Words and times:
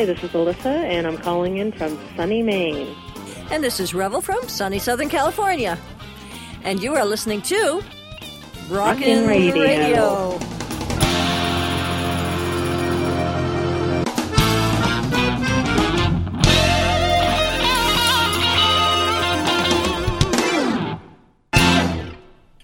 Hi, 0.00 0.06
this 0.06 0.24
is 0.24 0.30
Alyssa, 0.30 0.64
and 0.64 1.06
I'm 1.06 1.18
calling 1.18 1.58
in 1.58 1.72
from 1.72 1.98
sunny 2.16 2.42
Maine. 2.42 2.96
And 3.50 3.62
this 3.62 3.78
is 3.78 3.92
Revvell 3.92 4.22
from 4.22 4.48
sunny 4.48 4.78
Southern 4.78 5.10
California. 5.10 5.78
And 6.64 6.82
you 6.82 6.94
are 6.96 7.04
listening 7.04 7.42
to 7.42 7.82
Rawkin' 8.70 9.26
Rawkin' 9.26 9.28
Radio. 9.28 9.62
Radio. 9.62 10.49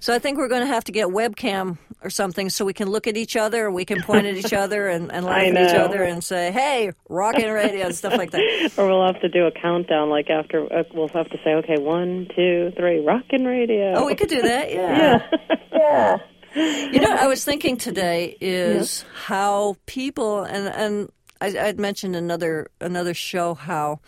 So 0.07 0.14
I 0.14 0.20
think 0.20 0.38
we're 0.38 0.46
going 0.46 0.61
to 0.61 0.68
have 0.68 0.84
to 0.84 0.93
get 0.93 1.09
webcam 1.09 1.79
or 2.00 2.11
something 2.11 2.49
so 2.49 2.64
we 2.64 2.72
can 2.72 2.89
look 2.89 3.08
at 3.08 3.17
each 3.17 3.35
other, 3.35 3.72
we 3.72 3.85
can 3.85 4.03
point 4.03 4.25
at 4.25 4.36
each 4.36 4.53
other 4.53 4.86
and, 4.86 5.11
and 5.11 5.26
laugh 5.26 5.43
at 5.43 5.48
each 5.48 5.75
other 5.75 6.04
and 6.04 6.22
say, 6.22 6.53
hey, 6.53 6.93
rawkin' 7.11 7.53
radio 7.53 7.86
and 7.86 7.94
stuff 7.96 8.17
like 8.17 8.31
that. 8.31 8.71
Or 8.79 8.86
we'll 8.86 9.04
have 9.04 9.21
to 9.22 9.29
do 9.29 9.46
a 9.46 9.50
countdown, 9.50 10.08
like 10.08 10.31
after 10.31 10.72
uh, 10.72 10.84
we'll 10.95 11.08
have 11.08 11.29
to 11.31 11.39
say, 11.43 11.54
okay, 11.54 11.79
one, 11.81 12.29
two, 12.36 12.71
three, 12.76 12.98
Rawkin' 12.98 13.45
Radio. 13.45 13.95
Oh, 13.96 14.07
we 14.07 14.14
could 14.14 14.29
do 14.29 14.43
that, 14.43 14.72
yeah. 14.72 15.26
yeah. 15.72 16.18
You 16.54 17.00
know, 17.00 17.11
I 17.11 17.26
was 17.26 17.45
thinking 17.45 17.76
today 17.76 18.36
is 18.40 19.04
how 19.12 19.76
people 19.86 20.45
and 20.45 20.68
and 20.68 21.12
I, 21.40 21.58
I'd 21.58 21.79
mentioned 21.79 22.17
another 22.17 22.68
another 22.81 23.14
show 23.14 23.54
how 23.54 24.00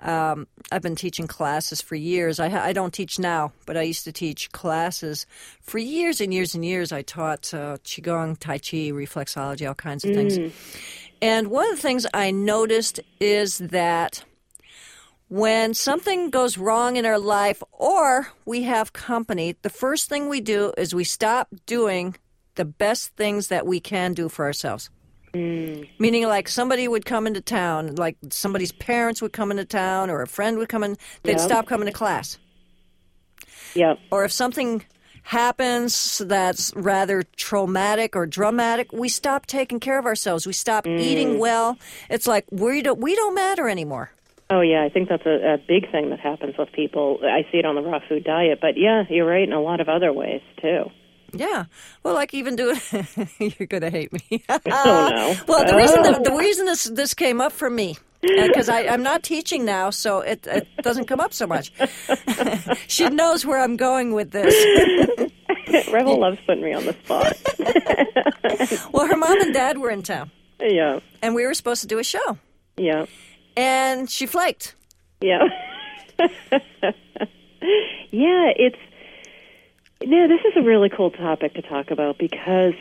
um, 0.00 0.46
I've 0.70 0.82
been 0.82 0.96
teaching 0.96 1.26
classes 1.26 1.80
for 1.80 1.94
years. 1.94 2.40
I, 2.40 2.68
I 2.68 2.72
don't 2.72 2.92
teach 2.92 3.18
now, 3.18 3.52
but 3.66 3.76
I 3.76 3.82
used 3.82 4.04
to 4.04 4.12
teach 4.12 4.52
classes 4.52 5.26
for 5.60 5.78
years 5.78 6.20
and 6.20 6.32
years 6.32 6.54
and 6.54 6.64
years. 6.64 6.92
I 6.92 7.02
taught 7.02 7.52
uh, 7.54 7.78
qigong, 7.84 8.38
tai 8.38 8.58
chi, 8.58 8.92
reflexology, 8.92 9.66
all 9.66 9.74
kinds 9.74 10.04
of 10.04 10.14
things. 10.14 10.52
And 11.22 11.48
one 11.48 11.70
of 11.70 11.76
the 11.76 11.82
things 11.82 12.06
I 12.12 12.30
noticed 12.30 13.00
is 13.18 13.58
that 13.58 14.24
when 15.28 15.72
something 15.74 16.30
goes 16.30 16.58
wrong 16.58 16.96
in 16.96 17.06
our 17.06 17.18
life 17.18 17.62
or 17.72 18.28
we 18.44 18.64
have 18.64 18.92
company, 18.92 19.56
the 19.62 19.70
first 19.70 20.08
thing 20.08 20.28
we 20.28 20.40
do 20.40 20.72
is 20.76 20.94
we 20.94 21.04
stop 21.04 21.48
doing 21.66 22.16
the 22.56 22.64
best 22.64 23.16
things 23.16 23.48
that 23.48 23.66
we 23.66 23.80
can 23.80 24.12
do 24.12 24.28
for 24.28 24.44
ourselves. 24.44 24.90
Meaning, 25.34 26.26
like 26.26 26.48
somebody 26.48 26.86
would 26.88 27.04
come 27.04 27.26
into 27.26 27.40
town, 27.40 27.96
like 27.96 28.16
somebody's 28.30 28.72
parents 28.72 29.20
would 29.20 29.32
come 29.32 29.50
into 29.50 29.64
town, 29.64 30.10
or 30.10 30.22
a 30.22 30.26
friend 30.26 30.58
would 30.58 30.68
come 30.68 30.84
in, 30.84 30.96
they'd 31.22 31.32
Yep. 31.32 31.40
stop 31.40 31.66
coming 31.66 31.86
to 31.86 31.92
class. 31.92 32.38
Yep. 33.74 33.98
Or 34.10 34.24
if 34.24 34.32
something 34.32 34.84
happens 35.24 36.18
that's 36.18 36.72
rather 36.76 37.22
traumatic 37.36 38.14
or 38.14 38.26
dramatic, 38.26 38.92
we 38.92 39.08
stop 39.08 39.46
taking 39.46 39.80
care 39.80 39.98
of 39.98 40.06
ourselves. 40.06 40.46
We 40.46 40.52
stop 40.52 40.84
mm. 40.84 41.00
eating 41.00 41.38
well. 41.38 41.78
It's 42.08 42.26
like 42.26 42.44
we 42.50 42.82
don't 42.82 43.00
we 43.00 43.16
don't 43.16 43.34
matter 43.34 43.68
anymore. 43.68 44.10
Oh 44.50 44.60
yeah, 44.60 44.84
I 44.84 44.90
think 44.90 45.08
that's 45.08 45.24
a, 45.24 45.54
a 45.54 45.58
big 45.58 45.90
thing 45.90 46.10
that 46.10 46.20
happens 46.20 46.56
with 46.58 46.70
people. 46.72 47.18
I 47.22 47.50
see 47.50 47.58
it 47.58 47.64
on 47.64 47.74
the 47.74 47.80
raw 47.80 48.00
food 48.06 48.24
diet, 48.24 48.58
but 48.60 48.76
yeah, 48.76 49.04
you're 49.08 49.26
right 49.26 49.42
in 49.42 49.52
a 49.54 49.60
lot 49.60 49.80
of 49.80 49.88
other 49.88 50.12
ways 50.12 50.42
too. 50.60 50.84
Yeah. 51.36 51.64
Well, 52.02 52.14
like 52.14 52.34
even 52.34 52.56
do 52.56 52.74
it. 52.76 53.28
You're 53.58 53.66
gonna 53.66 53.90
hate 53.90 54.12
me. 54.12 54.44
Oh 54.66 55.10
no. 55.14 55.34
well, 55.48 55.64
the 55.66 55.76
reason 55.76 56.02
the, 56.02 56.20
the 56.30 56.36
reason 56.38 56.66
this 56.66 56.84
this 56.84 57.14
came 57.14 57.40
up 57.40 57.52
for 57.52 57.68
me 57.70 57.96
uh, 58.22 58.46
because 58.46 58.68
I 58.68 58.86
I'm 58.86 59.02
not 59.02 59.22
teaching 59.22 59.64
now, 59.64 59.90
so 59.90 60.20
it 60.20 60.46
it 60.46 60.66
doesn't 60.82 61.06
come 61.06 61.20
up 61.20 61.32
so 61.32 61.46
much. 61.46 61.72
she 62.86 63.08
knows 63.08 63.44
where 63.46 63.60
I'm 63.60 63.76
going 63.76 64.12
with 64.14 64.30
this. 64.30 64.54
Revvell 65.88 66.18
loves 66.18 66.38
putting 66.46 66.62
me 66.64 66.72
on 66.72 66.84
the 66.86 66.92
spot. 67.04 68.92
Well, 68.92 69.06
her 69.06 69.16
mom 69.16 69.40
and 69.40 69.52
dad 69.52 69.78
were 69.78 69.90
in 69.90 70.02
town, 70.02 70.30
yeah. 70.60 71.00
and 71.22 71.34
we 71.34 71.44
were 71.46 71.54
supposed 71.54 71.80
to 71.82 71.86
do 71.88 71.98
a 71.98 72.04
show, 72.04 72.38
Yeah. 72.76 73.06
and 73.56 74.08
she 74.08 74.26
flaked. 74.26 74.74
Yeah. 75.20 75.42
yeah, 76.18 76.28
it's 78.56 78.78
no, 80.06 80.28
this 80.28 80.40
is 80.44 80.56
a 80.56 80.62
really 80.62 80.88
cool 80.88 81.10
topic 81.10 81.54
to 81.54 81.62
talk 81.62 81.90
about 81.90 82.18
because 82.18 82.74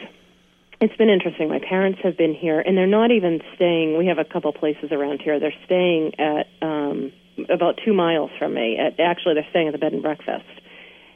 it's 0.82 0.96
been 0.98 1.10
interesting. 1.10 1.50
My 1.50 1.60
parents 1.60 2.00
have 2.04 2.18
been 2.18 2.34
here 2.34 2.60
and 2.60 2.78
they're 2.78 2.88
not 2.88 3.12
even 3.12 3.42
staying 3.56 3.98
we 3.98 4.08
have 4.08 4.18
a 4.18 4.26
couple 4.26 4.52
places 4.54 4.92
around 4.92 5.22
here. 5.22 5.40
They're 5.40 5.54
staying 5.66 6.20
at 6.20 6.48
um 6.62 7.12
about 7.50 7.80
2 7.84 7.94
miles 7.94 8.32
from 8.38 8.54
me. 8.54 8.78
At 8.78 9.00
actually 9.00 9.36
they're 9.36 9.48
staying 9.50 9.68
at 9.68 9.72
the 9.72 9.80
bed 9.80 9.94
and 9.94 10.02
breakfast. 10.02 10.46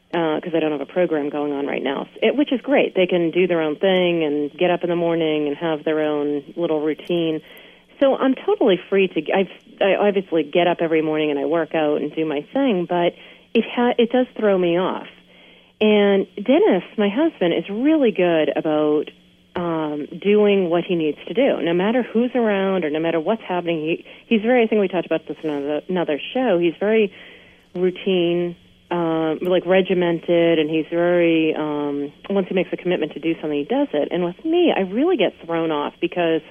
Because 0.10 0.54
I 0.56 0.62
don't 0.62 0.72
have 0.72 0.80
a 0.80 0.86
program 0.86 1.30
going 1.30 1.52
on 1.52 1.68
right 1.68 1.84
now, 1.84 2.08
it, 2.22 2.34
which 2.34 2.54
is 2.54 2.62
great. 2.62 2.96
They 2.96 3.08
can 3.08 3.30
do 3.30 3.46
their 3.46 3.62
own 3.62 3.76
thing 3.76 4.24
and 4.24 4.50
get 4.58 4.72
up 4.72 4.84
in 4.84 4.90
the 4.90 4.96
morning 4.96 5.50
and 5.50 5.58
have 5.58 5.84
their 5.84 6.00
own 6.00 6.54
little 6.56 6.80
routine. 6.80 7.42
So 8.00 8.16
I'm 8.16 8.34
totally 8.34 8.80
free 8.90 9.10
to. 9.10 9.22
I've, 9.34 9.52
I 9.82 9.96
obviously 9.96 10.44
get 10.44 10.66
up 10.66 10.78
every 10.80 11.02
morning 11.02 11.30
and 11.30 11.38
I 11.38 11.44
work 11.44 11.76
out 11.76 12.02
and 12.02 12.16
do 12.16 12.26
my 12.26 12.48
thing, 12.54 12.86
but 12.88 13.16
it 13.54 13.66
ha- 13.70 13.96
it 13.98 14.10
does 14.10 14.28
throw 14.38 14.58
me 14.58 14.78
off. 14.80 15.08
And 15.80 16.28
Dennis, 16.36 16.84
my 16.98 17.10
husband, 17.10 17.54
is 17.54 17.70
really 17.70 18.12
good 18.12 18.52
about 18.56 19.12
um, 19.56 20.08
doing 20.22 20.70
what 20.70 20.84
he 20.84 20.96
needs 20.96 21.18
to 21.28 21.34
do, 21.34 21.62
no 21.62 21.74
matter 21.74 22.04
who's 22.04 22.32
around 22.36 22.86
or 22.86 22.90
no 22.90 23.00
matter 23.00 23.20
what's 23.20 23.42
happening. 23.42 23.82
He 23.82 24.06
he's 24.28 24.42
very. 24.42 24.64
I 24.64 24.68
think 24.68 24.82
we 24.82 24.88
talked 24.88 25.06
about 25.06 25.28
this 25.28 25.38
in 25.44 25.50
another, 25.50 25.82
another 25.90 26.22
show. 26.34 26.60
He's 26.60 26.76
very 26.80 27.14
routine, 27.76 28.56
um, 28.92 29.40
like 29.42 29.66
regimented, 29.66 30.60
and 30.60 30.70
he's 30.70 30.86
very. 30.90 31.56
Um, 31.56 32.12
once 32.30 32.48
he 32.48 32.56
makes 32.56 32.70
a 32.72 32.78
commitment 32.78 33.14
to 33.14 33.20
do 33.20 33.34
something, 33.36 33.58
he 33.58 33.66
does 33.66 33.88
it. 33.94 34.10
And 34.12 34.24
with 34.24 34.44
me, 34.46 34.74
I 34.76 34.82
really 34.82 35.18
get 35.18 35.34
thrown 35.46 35.72
off 35.72 35.94
because 36.02 36.42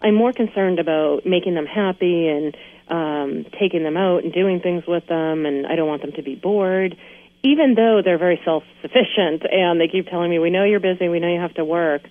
I'm 0.00 0.14
more 0.14 0.32
concerned 0.32 0.78
about 0.78 1.24
making 1.24 1.54
them 1.54 1.66
happy 1.66 2.28
and 2.28 2.56
um, 2.88 3.46
taking 3.58 3.82
them 3.82 3.96
out 3.96 4.22
and 4.22 4.32
doing 4.32 4.60
things 4.60 4.84
with 4.86 5.06
them, 5.06 5.46
and 5.46 5.66
I 5.66 5.76
don't 5.76 5.88
want 5.88 6.02
them 6.02 6.12
to 6.12 6.22
be 6.22 6.34
bored. 6.34 6.96
Even 7.44 7.74
though 7.74 8.00
they're 8.04 8.18
very 8.18 8.40
self-sufficient 8.44 9.42
and 9.50 9.80
they 9.80 9.88
keep 9.88 10.08
telling 10.08 10.30
me, 10.30 10.38
"We 10.38 10.50
know 10.50 10.64
you're 10.64 10.80
busy. 10.80 11.08
We 11.08 11.20
know 11.20 11.28
you 11.28 11.40
have 11.40 11.54
to 11.54 11.64
work," 11.64 12.02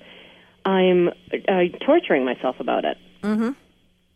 I'm 0.64 1.10
uh, 1.10 1.78
torturing 1.86 2.24
myself 2.24 2.58
about 2.60 2.86
it. 2.86 2.98
Mm-hmm. 3.24 3.50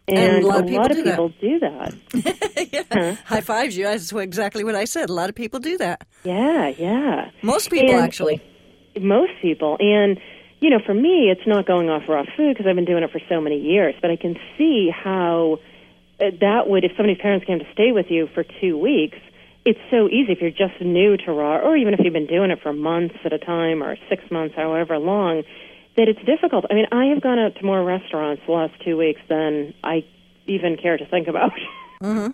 And, 0.09 0.43
a 0.43 0.47
lot 0.47 0.61
of 0.61 0.67
people 0.67 1.29
do 1.41 1.59
that. 1.59 1.93
do 2.11 2.83
that. 2.89 3.17
High 3.25 3.41
fives 3.41 3.75
you. 3.75 3.83
That's 3.83 4.13
exactly 4.13 4.63
what 4.63 4.73
I 4.75 4.85
said. 4.85 5.09
A 5.09 5.13
lot 5.13 5.27
of 5.27 5.35
people 5.35 5.59
do 5.59 5.77
that. 5.79 6.07
Yeah, 6.23 6.69
yeah. 6.69 7.31
Most 7.41 7.69
people, 7.69 7.93
And- 7.93 8.03
actually. 8.03 8.41
most 8.99 9.33
people 9.41 9.77
and 9.79 10.17
you 10.59 10.69
know 10.71 10.79
for 10.83 10.93
me 10.93 11.29
it's 11.29 11.45
not 11.45 11.67
going 11.67 11.87
off 11.87 12.01
raw 12.09 12.23
food 12.35 12.55
because 12.55 12.65
i've 12.67 12.75
been 12.75 12.85
doing 12.85 13.03
it 13.03 13.11
for 13.11 13.21
so 13.29 13.39
many 13.39 13.59
years 13.59 13.93
but 14.01 14.09
i 14.09 14.15
can 14.15 14.35
see 14.57 14.89
how 14.89 15.59
uh, 16.19 16.25
that 16.41 16.67
would 16.67 16.83
if 16.83 16.91
somebody's 16.97 17.21
parents 17.21 17.45
came 17.45 17.59
to 17.59 17.65
stay 17.73 17.91
with 17.91 18.07
you 18.09 18.27
for 18.33 18.43
two 18.59 18.75
weeks 18.75 19.19
it's 19.67 19.79
so 19.91 20.07
easy 20.07 20.31
if 20.31 20.39
you're 20.39 20.49
just 20.49 20.79
new 20.79 21.17
to 21.17 21.33
raw 21.33 21.57
or 21.57 21.75
even 21.75 21.93
if 21.93 21.99
you've 22.01 22.13
been 22.13 22.25
doing 22.25 22.51
it 22.51 22.59
for 22.63 22.71
months 22.71 23.15
at 23.25 23.33
a 23.33 23.37
time 23.37 23.83
or 23.83 23.97
six 24.07 24.23
months 24.31 24.55
however 24.55 24.97
long 24.97 25.43
that 25.97 26.07
it's 26.07 26.23
difficult. 26.25 26.63
I 26.71 26.73
mean 26.73 26.85
i 26.93 27.05
have 27.07 27.21
gone 27.21 27.37
out 27.37 27.55
to 27.55 27.65
more 27.65 27.83
restaurants 27.83 28.41
the 28.45 28.53
last 28.53 28.73
two 28.85 28.95
weeks 28.95 29.19
than 29.27 29.73
i 29.83 30.05
even 30.45 30.77
care 30.77 30.97
to 30.97 31.05
think 31.05 31.27
about. 31.27 31.51
Mm-hmm. 31.99 32.27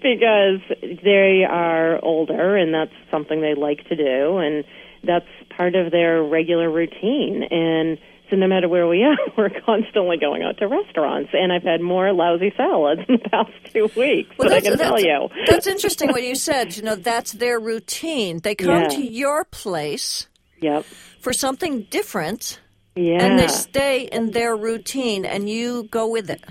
Because 0.00 0.60
they 1.02 1.42
are 1.42 1.98
older 2.04 2.56
and 2.56 2.72
that's 2.72 2.92
something 3.10 3.40
they 3.40 3.56
like 3.56 3.84
to 3.88 3.96
do 3.96 4.38
and 4.38 4.62
that's 5.02 5.26
part 5.56 5.74
of 5.74 5.90
their 5.90 6.22
regular 6.22 6.70
routine. 6.70 7.42
And 7.50 7.98
so 8.30 8.36
no 8.36 8.46
matter 8.46 8.68
where 8.68 8.86
we 8.86 9.02
are 9.08 9.16
we're 9.36 9.50
constantly 9.64 10.16
going 10.18 10.42
out 10.42 10.56
to 10.58 10.66
restaurants 10.68 11.30
and 11.32 11.52
i've 11.52 11.62
had 11.62 11.80
more 11.80 12.12
lousy 12.12 12.52
salads 12.56 13.00
in 13.08 13.18
the 13.22 13.28
past 13.30 13.50
two 13.72 13.90
weeks 13.96 14.30
Well, 14.38 14.48
i 14.48 14.60
that's- 14.60 14.64
can 14.64 14.78
tell 14.78 15.00
you 15.00 15.28
That's 15.46 15.66
interesting 15.66 16.10
what 16.10 16.22
you 16.22 16.34
said. 16.34 16.76
You 16.76 16.82
know, 16.82 16.94
that's 16.96 17.32
their 17.32 17.58
routine. 17.58 18.40
They 18.40 18.54
come 18.54 18.82
Yeah. 18.82 18.88
to 18.88 19.02
your 19.02 19.44
place 19.44 20.26
yep 20.60 20.84
for 21.20 21.32
something 21.32 21.82
different, 21.90 22.60
yeah 22.96 23.22
and 23.24 23.38
they 23.38 23.48
stay 23.48 24.02
in 24.02 24.30
their 24.32 24.56
routine, 24.56 25.24
and 25.24 25.48
you 25.48 25.84
go 25.84 26.08
with 26.08 26.28
it. 26.30 26.42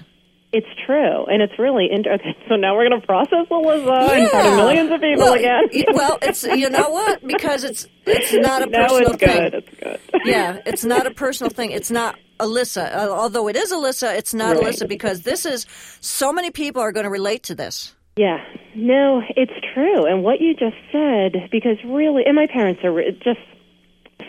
It's 0.54 0.68
true 0.86 1.26
and 1.26 1.42
it's 1.42 1.58
really 1.60 1.88
interesting 1.92 2.34
so 2.50 2.56
now 2.56 2.76
we're 2.76 2.88
going 2.90 3.00
to 3.02 3.06
process 3.06 3.46
Alyssa 3.52 3.78
in 3.78 3.84
front 3.86 4.24
of 4.24 4.34
Yeah. 4.34 4.56
millions 4.56 4.92
of 4.92 5.02
people 5.02 5.24
well, 5.26 5.34
again 5.34 5.64
well, 5.94 6.18
it's 6.22 6.44
you 6.44 6.70
know 6.70 6.90
what? 6.90 7.26
Because 7.26 7.64
it's 7.64 7.88
it's 8.06 8.34
not 8.34 8.62
a 8.64 8.66
no 8.70 8.88
personal 8.88 9.12
it's 9.14 9.24
thing. 9.24 9.42
good 9.44 9.54
it's 9.56 9.70
good 9.82 10.00
Yeah, 10.26 10.60
it's 10.66 10.86
not 10.86 11.06
a 11.08 11.12
personal 11.12 11.50
thing. 11.50 11.72
It's 11.72 11.92
not 11.92 12.18
Alyssa. 12.40 12.96
Uh, 12.96 13.10
although 13.10 13.48
it 13.48 13.56
is 13.56 13.72
Alyssa, 13.74 14.16
it's 14.18 14.34
not 14.34 14.56
Right. 14.56 14.66
Alyssa 14.68 14.88
because 14.88 15.22
this 15.24 15.46
is 15.46 15.66
so 16.02 16.32
many 16.32 16.52
people 16.52 16.82
are 16.82 16.92
going 16.92 17.06
to 17.06 17.10
relate 17.10 17.44
to 17.44 17.56
this. 17.56 17.94
Yeah, 18.16 18.44
no, 18.76 19.22
it's 19.36 19.54
true. 19.74 20.06
And 20.06 20.24
what 20.24 20.40
you 20.42 20.54
just 20.56 20.76
said, 20.92 21.50
because 21.52 21.78
really, 21.86 22.24
and 22.26 22.36
my 22.36 22.48
parents 22.48 22.82
are 22.84 23.00
just 23.24 23.40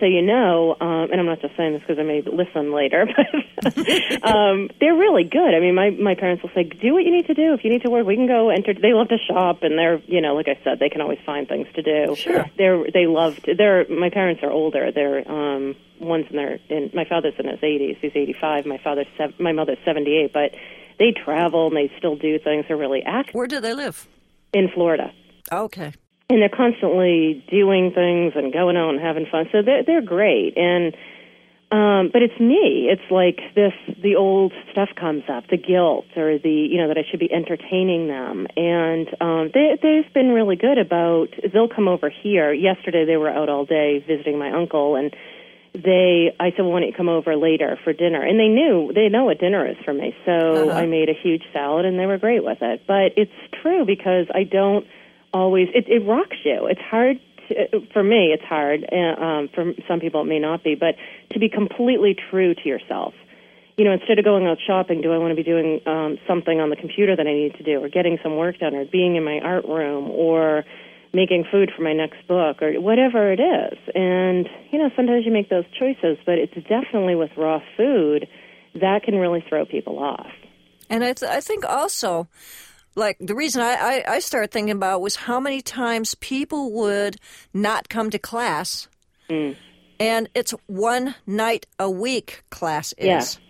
so 0.00 0.06
you 0.06 0.22
know, 0.22 0.76
um, 0.80 1.10
and 1.10 1.20
I'm 1.20 1.26
not 1.26 1.40
just 1.40 1.56
saying 1.56 1.72
this 1.72 1.82
because 1.82 1.98
I 1.98 2.02
may 2.02 2.22
listen 2.22 2.72
later, 2.72 3.06
but 3.62 3.76
um, 4.22 4.70
they're 4.80 4.94
really 4.94 5.24
good. 5.24 5.54
I 5.54 5.60
mean, 5.60 5.74
my 5.74 5.90
my 5.90 6.14
parents 6.14 6.42
will 6.42 6.50
say, 6.54 6.64
"Do 6.64 6.94
what 6.94 7.04
you 7.04 7.10
need 7.12 7.26
to 7.26 7.34
do. 7.34 7.54
If 7.54 7.64
you 7.64 7.70
need 7.70 7.82
to 7.82 7.90
work, 7.90 8.06
we 8.06 8.16
can 8.16 8.26
go 8.26 8.50
enter." 8.50 8.74
They 8.74 8.92
love 8.92 9.08
to 9.08 9.18
shop, 9.18 9.62
and 9.62 9.78
they're 9.78 9.98
you 10.06 10.20
know, 10.20 10.34
like 10.34 10.48
I 10.48 10.58
said, 10.64 10.78
they 10.78 10.88
can 10.88 11.00
always 11.00 11.18
find 11.26 11.48
things 11.48 11.66
to 11.74 11.82
do. 11.82 12.14
Sure. 12.16 12.44
They're 12.56 12.84
they 12.92 13.06
love. 13.06 13.36
To, 13.42 13.54
they're 13.54 13.86
my 13.88 14.10
parents 14.10 14.42
are 14.42 14.50
older. 14.50 14.90
They're 14.92 15.28
um, 15.30 15.74
one's 16.00 16.26
in 16.30 16.36
their 16.36 16.58
in 16.68 16.90
my 16.94 17.04
father's 17.04 17.34
in 17.38 17.48
his 17.48 17.60
80s. 17.60 17.98
He's 18.00 18.12
85. 18.14 18.66
My 18.66 18.78
father's 18.78 19.06
sev- 19.16 19.38
my 19.40 19.52
mother's 19.52 19.78
78, 19.84 20.32
but 20.32 20.52
they 20.98 21.12
travel 21.12 21.68
and 21.68 21.76
they 21.76 21.92
still 21.98 22.16
do 22.16 22.38
things. 22.38 22.64
They're 22.68 22.76
really 22.76 23.02
active 23.06 23.34
Where 23.34 23.46
do 23.46 23.60
they 23.60 23.74
live? 23.74 24.06
in 24.52 24.68
Florida. 24.74 25.12
Okay. 25.52 25.92
And 26.30 26.42
they're 26.42 26.48
constantly 26.48 27.42
doing 27.50 27.92
things 27.92 28.34
and 28.36 28.52
going 28.52 28.76
out 28.76 28.90
and 28.90 29.00
having 29.00 29.26
fun. 29.30 29.46
So 29.52 29.62
they're 29.62 29.82
they're 29.84 30.02
great. 30.02 30.56
And 30.56 30.94
um, 31.70 32.08
but 32.12 32.22
it's 32.22 32.38
me. 32.40 32.88
It's 32.90 33.10
like 33.10 33.40
this. 33.54 33.72
The 34.02 34.16
old 34.16 34.52
stuff 34.72 34.88
comes 34.98 35.24
up, 35.30 35.44
the 35.48 35.56
guilt 35.56 36.06
or 36.16 36.38
the 36.38 36.50
you 36.50 36.78
know 36.78 36.88
that 36.88 36.98
I 36.98 37.04
should 37.10 37.20
be 37.20 37.32
entertaining 37.32 38.08
them. 38.08 38.46
And 38.56 39.08
um, 39.20 39.50
they 39.52 39.78
they've 39.82 40.12
been 40.12 40.30
really 40.30 40.56
good 40.56 40.78
about. 40.78 41.28
They'll 41.52 41.68
come 41.68 41.88
over 41.88 42.10
here. 42.10 42.52
Yesterday 42.52 43.04
they 43.04 43.16
were 43.16 43.30
out 43.30 43.48
all 43.48 43.64
day 43.64 44.04
visiting 44.06 44.38
my 44.38 44.50
uncle 44.50 44.96
and. 44.96 45.14
They, 45.74 46.34
I 46.40 46.50
said, 46.50 46.60
well, 46.60 46.72
why 46.72 46.80
don't 46.80 46.88
you 46.88 46.94
come 46.96 47.10
over 47.10 47.36
later 47.36 47.78
for 47.84 47.92
dinner? 47.92 48.20
And 48.22 48.40
they 48.40 48.48
knew, 48.48 48.90
they 48.94 49.08
know 49.10 49.26
what 49.26 49.38
dinner 49.38 49.68
is 49.68 49.76
for 49.84 49.92
me. 49.92 50.16
So 50.24 50.32
Uh-huh. 50.32 50.72
I 50.72 50.86
made 50.86 51.08
a 51.10 51.12
huge 51.12 51.42
salad 51.52 51.84
and 51.84 52.00
they 52.00 52.06
were 52.06 52.16
great 52.18 52.42
with 52.42 52.58
it. 52.62 52.82
But 52.86 53.12
it's 53.16 53.30
true 53.62 53.84
because 53.84 54.26
I 54.34 54.42
don't, 54.44 54.86
always 55.32 55.68
it, 55.74 55.86
it 55.88 56.06
rocks 56.06 56.36
you. 56.44 56.66
It's 56.66 56.80
hard 56.80 57.18
to, 57.48 57.80
for 57.92 58.02
me 58.02 58.32
it's 58.32 58.44
hard 58.44 58.88
uh, 58.90 59.20
um, 59.22 59.48
for 59.54 59.72
some 59.86 60.00
people 60.00 60.22
it 60.22 60.26
may 60.26 60.38
not 60.38 60.62
be 60.62 60.74
but 60.74 60.94
to 61.32 61.38
be 61.38 61.48
completely 61.48 62.16
true 62.30 62.54
to 62.54 62.68
yourself. 62.68 63.14
You 63.76 63.84
know 63.84 63.92
instead 63.92 64.18
of 64.18 64.24
going 64.24 64.46
out 64.46 64.58
shopping 64.66 65.00
do 65.02 65.12
i 65.12 65.18
want 65.18 65.30
to 65.30 65.36
be 65.36 65.44
doing 65.44 65.80
um, 65.86 66.18
something 66.26 66.60
on 66.60 66.68
the 66.70 66.76
computer 66.76 67.14
that 67.14 67.26
i 67.26 67.32
need 67.32 67.54
to 67.54 67.62
do 67.62 67.82
or 67.82 67.88
getting 67.88 68.18
some 68.22 68.36
work 68.36 68.58
done 68.58 68.74
or 68.74 68.84
being 68.84 69.14
in 69.14 69.24
my 69.24 69.38
art 69.38 69.64
room 69.66 70.10
or 70.10 70.64
making 71.14 71.44
food 71.50 71.70
for 71.74 71.82
my 71.82 71.94
next 71.94 72.26
book 72.26 72.60
or 72.60 72.72
whatever 72.80 73.32
it 73.32 73.40
is? 73.40 73.78
And 73.94 74.48
you 74.72 74.78
know 74.78 74.90
sometimes 74.96 75.24
you 75.24 75.32
make 75.32 75.48
those 75.48 75.64
choices 75.78 76.18
but 76.26 76.38
it's 76.38 76.54
definitely 76.68 77.14
with 77.14 77.30
raw 77.36 77.60
food 77.76 78.26
that 78.80 79.02
can 79.04 79.14
really 79.14 79.44
throw 79.48 79.64
people 79.64 79.98
off. 79.98 80.26
And 80.90 81.04
I, 81.04 81.12
th- 81.12 81.30
I 81.30 81.40
think 81.40 81.64
also, 81.64 82.28
like 82.98 83.16
the 83.20 83.34
reason 83.34 83.62
I, 83.62 83.74
I, 84.06 84.14
I 84.16 84.18
started 84.20 84.50
thinking 84.50 84.76
about 84.76 85.00
was 85.00 85.16
how 85.16 85.40
many 85.40 85.60
times 85.62 86.14
people 86.16 86.72
would 86.72 87.16
not 87.54 87.88
come 87.88 88.10
to 88.10 88.18
class, 88.18 88.88
and 90.00 90.28
it's 90.34 90.52
one 90.66 91.14
night 91.26 91.66
a 91.78 91.90
week 91.90 92.42
class 92.50 92.92
is. 92.98 93.06
Yeah. 93.06 93.44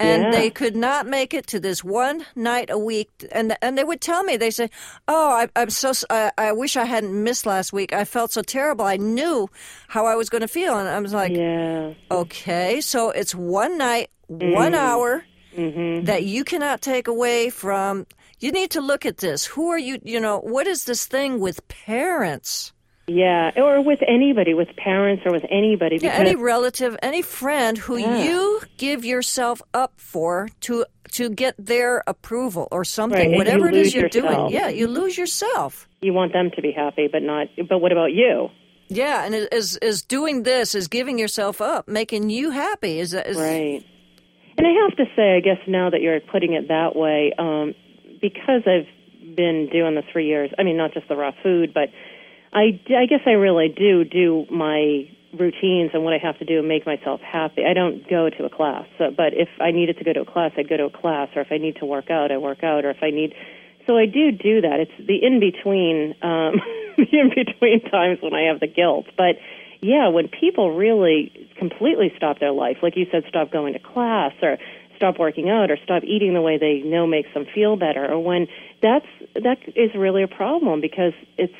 And 0.00 0.22
Yeah. 0.24 0.30
they 0.32 0.50
could 0.50 0.74
not 0.74 1.06
make 1.06 1.32
it 1.34 1.46
to 1.48 1.60
this 1.60 1.84
one 1.84 2.26
night 2.34 2.68
a 2.68 2.76
week, 2.78 3.10
and 3.30 3.56
and 3.62 3.78
they 3.78 3.84
would 3.84 4.00
tell 4.00 4.24
me 4.24 4.36
they 4.36 4.50
say, 4.50 4.68
"Oh, 5.06 5.30
I, 5.30 5.48
I'm 5.54 5.70
so 5.70 5.92
I, 6.10 6.32
I 6.36 6.50
wish 6.52 6.76
I 6.76 6.84
hadn't 6.84 7.14
missed 7.22 7.46
last 7.46 7.72
week. 7.72 7.92
I 7.92 8.04
felt 8.04 8.32
so 8.32 8.42
terrible. 8.42 8.84
I 8.84 8.96
knew 8.96 9.48
how 9.86 10.04
I 10.06 10.16
was 10.16 10.28
going 10.28 10.42
to 10.42 10.48
feel." 10.48 10.76
And 10.76 10.88
I 10.88 10.98
was 10.98 11.12
like, 11.12 11.30
yeah 11.36 11.94
Okay, 12.10 12.80
so 12.80 13.10
it's 13.10 13.34
one 13.36 13.78
night, 13.78 14.10
one 14.28 14.74
hour 14.74 15.24
Mm-hmm. 15.56 16.06
that 16.06 16.24
you 16.24 16.42
cannot 16.42 16.80
take 16.82 17.06
away 17.06 17.48
from. 17.50 18.06
You 18.44 18.52
need 18.52 18.72
to 18.72 18.82
look 18.82 19.06
at 19.06 19.16
this. 19.18 19.46
Who 19.46 19.70
are 19.70 19.78
you? 19.78 19.98
You 20.04 20.20
know, 20.20 20.38
what 20.38 20.66
is 20.66 20.84
this 20.84 21.06
thing 21.06 21.40
with 21.40 21.66
parents? 21.68 22.74
Yeah, 23.06 23.52
or 23.56 23.82
with 23.82 24.00
anybody, 24.06 24.52
with 24.52 24.68
parents 24.76 25.22
or 25.24 25.32
with 25.32 25.44
anybody. 25.50 25.96
Yeah, 26.02 26.12
any 26.12 26.36
relative, 26.36 26.94
any 27.02 27.22
friend 27.22 27.78
who 27.78 27.96
Yeah. 27.96 28.22
you 28.24 28.60
give 28.76 29.02
yourself 29.02 29.62
up 29.72 29.92
for 29.96 30.48
to 30.66 30.84
to 31.12 31.30
get 31.30 31.54
their 31.58 32.02
approval 32.06 32.68
or 32.70 32.84
something, 32.84 33.30
Right, 33.30 33.38
whatever 33.38 33.68
it 33.68 33.76
is 33.76 33.94
you're 33.94 34.04
yourself. 34.12 34.50
doing. 34.50 34.52
Yeah, 34.52 34.68
you 34.68 34.88
lose 34.88 35.16
yourself. 35.16 35.88
you 36.02 36.12
want 36.12 36.32
them 36.34 36.50
to 36.56 36.60
be 36.60 36.70
happy, 36.72 37.08
but 37.10 37.22
not. 37.22 37.46
But 37.70 37.78
what 37.78 37.92
about 37.92 38.12
you? 38.12 38.50
Yeah, 38.88 39.24
and 39.24 39.34
is 39.34 39.78
is 39.78 40.02
doing 40.02 40.42
this 40.42 40.74
is 40.74 40.86
giving 40.88 41.18
yourself 41.18 41.62
up, 41.62 41.88
making 41.88 42.28
you 42.28 42.50
happy. 42.50 42.98
Is 43.00 43.12
that 43.12 43.26
is 43.26 43.38
Right. 43.38 43.82
And 44.58 44.66
I 44.66 44.72
have 44.82 44.96
to 44.98 45.04
say, 45.16 45.36
I 45.38 45.40
guess 45.40 45.58
now 45.66 45.88
that 45.90 46.00
you're 46.02 46.20
putting 46.20 46.52
it 46.52 46.68
that 46.68 46.94
way, 46.94 47.32
um, 47.38 47.74
because 48.24 48.62
I've 48.64 48.88
been 49.36 49.68
doing 49.70 49.94
the 49.96 50.02
three 50.10 50.26
years. 50.26 50.50
I 50.58 50.62
mean, 50.62 50.78
not 50.78 50.94
just 50.94 51.08
the 51.08 51.16
raw 51.16 51.32
food, 51.42 51.74
but 51.74 51.90
I, 52.54 52.80
I 52.88 53.04
guess 53.04 53.20
I 53.26 53.32
really 53.32 53.68
do 53.68 54.02
do 54.04 54.46
my 54.50 55.10
routines 55.38 55.90
and 55.92 56.04
what 56.04 56.14
I 56.14 56.18
have 56.22 56.38
to 56.38 56.46
do 56.46 56.62
to 56.62 56.66
make 56.66 56.86
myself 56.86 57.20
happy. 57.20 57.64
I 57.68 57.74
don't 57.74 58.08
go 58.08 58.30
to 58.30 58.44
a 58.44 58.48
class, 58.48 58.86
so, 58.96 59.10
but 59.14 59.34
if 59.34 59.48
I 59.60 59.72
needed 59.72 59.98
to 59.98 60.04
go 60.04 60.14
to 60.14 60.22
a 60.22 60.24
class, 60.24 60.52
I'd 60.56 60.70
go 60.70 60.78
to 60.78 60.84
a 60.84 60.90
class, 60.90 61.28
or 61.36 61.42
if 61.42 61.48
I 61.50 61.58
need 61.58 61.76
to 61.76 61.84
work 61.84 62.10
out, 62.10 62.32
I 62.32 62.38
work 62.38 62.64
out, 62.64 62.86
or 62.86 62.90
if 62.90 63.02
I 63.02 63.10
need. 63.10 63.34
So 63.86 63.98
I 63.98 64.06
do 64.06 64.32
do 64.32 64.62
that. 64.62 64.80
It's 64.80 64.96
the 64.96 65.20
in 65.20 65.40
between, 65.40 66.14
um, 66.22 66.62
the 66.96 67.04
in 67.12 67.28
between 67.28 67.84
times 67.90 68.20
when 68.22 68.32
I 68.32 68.48
have 68.48 68.60
the 68.60 68.68
guilt, 68.68 69.06
but 69.18 69.36
yeah, 69.82 70.08
when 70.08 70.28
people 70.28 70.74
really 70.74 71.50
completely 71.58 72.10
stop 72.16 72.40
their 72.40 72.52
life, 72.52 72.78
like 72.82 72.96
you 72.96 73.04
said, 73.12 73.24
stop 73.28 73.50
going 73.50 73.74
to 73.74 73.78
class 73.78 74.32
or 74.40 74.56
stop 74.96 75.18
working 75.18 75.48
out 75.48 75.70
or 75.70 75.78
stop 75.82 76.02
eating 76.04 76.34
the 76.34 76.42
way 76.42 76.58
they 76.58 76.80
know 76.84 77.06
makes 77.06 77.32
them 77.34 77.46
feel 77.54 77.76
better 77.76 78.10
or 78.10 78.22
when 78.22 78.46
that's 78.82 79.06
that 79.34 79.58
is 79.74 79.90
really 79.94 80.22
a 80.22 80.28
problem 80.28 80.80
because 80.80 81.12
it's 81.38 81.54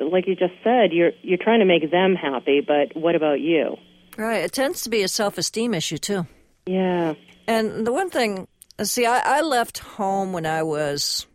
like 0.00 0.26
you 0.26 0.34
just 0.34 0.54
said 0.62 0.92
you're 0.92 1.12
you're 1.22 1.38
trying 1.38 1.60
to 1.60 1.66
make 1.66 1.90
them 1.90 2.14
happy 2.14 2.60
but 2.60 2.94
what 2.96 3.14
about 3.14 3.40
you? 3.40 3.76
Right. 4.16 4.42
It 4.42 4.52
tends 4.52 4.82
to 4.82 4.90
be 4.90 5.02
a 5.02 5.08
self-esteem 5.08 5.74
issue 5.74 5.98
too. 5.98 6.26
Yeah. 6.66 7.14
And 7.46 7.86
the 7.86 7.92
one 7.92 8.10
thing 8.10 8.48
see 8.84 9.06
i, 9.06 9.38
I 9.38 9.40
left 9.40 9.78
home 9.78 10.32
when 10.32 10.46
i 10.46 10.62
was 10.62 11.26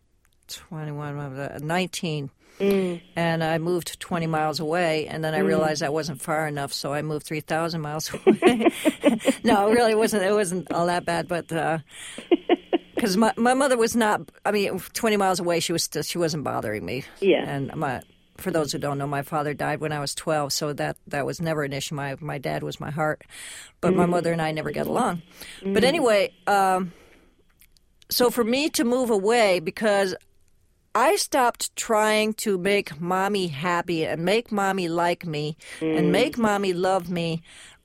21 0.48 1.60
19 1.62 2.30
Mm. 2.60 3.02
And 3.16 3.44
I 3.44 3.58
moved 3.58 4.00
20 4.00 4.28
miles 4.28 4.60
away, 4.60 5.08
and 5.08 5.24
then 5.24 5.34
I 5.34 5.40
mm. 5.40 5.48
realized 5.48 5.84
I 5.84 5.90
wasn't 5.90 6.22
far 6.22 6.48
enough, 6.48 6.72
so 6.72 6.94
I 6.94 7.02
moved 7.02 7.26
3,000 7.26 7.82
miles 7.82 8.12
away. 8.26 8.38
no, 9.44 9.68
it 9.68 9.74
really 9.74 9.96
wasn't. 9.96 10.24
It 10.24 10.34
wasn't 10.34 10.72
all 10.72 10.88
that 10.88 11.06
bad, 11.06 11.28
but 11.28 11.48
because 11.48 13.16
uh, 13.16 13.20
my 13.20 13.34
my 13.38 13.54
mother 13.54 13.78
was 13.78 13.96
not. 13.96 14.22
I 14.46 14.52
mean, 14.52 14.80
20 14.80 15.18
miles 15.18 15.40
away, 15.40 15.60
she 15.60 15.74
was 15.74 15.84
still, 15.84 16.04
she 16.04 16.18
wasn't 16.18 16.44
bothering 16.44 16.86
me. 16.86 17.04
Yeah, 17.20 17.50
and 17.50 17.76
my 17.76 18.02
for 18.38 18.52
those 18.52 18.72
who 18.72 18.78
don't 18.78 18.98
know, 18.98 19.08
my 19.08 19.22
father 19.22 19.54
died 19.54 19.80
when 19.80 19.92
I 19.92 20.00
was 20.00 20.16
12, 20.16 20.52
so 20.52 20.74
that, 20.74 20.98
that 21.08 21.26
was 21.26 21.40
never 21.40 21.64
an 21.64 21.74
issue. 21.74 21.96
My, 21.96 22.16
my 22.20 22.38
dad 22.38 22.64
was 22.64 22.80
my 22.80 22.92
heart, 22.92 23.24
but 23.80 23.94
mm. 23.94 23.98
my 23.98 24.06
mother 24.06 24.32
and 24.32 24.42
I 24.42 24.52
never 24.52 24.72
got 24.72 24.88
along. 24.88 25.22
Mm. 25.62 25.74
But 25.74 25.84
anyway, 25.84 26.34
um, 26.48 26.92
so 28.10 28.30
for 28.30 28.44
me 28.44 28.70
to 28.72 28.84
move 28.84 29.10
away 29.10 29.60
because 29.60 30.16
I 30.96 31.16
stopped 31.16 31.76
trying 31.76 32.34
to 32.36 32.58
make 32.58 33.02
mommy 33.02 33.48
happy 33.48 34.06
and 34.06 34.24
make 34.24 34.52
mommy 34.52 34.88
like 34.88 35.26
me 35.26 35.58
and 35.82 36.08
mm. 36.08 36.12
make 36.12 36.38
mommy 36.38 36.74
love 36.74 37.10
me 37.10 37.42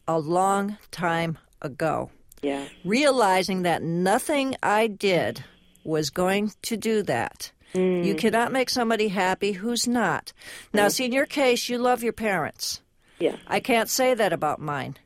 a 0.07 0.19
long 0.19 0.77
time 0.91 1.39
ago. 1.63 2.11
Yeah. 2.43 2.67
Realizing 2.85 3.63
that 3.63 3.83
nothing 3.83 4.57
I 4.63 4.87
did 4.87 5.43
was 5.85 6.11
going 6.11 6.53
to 6.63 6.77
do 6.77 7.03
that. 7.05 7.51
You 7.75 7.81
mm. 8.15 8.19
cannot 8.19 8.53
make 8.53 8.71
somebody 8.71 9.09
happy 9.09 9.53
who's 9.53 9.87
not. 9.87 10.33
Now, 10.73 10.87
mm. 10.87 10.93
see, 10.93 11.05
in 11.05 11.13
your 11.13 11.27
case, 11.27 11.69
you 11.69 11.79
love 11.79 12.03
your 12.03 12.15
parents. 12.15 12.81
Yeah. 13.19 13.37
I 13.47 13.61
can't 13.61 13.89
say 13.91 14.15
that 14.15 14.33
about 14.33 14.61
mine. 14.61 14.97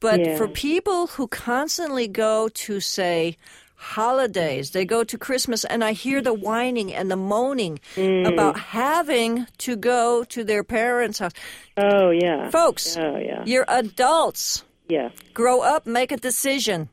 But 0.00 0.20
Yeah. 0.20 0.36
for 0.36 0.48
people 0.48 1.06
who 1.08 1.28
constantly 1.28 2.08
go 2.08 2.48
to, 2.48 2.80
say, 2.80 3.36
holidays, 3.76 4.70
they 4.72 4.84
go 4.84 5.04
to 5.04 5.16
Christmas, 5.18 5.64
and 5.64 5.84
I 5.84 5.92
hear 5.92 6.20
the 6.20 6.34
whining 6.34 6.92
and 6.92 7.10
the 7.10 7.16
moaning 7.16 7.78
Mm. 7.94 8.26
about 8.32 8.58
having 8.58 9.46
to 9.58 9.76
go 9.76 10.24
to 10.24 10.44
their 10.44 10.64
parents' 10.64 11.18
house. 11.18 11.32
Oh 11.76 12.10
yeah. 12.10 12.50
Folks, 12.50 12.96
Oh 12.96 13.16
yeah. 13.18 13.42
you're 13.46 13.64
adults. 13.68 14.64
Yeah. 14.88 15.10
Grow 15.34 15.60
up, 15.60 15.86
make 15.86 16.12
a 16.12 16.16
decision. 16.16 16.88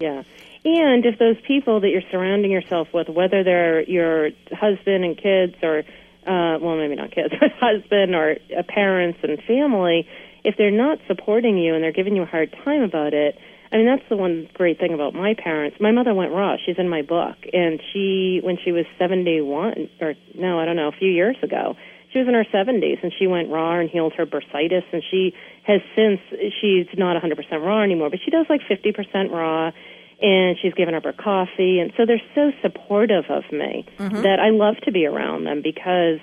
Yeah. 0.00 0.22
And 0.64 1.06
if 1.06 1.18
those 1.18 1.36
people 1.46 1.80
that 1.80 1.88
you're 1.90 2.02
surrounding 2.10 2.50
yourself 2.50 2.88
with, 2.92 3.08
whether 3.08 3.44
they're 3.44 3.82
your 3.82 4.30
husband 4.52 5.04
and 5.04 5.16
kids 5.16 5.54
or, 5.62 5.78
uh, 6.26 6.58
well, 6.60 6.76
maybe 6.76 6.96
not 6.96 7.12
kids, 7.12 7.32
but 7.40 7.52
husband 7.60 8.14
or 8.14 8.36
uh, 8.56 8.62
parents 8.68 9.18
and 9.22 9.40
family, 9.44 10.08
if 10.44 10.56
they're 10.58 10.72
not 10.72 10.98
supporting 11.06 11.56
you 11.56 11.74
and 11.74 11.82
they're 11.84 11.92
giving 11.92 12.16
you 12.16 12.22
a 12.22 12.26
hard 12.26 12.52
time 12.64 12.82
about 12.82 13.14
it, 13.14 13.38
I 13.72 13.76
mean, 13.76 13.86
that's 13.86 14.08
the 14.08 14.16
one 14.16 14.48
great 14.54 14.78
thing 14.78 14.92
about 14.92 15.14
my 15.14 15.34
parents. 15.34 15.78
My 15.80 15.90
mother 15.90 16.14
went 16.14 16.32
raw. 16.32 16.56
She's 16.64 16.78
in 16.78 16.88
my 16.88 17.02
book. 17.02 17.36
And 17.52 17.80
she, 17.92 18.40
when 18.42 18.58
she 18.62 18.72
was 18.72 18.84
71, 18.98 19.90
or 20.00 20.14
no, 20.34 20.60
I 20.60 20.64
don't 20.64 20.76
know, 20.76 20.88
a 20.88 20.96
few 20.98 21.10
years 21.10 21.36
ago, 21.42 21.76
she 22.12 22.20
was 22.20 22.28
in 22.28 22.34
her 22.34 22.44
70s 22.44 23.02
and 23.02 23.12
she 23.18 23.26
went 23.26 23.50
raw 23.50 23.78
and 23.78 23.90
healed 23.90 24.14
her 24.14 24.24
bursitis. 24.24 24.84
And 24.92 25.02
she 25.10 25.34
has 25.64 25.80
since, 25.94 26.20
she's 26.60 26.86
not 26.96 27.20
100% 27.20 27.36
raw 27.60 27.82
anymore, 27.82 28.10
but 28.10 28.20
she 28.24 28.30
does 28.30 28.46
like 28.48 28.60
50% 28.62 29.30
raw 29.30 29.72
and 30.20 30.56
she's 30.60 30.72
given 30.74 30.94
up 30.94 31.04
her 31.04 31.12
coffee 31.12 31.78
and 31.78 31.92
so 31.96 32.06
they're 32.06 32.22
so 32.34 32.50
supportive 32.62 33.24
of 33.28 33.44
me 33.52 33.84
mm-hmm. 33.98 34.22
that 34.22 34.40
I 34.40 34.48
love 34.50 34.76
to 34.84 34.92
be 34.92 35.04
around 35.04 35.44
them 35.44 35.60
because 35.62 36.20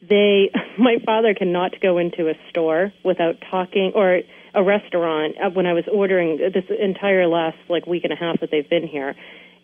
they 0.00 0.50
my 0.78 0.96
father 1.04 1.34
cannot 1.34 1.80
go 1.80 1.98
into 1.98 2.28
a 2.28 2.34
store 2.48 2.92
without 3.04 3.36
talking 3.50 3.92
or 3.94 4.20
a 4.56 4.62
restaurant 4.62 5.36
uh, 5.36 5.50
when 5.50 5.66
I 5.66 5.74
was 5.74 5.84
ordering 5.92 6.38
this 6.38 6.64
entire 6.80 7.28
last 7.28 7.58
like 7.68 7.86
week 7.86 8.04
and 8.04 8.12
a 8.12 8.16
half 8.16 8.40
that 8.40 8.50
they've 8.50 8.68
been 8.68 8.88
here 8.88 9.14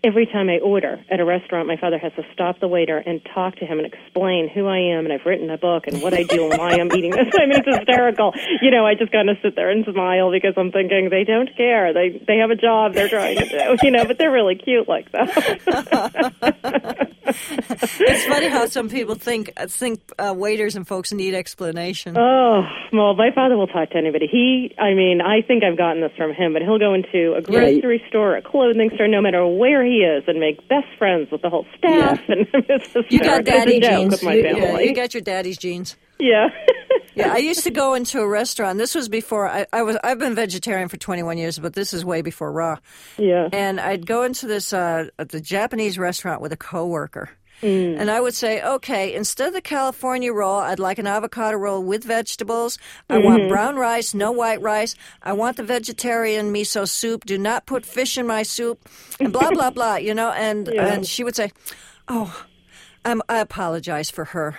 every 0.05 0.27
time 0.27 0.49
I 0.49 0.59
order 0.59 0.99
at 1.11 1.21
a 1.21 1.25
restaurant, 1.25 1.69
my 1.69 1.77
father 1.77 1.99
has 1.99 2.13
to 2.15 2.23
stop 2.33 2.59
the 2.61 2.69
waiter 2.69 2.99
and 2.99 3.21
talk 3.35 3.57
to 3.57 3.65
him 3.65 3.79
and 3.79 3.87
explain 3.87 4.49
who 4.49 4.67
I 4.67 4.79
am 4.79 5.05
and 5.05 5.13
I've 5.13 5.25
written 5.25 5.49
a 5.51 5.59
book 5.59 5.87
and 5.87 6.03
what 6.03 6.13
I 6.13 6.25
do 6.25 6.51
and 6.51 6.59
why 6.59 6.73
I'm 6.73 6.93
eating 6.93 7.13
this. 7.13 7.33
I 7.39 7.47
mean, 7.47 7.59
it's 7.65 7.77
hysterical. 7.77 8.35
You 8.61 8.71
know, 8.71 8.85
I 8.85 8.95
just 8.95 9.13
kind 9.13 9.31
of 9.31 9.37
sit 9.43 9.55
there 9.55 9.71
and 9.71 9.85
smile 9.85 10.31
because 10.33 10.55
I'm 10.57 10.73
thinking 10.73 11.09
they 11.11 11.25
don't 11.25 11.49
care. 11.57 11.93
They 11.93 12.21
they 12.27 12.39
have 12.39 12.51
a 12.51 12.57
job 12.57 12.95
they're 12.95 13.09
trying 13.09 13.39
to 13.39 13.49
do. 13.49 13.77
You 13.83 13.91
know, 13.91 14.05
but 14.05 14.19
they're 14.19 14.33
really 14.33 14.57
cute 14.57 14.89
like 14.89 15.11
that. 15.13 17.09
it's 17.25 18.25
funny 18.27 18.49
how 18.49 18.67
some 18.67 18.89
people 18.89 19.15
think 19.15 19.53
think 19.69 20.01
uh, 20.19 20.35
waiters 20.37 20.77
and 20.77 20.87
folks 20.87 21.13
need 21.13 21.35
explanation. 21.35 22.17
Oh, 22.19 22.63
well, 22.93 23.15
my 23.15 23.31
father 23.35 23.57
will 23.57 23.67
talk 23.67 23.91
to 23.91 23.97
anybody. 23.97 24.27
He, 24.31 24.75
I 24.79 24.95
mean, 24.95 25.21
I 25.21 25.43
think 25.43 25.65
I've 25.65 25.79
gotten 25.79 26.03
this 26.03 26.13
from 26.17 26.33
him, 26.33 26.53
but 26.53 26.63
he'll 26.63 26.79
go 26.79 26.95
into 26.95 27.35
a 27.35 27.43
grocery 27.43 28.01
yeah. 28.03 28.09
store, 28.09 28.37
a 28.37 28.43
clothing 28.43 28.91
store, 28.95 29.09
no 29.09 29.21
matter 29.21 29.47
where 29.47 29.85
he 29.85 29.92
is, 29.99 30.25
and 30.27 30.41
make 30.41 30.67
best 30.69 30.87
friends 30.99 31.31
with 31.31 31.43
the 31.43 31.51
whole 31.51 31.67
staff. 31.77 32.21
Yeah. 32.29 32.35
And 32.35 32.47
it's 32.69 32.93
just 32.93 33.11
you 33.13 33.21
got 33.21 33.45
daddy 33.45 33.81
jeans. 33.81 34.23
You, 34.23 34.31
yeah, 34.31 34.79
you 34.79 34.95
got 34.95 35.15
your 35.15 35.23
daddy's 35.23 35.59
jeans. 35.59 35.97
Yeah. 36.19 36.49
yeah, 37.15 37.33
I 37.33 37.39
used 37.39 37.65
to 37.65 37.71
go 37.71 37.95
into 37.95 38.21
a 38.21 38.29
restaurant. 38.29 38.79
This 38.79 38.95
was 38.95 39.09
before 39.09 39.49
I, 39.49 39.67
I, 39.73 39.83
was. 39.83 39.97
I've 40.05 40.19
been 40.19 40.35
vegetarian 40.35 40.89
for 40.89 40.97
21 40.97 41.39
years, 41.39 41.59
but 41.59 41.75
this 41.75 41.93
is 41.93 42.05
way 42.05 42.23
before 42.23 42.53
raw. 42.53 42.79
Yeah. 43.19 43.49
And 43.53 43.81
I'd 43.81 44.07
go 44.07 44.23
into 44.23 44.47
this 44.47 44.73
uh, 44.73 45.07
the 45.19 45.41
Japanese 45.41 45.99
restaurant 45.99 46.41
with 46.41 46.53
a 46.53 46.57
coworker. 46.57 47.31
Mm. 47.63 47.99
And 47.99 48.11
I 48.11 48.21
would 48.21 48.35
say, 48.35 48.61
okay, 48.61 49.15
instead 49.15 49.49
of 49.49 49.55
the 49.55 49.61
California 49.61 50.33
roll, 50.33 50.59
I'd 50.59 50.81
like 50.81 50.99
an 50.99 51.07
avocado 51.07 51.57
roll 51.57 51.83
with 51.83 52.03
vegetables. 52.03 52.79
I 53.09 53.15
mm-hmm. 53.15 53.25
want 53.25 53.49
brown 53.49 53.77
rice, 53.77 54.15
no 54.15 54.33
white 54.33 54.61
rice. 54.61 54.97
I 55.23 55.33
want 55.33 55.57
the 55.57 55.63
vegetarian 55.63 56.53
miso 56.53 56.89
soup. 56.89 57.25
Do 57.25 57.39
not 57.39 57.67
put 57.67 57.87
fish 57.87 58.19
in 58.19 58.27
my 58.27 58.43
soup. 58.43 58.89
And 59.21 59.33
blah 59.33 59.51
blah 59.51 59.71
blah. 59.79 59.97
You 59.97 60.15
know, 60.15 60.33
and 60.33 60.69
yeah. 60.73 60.93
and 60.93 61.07
she 61.07 61.23
would 61.23 61.37
say, 61.37 61.53
oh, 62.09 62.45
I'm, 63.05 63.23
I 63.29 63.39
apologize 63.39 64.11
for 64.11 64.27
her. 64.27 64.57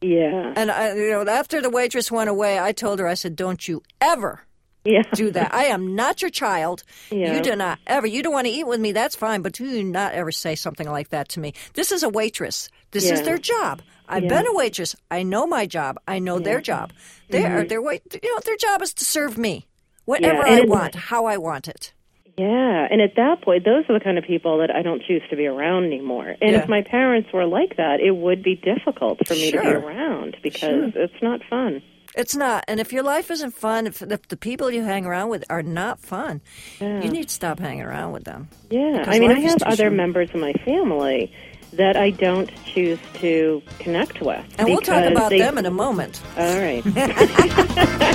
Yeah. 0.00 0.52
And 0.56 0.70
I, 0.70 0.94
you 0.94 1.10
know, 1.10 1.26
after 1.26 1.60
the 1.60 1.70
waitress 1.70 2.10
went 2.10 2.30
away, 2.30 2.58
I 2.58 2.72
told 2.72 2.98
her, 3.00 3.06
I 3.06 3.14
said, 3.14 3.36
"Don't 3.36 3.66
you 3.66 3.82
ever 4.00 4.45
yeah. 4.86 5.02
do 5.14 5.30
that. 5.32 5.52
I 5.54 5.64
am 5.64 5.94
not 5.94 6.22
your 6.22 6.30
child. 6.30 6.82
Yeah. 7.10 7.34
You 7.34 7.42
do 7.42 7.56
not 7.56 7.78
ever. 7.86 8.06
You 8.06 8.22
don't 8.22 8.32
want 8.32 8.46
to 8.46 8.52
eat 8.52 8.66
with 8.66 8.80
me. 8.80 8.92
That's 8.92 9.16
fine, 9.16 9.42
but 9.42 9.52
do 9.52 9.82
not 9.82 10.12
ever 10.12 10.32
say 10.32 10.54
something 10.54 10.88
like 10.88 11.10
that 11.10 11.28
to 11.30 11.40
me. 11.40 11.54
This 11.74 11.92
is 11.92 12.02
a 12.02 12.08
waitress. 12.08 12.68
This 12.92 13.06
yeah. 13.06 13.14
is 13.14 13.22
their 13.22 13.38
job. 13.38 13.82
I've 14.08 14.28
been 14.28 14.46
a 14.46 14.54
waitress. 14.54 14.94
I 15.10 15.22
know 15.22 15.46
my 15.46 15.66
job. 15.66 15.98
I 16.06 16.18
know 16.18 16.38
their 16.38 16.60
job. 16.60 16.92
They 17.28 17.42
mm-hmm. 17.42 17.54
are 17.54 17.64
their 17.64 17.82
wait. 17.82 18.02
You 18.22 18.34
know, 18.34 18.40
their 18.44 18.56
job 18.56 18.82
is 18.82 18.94
to 18.94 19.04
serve 19.04 19.36
me, 19.36 19.66
whatever 20.04 20.46
I 20.46 20.60
want, 20.60 20.94
how 20.94 21.26
I 21.26 21.36
want 21.38 21.68
it. 21.68 21.92
Yeah, 22.38 22.86
and 22.90 23.00
at 23.00 23.16
that 23.16 23.42
point, 23.42 23.64
those 23.64 23.84
are 23.88 23.98
the 23.98 24.04
kind 24.04 24.18
of 24.18 24.24
people 24.24 24.58
that 24.58 24.70
I 24.70 24.82
don't 24.82 25.02
choose 25.02 25.22
to 25.30 25.36
be 25.36 25.46
around 25.46 25.84
anymore. 25.84 26.36
And 26.40 26.52
yeah. 26.52 26.62
if 26.62 26.68
my 26.68 26.82
parents 26.82 27.30
were 27.32 27.46
like 27.46 27.78
that, 27.78 28.00
it 28.00 28.10
would 28.10 28.42
be 28.42 28.56
difficult 28.56 29.26
for 29.26 29.32
me 29.32 29.50
sure. 29.50 29.62
to 29.62 29.68
be 29.68 29.74
around 29.74 30.36
because 30.42 30.92
sure. 30.92 31.02
it's 31.02 31.22
not 31.22 31.40
fun. 31.48 31.82
It's 32.16 32.34
not. 32.34 32.64
And 32.66 32.80
if 32.80 32.92
your 32.92 33.02
life 33.02 33.30
isn't 33.30 33.52
fun, 33.52 33.86
if, 33.86 34.00
if 34.00 34.28
the 34.28 34.36
people 34.36 34.70
you 34.70 34.82
hang 34.82 35.04
around 35.04 35.28
with 35.28 35.44
are 35.50 35.62
not 35.62 36.00
fun, 36.00 36.40
yeah. 36.80 37.02
you 37.02 37.10
need 37.10 37.28
to 37.28 37.34
stop 37.34 37.58
hanging 37.58 37.82
around 37.82 38.12
with 38.12 38.24
them. 38.24 38.48
Yeah. 38.70 39.04
I 39.06 39.18
mean, 39.18 39.30
I 39.30 39.40
have 39.40 39.62
other 39.62 39.76
short. 39.76 39.92
members 39.92 40.30
of 40.30 40.40
my 40.40 40.54
family 40.64 41.30
that 41.74 41.96
I 41.96 42.10
don't 42.10 42.50
choose 42.64 42.98
to 43.14 43.62
connect 43.78 44.22
with. 44.22 44.42
And 44.58 44.68
we'll 44.68 44.80
talk 44.80 45.04
about 45.04 45.30
they... 45.30 45.38
them 45.38 45.58
in 45.58 45.66
a 45.66 45.70
moment. 45.70 46.22
All 46.38 46.58
right. 46.58 46.82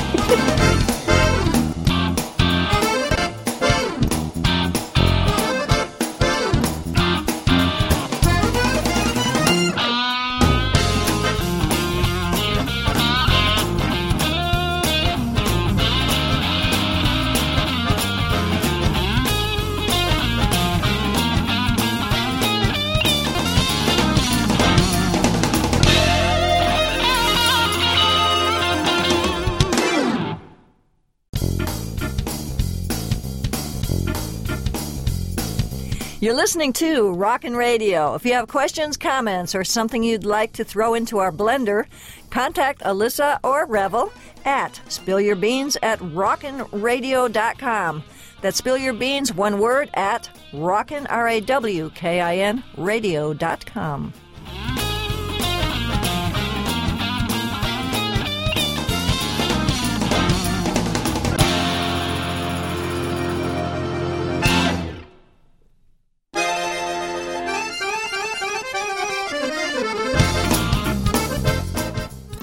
You're 36.32 36.40
listening 36.40 36.72
to 36.72 37.14
Rawkin' 37.14 37.58
Radio. 37.58 38.16
If 38.16 38.26
you 38.26 38.32
have 38.36 38.48
questions, 38.48 38.96
comments, 38.96 39.54
or 39.54 39.66
something 39.66 40.02
you'd 40.02 40.24
like 40.24 40.54
to 40.54 40.64
throw 40.64 40.94
into 40.94 41.18
our 41.18 41.30
blender, 41.30 41.88
contact 42.30 42.80
Alyssa 42.84 43.38
or 43.44 43.68
Revvell 43.68 44.14
at 44.46 44.80
spillyourbeans 44.88 45.76
at 45.82 46.00
rawkinradio.com. 46.00 48.04
That's 48.40 48.58
spill 48.58 48.78
your 48.78 48.94
beans, 48.94 49.34
one 49.34 49.60
word, 49.60 49.90
at 49.94 50.30
rawkin, 50.54 51.06
R-A-W-K-I-N, 51.10 52.64
radio.com. 52.78 54.14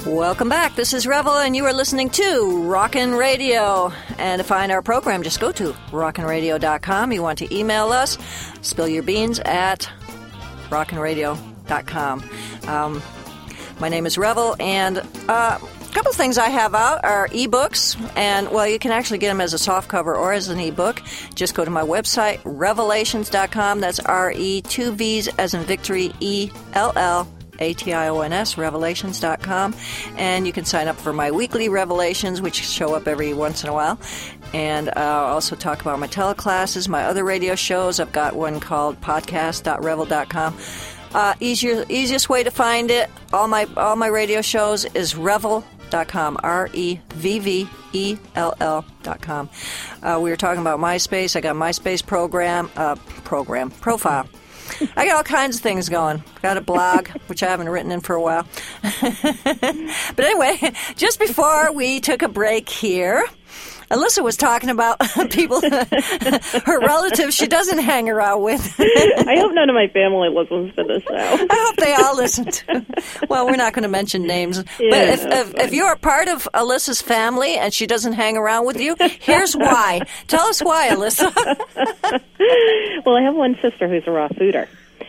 Welcome 0.09 0.49
back. 0.49 0.75
This 0.75 0.95
is 0.95 1.05
Revvell, 1.05 1.45
and 1.45 1.55
you 1.55 1.67
are 1.67 1.73
listening 1.75 2.09
to 2.09 2.23
Rawkin' 2.23 3.19
Radio. 3.19 3.93
And 4.17 4.41
to 4.41 4.43
find 4.43 4.73
our 4.73 4.81
program, 4.81 5.23
just 5.23 5.38
go 5.38 5.53
to 5.53 5.73
rawkinradio.com. 5.91 7.12
You 7.12 7.23
want 7.23 7.41
to 7.41 7.55
email 7.55 7.93
us, 7.93 8.17
spill 8.62 8.88
your 8.88 9.03
beans 9.03 9.38
at 9.41 9.87
rawkinradio.com. 10.71 12.31
Um, 12.67 13.03
my 13.81 13.91
name 13.91 14.07
is 14.07 14.17
Revvell, 14.17 14.59
and 14.62 14.97
uh, 15.29 15.59
a 15.61 15.93
couple 15.93 16.11
things 16.15 16.38
I 16.38 16.49
have 16.49 16.75
out 16.75 17.05
are 17.05 17.29
ebooks, 17.29 18.00
and 18.17 18.50
well, 18.50 18.67
you 18.67 18.79
can 18.79 18.93
actually 18.93 19.19
get 19.19 19.29
them 19.29 19.43
as 19.43 19.53
a 19.53 19.59
soft 19.59 19.91
cover 19.91 20.17
or 20.17 20.33
as 20.33 20.49
an 20.49 20.59
ebook. 20.59 21.03
Just 21.35 21.55
go 21.55 21.67
to 21.67 21.71
my 21.71 21.83
website, 21.83 22.38
revvellations.com. 22.45 23.81
That's 23.81 24.00
R 24.00 24.33
E, 24.35 24.62
two 24.62 24.91
V's 24.93 25.29
as 25.37 25.53
in 25.53 25.65
victory, 25.65 26.12
E 26.21 26.50
L 26.73 26.95
L 26.97 27.29
a-T-I-O-N-S, 27.59 28.55
revvellations.com. 28.55 29.75
And 30.17 30.47
you 30.47 30.53
can 30.53 30.65
sign 30.65 30.88
up 30.88 30.97
for 30.97 31.12
my 31.12 31.31
weekly 31.31 31.69
revelations, 31.69 32.41
which 32.41 32.57
show 32.57 32.95
up 32.95 33.09
every 33.09 33.35
once 33.35 33.62
in 33.62 33.71
a 33.71 33.73
while. 33.73 33.99
And 34.55 34.88
uh, 34.88 34.93
I'll 34.97 35.35
also 35.35 35.57
talk 35.57 35.81
about 35.81 35.99
my 35.99 36.09
teleclasses, 36.09 36.88
my 36.88 37.05
other 37.05 37.25
radio 37.25 37.55
shows. 37.55 38.00
I've 38.00 38.12
got 38.12 38.35
one 38.35 38.61
called 38.61 39.00
podcast.revvell.com. 39.00 40.57
Uh, 41.15 41.35
easier, 41.41 41.85
easiest 41.88 42.29
way 42.29 42.43
to 42.43 42.50
find 42.50 42.91
it, 42.91 43.09
all 43.33 43.49
my 43.49 43.67
all 43.77 43.97
my 43.97 44.09
radio 44.09 44.43
shows 44.43 44.85
is 44.85 45.15
revvell.com, 45.15 46.37
R 46.43 46.69
E 46.75 47.00
V 47.15 47.38
V 47.38 47.69
E 47.95 48.19
L 48.35 48.55
L 48.61 48.85
dot 49.03 49.23
com. 49.23 49.49
Uh, 50.03 50.19
we 50.21 50.29
were 50.29 50.37
talking 50.37 50.61
about 50.61 50.79
MySpace. 50.81 51.35
I 51.35 51.41
got 51.41 51.57
MySpace 51.57 52.05
program, 52.05 52.71
uh, 52.77 52.97
program, 53.25 53.71
profile. 53.71 54.29
I 54.96 55.06
got 55.06 55.16
all 55.16 55.22
kinds 55.22 55.56
of 55.56 55.62
things 55.62 55.88
going. 55.88 56.22
Got 56.42 56.56
a 56.56 56.60
blog, 56.60 57.08
which 57.26 57.42
I 57.42 57.46
haven't 57.46 57.68
written 57.68 57.90
in 57.90 58.00
for 58.00 58.14
a 58.14 58.22
while. 58.22 58.46
but 59.00 60.25
anyway, 60.25 60.72
just 60.96 61.18
before 61.18 61.72
we 61.72 62.00
took 62.00 62.22
a 62.22 62.28
break 62.28 62.68
here, 62.68 63.25
Alyssa 63.90 64.23
was 64.23 64.37
talking 64.37 64.68
about 64.68 65.00
people, 65.30 65.61
her 66.64 66.80
relatives 66.80 67.35
she 67.35 67.47
doesn't 67.47 67.78
hang 67.78 68.09
around 68.09 68.42
with. 68.42 68.75
I 68.78 69.37
hope 69.38 69.52
none 69.54 69.68
of 69.68 69.75
my 69.75 69.88
family 69.88 70.28
listens 70.28 70.75
to 70.76 70.85
this 70.85 71.02
now. 71.11 71.35
I 71.35 71.66
hope 71.66 71.76
they 71.76 71.95
all 71.95 72.16
listen. 72.16 72.45
To, 72.47 72.87
well, 73.28 73.47
we're 73.47 73.57
not 73.57 73.73
going 73.73 73.85
to 73.85 73.88
mention 73.88 74.26
names, 74.26 74.62
yeah, 74.78 74.90
but 74.90 75.09
if, 75.09 75.25
if, 75.25 75.54
if, 75.54 75.73
you're 75.73 75.92
a 75.92 75.99
part 75.99 76.28
of 76.28 76.49
Alyssa's 76.52 77.00
family 77.00 77.57
and 77.57 77.73
she 77.73 77.87
doesn't 77.87 78.12
hang 78.12 78.37
around 78.37 78.66
with 78.66 78.80
you, 78.80 78.95
here's 79.21 79.54
why. 79.54 80.02
Tell 80.26 80.47
us 80.47 80.61
why, 80.61 80.88
Alyssa. 80.90 81.35
well, 83.07 83.16
I 83.16 83.23
have 83.23 83.35
one 83.35 83.57
sister 83.62 83.88
who's 83.88 84.04
a 84.07 84.11
raw 84.11 84.28
fooder. 84.28 84.68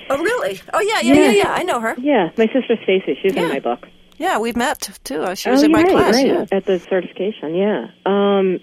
Oh, 0.09 0.17
really? 0.17 0.61
Oh, 0.73 0.79
yeah, 0.79 1.01
yeah, 1.01 1.13
yeah, 1.13 1.23
yeah. 1.23 1.31
yeah. 1.31 1.53
I 1.53 1.63
know 1.63 1.79
her. 1.79 1.95
Yeah, 1.99 2.29
my 2.37 2.47
sister 2.47 2.77
Stacy. 2.83 3.17
She's 3.21 3.35
yeah. 3.35 3.43
in 3.43 3.49
my 3.49 3.59
book. 3.59 3.87
Yeah, 4.17 4.37
we've 4.37 4.55
met 4.55 4.89
too. 5.05 5.35
She 5.35 5.49
was 5.49 5.61
oh, 5.61 5.65
in 5.65 5.71
my 5.71 5.83
right, 5.83 5.91
class. 5.91 6.15
Right. 6.15 6.27
Yeah. 6.27 6.45
At 6.51 6.65
the 6.65 6.79
certification, 6.79 7.55
yeah. 7.55 7.87
Um, 8.05 8.59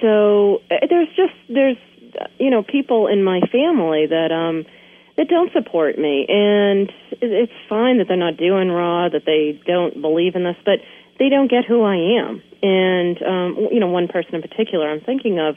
so 0.00 0.62
uh, 0.70 0.86
there's 0.88 1.08
just 1.16 1.34
there's 1.48 1.76
you 2.38 2.50
know 2.50 2.62
people 2.62 3.06
in 3.06 3.22
my 3.22 3.40
family 3.52 4.06
that 4.06 4.32
um 4.32 4.64
that 5.16 5.28
don't 5.28 5.52
support 5.52 5.98
me, 5.98 6.24
and 6.28 6.90
it's 7.20 7.52
fine 7.68 7.98
that 7.98 8.08
they're 8.08 8.16
not 8.16 8.36
doing 8.36 8.70
raw, 8.70 9.08
that 9.08 9.26
they 9.26 9.60
don't 9.66 10.00
believe 10.00 10.34
in 10.34 10.44
this, 10.44 10.56
but 10.64 10.80
they 11.18 11.28
don't 11.28 11.50
get 11.50 11.64
who 11.66 11.82
I 11.82 11.96
am. 12.18 12.42
And 12.62 13.22
um, 13.22 13.68
you 13.70 13.80
know, 13.80 13.88
one 13.88 14.08
person 14.08 14.34
in 14.34 14.42
particular 14.42 14.90
I'm 14.90 15.00
thinking 15.00 15.38
of 15.38 15.56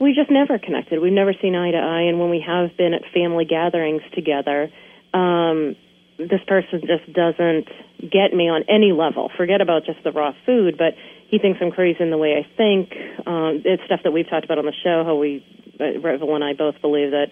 we 0.00 0.14
just 0.14 0.30
never 0.30 0.58
connected. 0.58 1.00
We've 1.00 1.12
never 1.12 1.34
seen 1.40 1.54
eye 1.54 1.70
to 1.72 1.78
eye, 1.78 2.02
and 2.02 2.18
when 2.18 2.30
we 2.30 2.42
have 2.46 2.76
been 2.76 2.94
at 2.94 3.02
family 3.12 3.44
gatherings 3.44 4.02
together, 4.14 4.70
um, 5.12 5.76
this 6.18 6.40
person 6.46 6.80
just 6.80 7.12
doesn't 7.12 7.68
get 8.00 8.32
me 8.32 8.48
on 8.48 8.64
any 8.68 8.92
level. 8.92 9.30
Forget 9.36 9.60
about 9.60 9.84
just 9.84 10.02
the 10.04 10.12
raw 10.12 10.32
food, 10.44 10.76
but 10.76 10.94
he 11.30 11.38
thinks 11.38 11.58
I'm 11.62 11.70
crazy 11.70 12.02
in 12.02 12.10
the 12.10 12.18
way 12.18 12.34
I 12.36 12.56
think. 12.56 12.92
Um, 13.26 13.62
it's 13.64 13.82
stuff 13.84 14.00
that 14.04 14.10
we've 14.12 14.28
talked 14.28 14.44
about 14.44 14.58
on 14.58 14.66
the 14.66 14.74
show. 14.84 15.04
How 15.04 15.14
we, 15.16 15.44
uh, 15.78 15.98
Revvell 16.00 16.34
and 16.34 16.44
I, 16.44 16.52
both 16.54 16.80
believe 16.80 17.12
that 17.12 17.28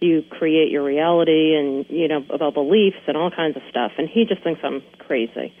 you 0.00 0.22
create 0.30 0.70
your 0.70 0.82
reality, 0.82 1.54
and 1.54 1.86
you 1.88 2.08
know 2.08 2.24
about 2.30 2.54
beliefs 2.54 2.96
and 3.06 3.16
all 3.16 3.30
kinds 3.30 3.56
of 3.56 3.62
stuff. 3.70 3.92
And 3.98 4.08
he 4.08 4.24
just 4.24 4.42
thinks 4.42 4.60
I'm 4.64 4.82
crazy. 4.98 5.54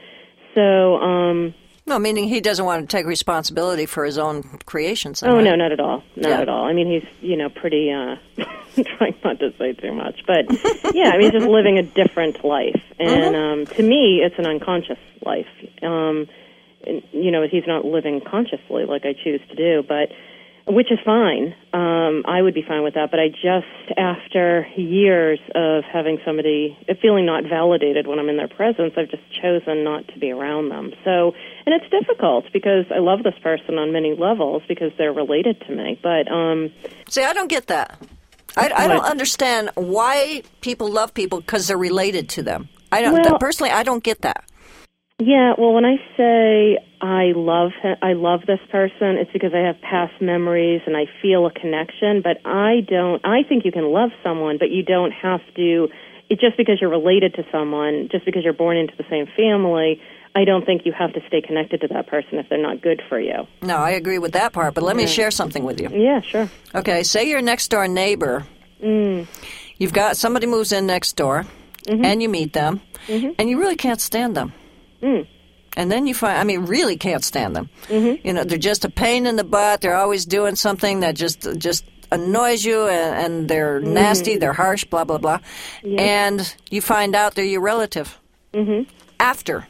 So, 0.54 0.96
um, 0.96 1.54
no, 1.86 1.98
meaning 1.98 2.28
he 2.28 2.40
doesn't 2.40 2.64
want 2.64 2.88
to 2.88 2.96
take 2.96 3.06
responsibility 3.06 3.86
for 3.86 4.04
his 4.04 4.18
own 4.18 4.42
creations. 4.66 5.22
Oh 5.22 5.34
right? 5.36 5.44
no, 5.44 5.54
not 5.56 5.72
at 5.72 5.80
all, 5.80 6.02
not 6.16 6.28
Yeah. 6.30 6.40
at 6.40 6.48
all. 6.48 6.64
I 6.64 6.72
mean, 6.72 6.90
he's 6.90 7.08
you 7.20 7.36
know 7.36 7.48
pretty 7.50 7.90
uh, 7.92 8.16
trying 8.98 9.14
not 9.24 9.38
to 9.40 9.52
say 9.58 9.72
too 9.74 9.92
much, 9.92 10.20
but 10.26 10.46
yeah, 10.94 11.10
I 11.10 11.18
mean, 11.18 11.30
just 11.32 11.46
living 11.46 11.78
a 11.78 11.82
different 11.82 12.44
life, 12.44 12.80
and 12.98 13.36
um, 13.36 13.66
to 13.76 13.82
me, 13.82 14.22
it's 14.24 14.38
an 14.38 14.46
unconscious 14.46 14.98
life. 15.24 15.46
Um, 15.82 16.26
you 17.12 17.30
know, 17.30 17.46
he's 17.50 17.66
not 17.66 17.84
living 17.84 18.20
consciously 18.20 18.84
like 18.86 19.02
I 19.04 19.12
choose 19.12 19.40
to 19.50 19.54
do, 19.54 19.82
but 19.86 20.08
which 20.66 20.92
is 20.92 20.98
fine. 21.04 21.54
Um, 21.72 22.22
I 22.24 22.40
would 22.40 22.54
be 22.54 22.62
fine 22.62 22.84
with 22.84 22.94
that, 22.94 23.10
but 23.10 23.18
I 23.18 23.28
just 23.28 23.98
after 23.98 24.64
years 24.76 25.40
of 25.56 25.82
having 25.92 26.18
somebody 26.24 26.78
feeling 27.00 27.26
not 27.26 27.44
validated 27.48 28.06
when 28.06 28.20
I'm 28.20 28.28
in 28.28 28.36
their 28.36 28.48
presence, 28.48 28.94
I've 28.96 29.10
just 29.10 29.24
chosen 29.42 29.82
not 29.82 30.06
to 30.08 30.18
be 30.20 30.30
around 30.30 30.68
them. 30.68 30.92
So, 31.04 31.32
and 31.66 31.74
it's 31.74 31.90
difficult 31.90 32.44
because 32.52 32.84
I 32.94 32.98
love 33.00 33.24
this 33.24 33.34
person 33.42 33.76
on 33.78 33.92
many 33.92 34.14
levels 34.14 34.62
because 34.68 34.92
they're 34.98 35.12
related 35.12 35.60
to 35.66 35.74
me, 35.74 35.98
but 36.00 36.30
um, 36.30 36.70
See, 37.08 37.24
I 37.24 37.32
don't 37.32 37.48
get 37.48 37.66
that. 37.66 37.98
I, 38.56 38.70
I 38.74 38.86
don't 38.86 39.04
understand 39.04 39.70
why 39.74 40.42
people 40.60 40.90
love 40.90 41.14
people 41.14 41.40
because 41.40 41.66
they're 41.66 41.78
related 41.78 42.28
to 42.30 42.42
them. 42.42 42.68
I 42.92 43.00
don't 43.00 43.14
Well- 43.14 43.38
personally. 43.38 43.72
I 43.72 43.82
don't 43.82 44.04
get 44.04 44.20
that. 44.22 44.44
Yeah, 45.24 45.54
well, 45.58 45.72
when 45.72 45.84
I 45.84 45.96
say 46.16 46.78
I 47.00 47.32
love 47.36 47.72
him, 47.82 47.96
I 48.02 48.14
love 48.14 48.40
this 48.46 48.60
person, 48.70 49.16
it's 49.18 49.30
because 49.32 49.52
I 49.54 49.58
have 49.66 49.80
past 49.80 50.20
memories 50.20 50.80
and 50.86 50.96
I 50.96 51.04
feel 51.20 51.46
a 51.46 51.52
connection. 51.52 52.22
But 52.22 52.38
I 52.44 52.80
don't. 52.88 53.24
I 53.24 53.42
think 53.48 53.64
you 53.64 53.72
can 53.72 53.84
love 53.92 54.10
someone, 54.22 54.58
but 54.58 54.70
you 54.70 54.82
don't 54.82 55.12
have 55.12 55.40
to. 55.56 55.88
It, 56.28 56.40
just 56.40 56.56
because 56.56 56.78
you're 56.80 56.90
related 56.90 57.34
to 57.34 57.44
someone, 57.52 58.08
just 58.10 58.24
because 58.24 58.42
you're 58.44 58.52
born 58.54 58.76
into 58.76 58.94
the 58.96 59.04
same 59.10 59.26
family, 59.36 60.00
I 60.34 60.44
don't 60.44 60.64
think 60.64 60.86
you 60.86 60.92
have 60.98 61.12
to 61.12 61.20
stay 61.28 61.42
connected 61.42 61.82
to 61.82 61.88
that 61.88 62.06
person 62.06 62.38
if 62.38 62.48
they're 62.48 62.60
not 62.62 62.80
good 62.80 63.02
for 63.08 63.20
you. 63.20 63.46
No, 63.60 63.76
I 63.76 63.90
agree 63.90 64.18
with 64.18 64.32
that 64.32 64.52
part. 64.52 64.72
But 64.74 64.82
let 64.82 64.96
me 64.96 65.06
share 65.06 65.30
something 65.30 65.62
with 65.62 65.78
you. 65.80 65.90
Yeah, 65.90 66.20
sure. 66.22 66.48
Okay, 66.74 67.02
say 67.02 67.28
your 67.28 67.42
next 67.42 67.68
door 67.68 67.86
neighbor. 67.86 68.46
Mm. 68.82 69.26
You've 69.76 69.92
got 69.92 70.16
somebody 70.16 70.46
moves 70.46 70.72
in 70.72 70.86
next 70.86 71.14
door, 71.16 71.44
Mm-hmm. 71.86 72.04
and 72.04 72.22
you 72.22 72.28
meet 72.28 72.52
them, 72.52 72.80
and 73.08 73.50
you 73.50 73.58
really 73.58 73.74
can't 73.74 74.00
stand 74.00 74.36
them. 74.36 74.52
Mm. 75.02 75.26
And 75.76 75.90
then 75.90 76.06
you 76.06 76.14
find, 76.14 76.38
I 76.38 76.44
mean, 76.44 76.66
really 76.66 76.96
can't 76.96 77.24
stand 77.24 77.56
them. 77.56 77.70
Mm-hmm. 77.88 78.26
You 78.26 78.32
know, 78.34 78.44
they're 78.44 78.58
just 78.58 78.84
a 78.84 78.90
pain 78.90 79.26
in 79.26 79.36
the 79.36 79.44
butt. 79.44 79.80
They're 79.80 79.96
always 79.96 80.26
doing 80.26 80.54
something 80.54 81.00
that 81.00 81.14
just 81.16 81.46
just 81.58 81.84
annoys 82.10 82.62
you, 82.64 82.86
and, 82.88 83.14
and 83.24 83.48
they're 83.48 83.80
Mm-hmm. 83.80 83.94
nasty. 83.94 84.36
They're 84.36 84.52
harsh. 84.52 84.84
Blah 84.84 85.04
blah 85.04 85.18
blah. 85.18 85.38
And 85.82 86.54
you 86.70 86.82
find 86.82 87.14
out 87.14 87.34
they're 87.34 87.44
your 87.44 87.62
relative 87.62 88.18
Mm-hmm. 88.52 88.82
after. 89.18 89.66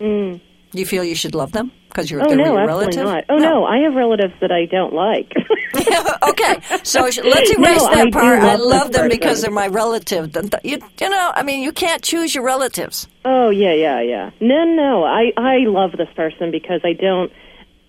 Mm. 0.00 0.40
You 0.72 0.86
feel 0.86 1.02
you 1.04 1.14
should 1.16 1.34
love 1.34 1.50
them 1.52 1.72
because 1.94 2.10
you're 2.10 2.20
Oh 2.22 2.34
no, 2.34 2.44
your 2.44 2.58
absolutely 2.60 2.96
relative. 2.98 3.04
not. 3.04 3.24
Oh 3.28 3.36
no. 3.38 3.64
I 3.64 3.78
have 3.78 3.94
relatives 3.94 4.34
that 4.40 4.50
I 4.50 4.66
don't 4.66 4.92
like. 4.92 5.32
okay, 6.28 6.60
so 6.82 7.10
sh- 7.10 7.18
let's 7.22 7.50
erase 7.50 7.82
I 7.82 7.94
that 7.96 8.04
do 8.06 8.10
part. 8.10 8.38
I 8.40 8.56
love 8.56 8.58
this 8.58 8.66
love 8.66 8.92
them 8.92 9.02
person. 9.04 9.08
because 9.08 9.42
they're 9.42 9.50
my 9.50 9.68
relative. 9.68 10.34
You, 10.64 10.78
you 11.00 11.08
know, 11.08 11.32
I 11.34 11.42
mean, 11.42 11.62
you 11.62 11.72
can't 11.72 12.02
choose 12.02 12.34
your 12.34 12.44
relatives. 12.44 13.06
Oh 13.24 13.50
yeah, 13.50 13.72
yeah, 13.74 14.00
yeah. 14.00 14.30
No, 14.40 14.64
no. 14.64 15.04
I 15.04 15.32
I 15.36 15.56
love 15.66 15.92
this 15.96 16.08
person 16.16 16.50
because 16.50 16.80
I 16.84 16.92
don't. 16.94 17.32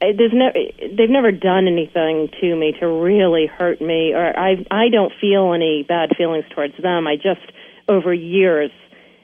I- 0.02 0.14
There's 0.18 0.34
no. 0.34 0.52
They've 0.54 1.10
never 1.10 1.32
done 1.32 1.68
anything 1.68 2.30
to 2.42 2.56
me 2.56 2.74
to 2.80 2.88
really 2.88 3.48
hurt 3.48 3.82
me, 3.82 4.14
or 4.14 4.38
I 4.38 4.66
I 4.72 4.90
don't 4.90 5.14
feel 5.20 5.54
any 5.54 5.84
bad 5.84 6.10
feelings 6.18 6.46
towards 6.54 6.76
them. 6.78 7.08
I 7.08 7.16
just 7.16 7.42
over 7.88 8.14
years 8.14 8.72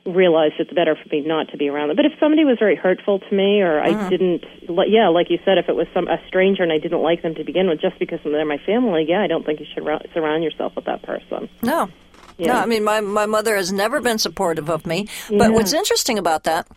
realized 0.05 0.55
it's 0.59 0.73
better 0.73 0.95
for 0.95 1.07
me 1.09 1.21
not 1.21 1.49
to 1.49 1.57
be 1.57 1.69
around 1.69 1.89
them. 1.89 1.95
But 1.95 2.05
if 2.05 2.13
somebody 2.19 2.43
was 2.43 2.57
very 2.59 2.75
hurtful 2.75 3.19
to 3.19 3.35
me, 3.35 3.61
or 3.61 3.79
I 3.79 4.09
didn't, 4.09 4.43
yeah, 4.87 5.09
like 5.09 5.29
you 5.29 5.37
said, 5.45 5.57
if 5.57 5.69
it 5.69 5.75
was 5.75 5.87
some 5.93 6.07
a 6.07 6.17
stranger 6.27 6.63
and 6.63 6.71
I 6.71 6.79
didn't 6.79 7.01
like 7.01 7.21
them 7.21 7.35
to 7.35 7.43
begin 7.43 7.67
with, 7.69 7.81
just 7.81 7.99
because 7.99 8.19
they're 8.23 8.45
my 8.45 8.57
family, 8.65 9.05
yeah, 9.07 9.21
I 9.21 9.27
don't 9.27 9.45
think 9.45 9.59
you 9.59 9.65
should 9.73 9.83
surround 10.13 10.43
yourself 10.43 10.75
with 10.75 10.85
that 10.85 11.03
person. 11.03 11.49
No. 11.61 11.89
No, 12.39 12.53
I 12.53 12.65
mean, 12.65 12.83
my, 12.83 13.01
my 13.01 13.27
mother 13.27 13.55
has 13.55 13.71
never 13.71 14.01
been 14.01 14.17
supportive 14.17 14.69
of 14.69 14.87
me. 14.87 15.07
But 15.29 15.53
what's 15.53 15.73
interesting 15.73 16.17
about 16.17 16.45
that 16.45 16.67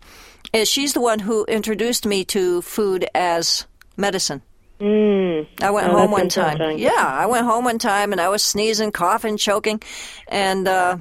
is 0.53 0.69
she's 0.69 0.93
the 0.93 1.01
one 1.01 1.21
who 1.21 1.47
introduced 1.47 2.05
me 2.05 2.25
to 2.27 2.61
food 2.61 3.07
as 3.15 3.67
medicine. 3.97 4.43
Mm. 4.79 5.47
I 5.63 5.71
went 5.71 5.89
Oh, 5.89 5.97
home 5.97 6.11
one 6.11 6.29
time. 6.29 6.77
Yeah, 6.77 6.91
I 6.95 7.25
went 7.27 7.47
home 7.47 7.65
one 7.65 7.79
time 7.79 8.13
and 8.13 8.21
I 8.21 8.29
was 8.29 8.43
sneezing, 8.43 8.93
coughing, 8.93 9.39
choking, 9.39 9.81
and 10.29 10.69
uh, 10.69 10.99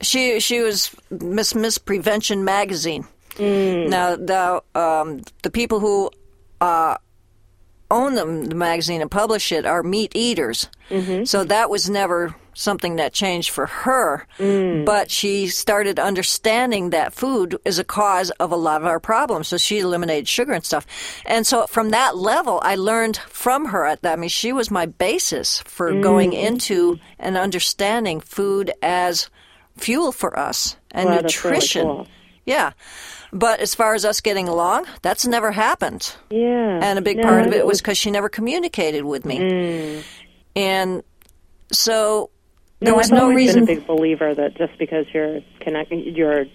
she 0.00 0.40
she 0.40 0.60
was 0.60 0.94
Miss 1.10 1.54
Miss 1.54 1.78
Prevention 1.78 2.44
magazine. 2.44 3.06
Mm. 3.36 3.88
Now 3.88 4.16
the 4.16 4.62
um, 4.78 5.22
the 5.42 5.50
people 5.50 5.80
who 5.80 6.10
uh, 6.60 6.96
own 7.90 8.14
them, 8.14 8.44
the 8.46 8.54
magazine 8.54 9.00
and 9.00 9.10
publish 9.10 9.52
it 9.52 9.64
are 9.66 9.82
meat 9.82 10.12
eaters. 10.14 10.68
Mm-hmm. 10.90 11.24
So 11.24 11.44
that 11.44 11.70
was 11.70 11.88
never 11.88 12.34
something 12.54 12.96
that 12.96 13.12
changed 13.12 13.50
for 13.50 13.66
her. 13.66 14.26
Mm. 14.38 14.84
But 14.84 15.12
she 15.12 15.46
started 15.46 16.00
understanding 16.00 16.90
that 16.90 17.14
food 17.14 17.56
is 17.64 17.78
a 17.78 17.84
cause 17.84 18.30
of 18.40 18.50
a 18.50 18.56
lot 18.56 18.80
of 18.80 18.86
our 18.86 18.98
problems. 18.98 19.46
So 19.46 19.58
she 19.58 19.78
eliminated 19.78 20.26
sugar 20.26 20.52
and 20.52 20.64
stuff. 20.64 20.84
And 21.24 21.46
so 21.46 21.68
from 21.68 21.90
that 21.90 22.16
level, 22.16 22.60
I 22.64 22.74
learned 22.74 23.16
from 23.16 23.66
her. 23.66 23.86
At 23.86 24.02
that, 24.02 24.14
I 24.14 24.16
mean, 24.16 24.28
she 24.28 24.52
was 24.52 24.72
my 24.72 24.86
basis 24.86 25.60
for 25.66 25.92
Mm. 25.92 26.02
going 26.02 26.32
into 26.32 26.98
and 27.18 27.36
understanding 27.36 28.20
food 28.20 28.72
as 28.82 29.30
fuel 29.78 30.12
for 30.12 30.38
us 30.38 30.76
and 30.90 31.08
Wow, 31.08 31.20
that's 31.22 31.44
really 31.44 31.54
nutrition. 31.56 31.82
cool. 31.86 32.06
Yeah. 32.46 32.72
But 33.32 33.60
as 33.60 33.74
far 33.74 33.94
as 33.94 34.04
us 34.04 34.20
getting 34.20 34.48
along, 34.48 34.86
that's 35.02 35.26
never 35.26 35.52
happened. 35.52 36.14
Yeah. 36.30 36.80
And 36.82 36.98
a 36.98 37.02
big 37.02 37.18
No, 37.18 37.24
part 37.24 37.46
of 37.46 37.52
it 37.52 37.66
was 37.66 37.80
because 37.80 37.98
she 37.98 38.10
never 38.10 38.28
communicated 38.28 39.04
with 39.04 39.24
me. 39.26 39.38
Mm. 39.38 40.02
And 40.56 41.02
so 41.70 42.30
there 42.80 42.94
was 42.94 43.12
I've 43.12 43.18
no 43.18 43.28
reason. 43.30 43.66
been 43.66 43.76
a 43.76 43.80
big 43.80 43.86
believer 43.86 44.34
that 44.34 44.56
just 44.56 44.78
because 44.78 45.04
you're 45.12 45.40
connected, 45.60 46.16
you're 46.16 46.46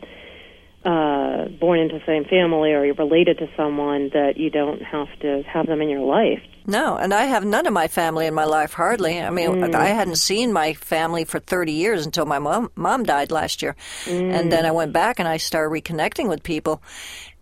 uh, 0.85 1.47
born 1.59 1.79
into 1.79 1.99
the 1.99 2.05
same 2.05 2.25
family 2.25 2.71
or 2.73 2.85
you're 2.85 2.95
related 2.95 3.37
to 3.39 3.49
someone, 3.55 4.09
that 4.13 4.37
you 4.37 4.49
don't 4.49 4.81
have 4.81 5.07
to 5.21 5.43
have 5.43 5.65
them 5.67 5.81
in 5.81 5.89
your 5.89 6.01
life. 6.01 6.41
No, 6.65 6.95
and 6.95 7.13
I 7.13 7.23
have 7.25 7.43
none 7.43 7.65
of 7.67 7.73
my 7.73 7.87
family 7.87 8.25
in 8.25 8.33
my 8.33 8.45
life, 8.45 8.73
hardly. 8.73 9.19
I 9.21 9.29
mean, 9.29 9.49
Mm. 9.49 9.75
I 9.75 9.87
hadn't 9.87 10.15
seen 10.15 10.53
my 10.53 10.73
family 10.73 11.25
for 11.25 11.39
30 11.39 11.73
years 11.73 12.05
until 12.05 12.25
my 12.25 12.39
mom, 12.39 12.71
mom 12.75 13.03
died 13.03 13.31
last 13.31 13.61
year. 13.61 13.75
And 14.07 14.47
Mm. 14.47 14.49
then 14.49 14.65
I 14.65 14.71
went 14.71 14.93
back 14.93 15.19
and 15.19 15.27
I 15.27 15.37
started 15.37 15.71
reconnecting 15.73 16.29
with 16.29 16.41
people. 16.43 16.81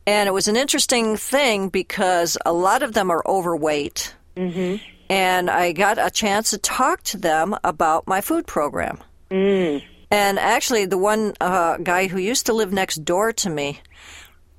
And 0.07 0.27
it 0.27 0.31
was 0.31 0.47
an 0.47 0.55
interesting 0.55 1.17
thing 1.17 1.69
because 1.69 2.35
a 2.45 2.51
lot 2.53 2.81
of 2.81 2.93
them 2.93 3.11
are 3.11 3.21
overweight. 3.27 4.15
Mm-hmm. 4.35 4.77
And 5.09 5.49
I 5.49 5.73
got 5.73 5.99
a 5.99 6.09
chance 6.09 6.49
to 6.51 6.57
talk 6.57 7.03
to 7.03 7.17
them 7.17 7.55
about 7.63 8.07
my 8.07 8.21
food 8.21 8.47
program. 8.47 8.97
Mm. 9.29 9.83
And 10.11 10.37
actually, 10.37 10.85
the 10.85 10.97
one 10.97 11.33
uh, 11.39 11.77
guy 11.77 12.07
who 12.07 12.19
used 12.19 12.45
to 12.47 12.53
live 12.53 12.73
next 12.73 13.05
door 13.05 13.31
to 13.31 13.49
me, 13.49 13.79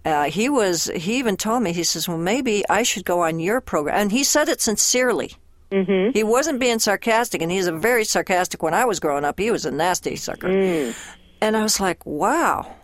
uh, 0.05 0.25
he 0.25 0.49
was. 0.49 0.91
He 0.95 1.19
even 1.19 1.37
told 1.37 1.63
me. 1.63 1.73
He 1.73 1.85
says, 1.85 2.09
"Well, 2.09 2.19
maybe 2.19 2.65
I 2.71 2.83
should 2.83 3.05
go 3.05 3.21
on 3.21 3.39
your 3.39 3.61
program." 3.61 3.95
And 3.97 4.11
he 4.11 4.25
said 4.25 4.49
it 4.49 4.63
sincerely. 4.63 5.35
Mm-hmm. 5.71 6.13
He 6.13 6.25
wasn't 6.25 6.59
being 6.59 6.79
sarcastic, 6.79 7.43
and 7.43 7.53
he's 7.53 7.67
a 7.67 7.73
very 7.73 8.05
sarcastic. 8.05 8.63
When 8.63 8.75
I 8.75 8.87
was 8.87 8.99
growing 8.99 9.25
up, 9.25 9.39
he 9.39 9.51
was 9.51 9.67
a 9.67 9.71
nasty 9.71 10.17
sucker. 10.17 10.49
Mm. 10.49 10.95
And 11.43 11.57
I 11.57 11.63
was 11.63 11.79
like, 11.79 12.05
"Wow." 12.07 12.75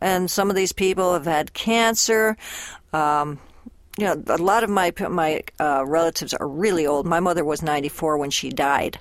And 0.00 0.30
some 0.30 0.50
of 0.50 0.54
these 0.54 0.72
people 0.72 1.12
have 1.12 1.26
had 1.26 1.52
cancer. 1.54 2.36
Um, 2.92 3.40
you 3.98 4.04
know, 4.04 4.22
a 4.28 4.38
lot 4.38 4.62
of 4.62 4.70
my 4.70 4.92
my 5.08 5.42
uh, 5.58 5.84
relatives 5.84 6.32
are 6.34 6.48
really 6.48 6.86
old. 6.86 7.04
My 7.04 7.18
mother 7.18 7.44
was 7.44 7.62
94 7.62 8.16
when 8.16 8.30
she 8.30 8.50
died. 8.50 9.00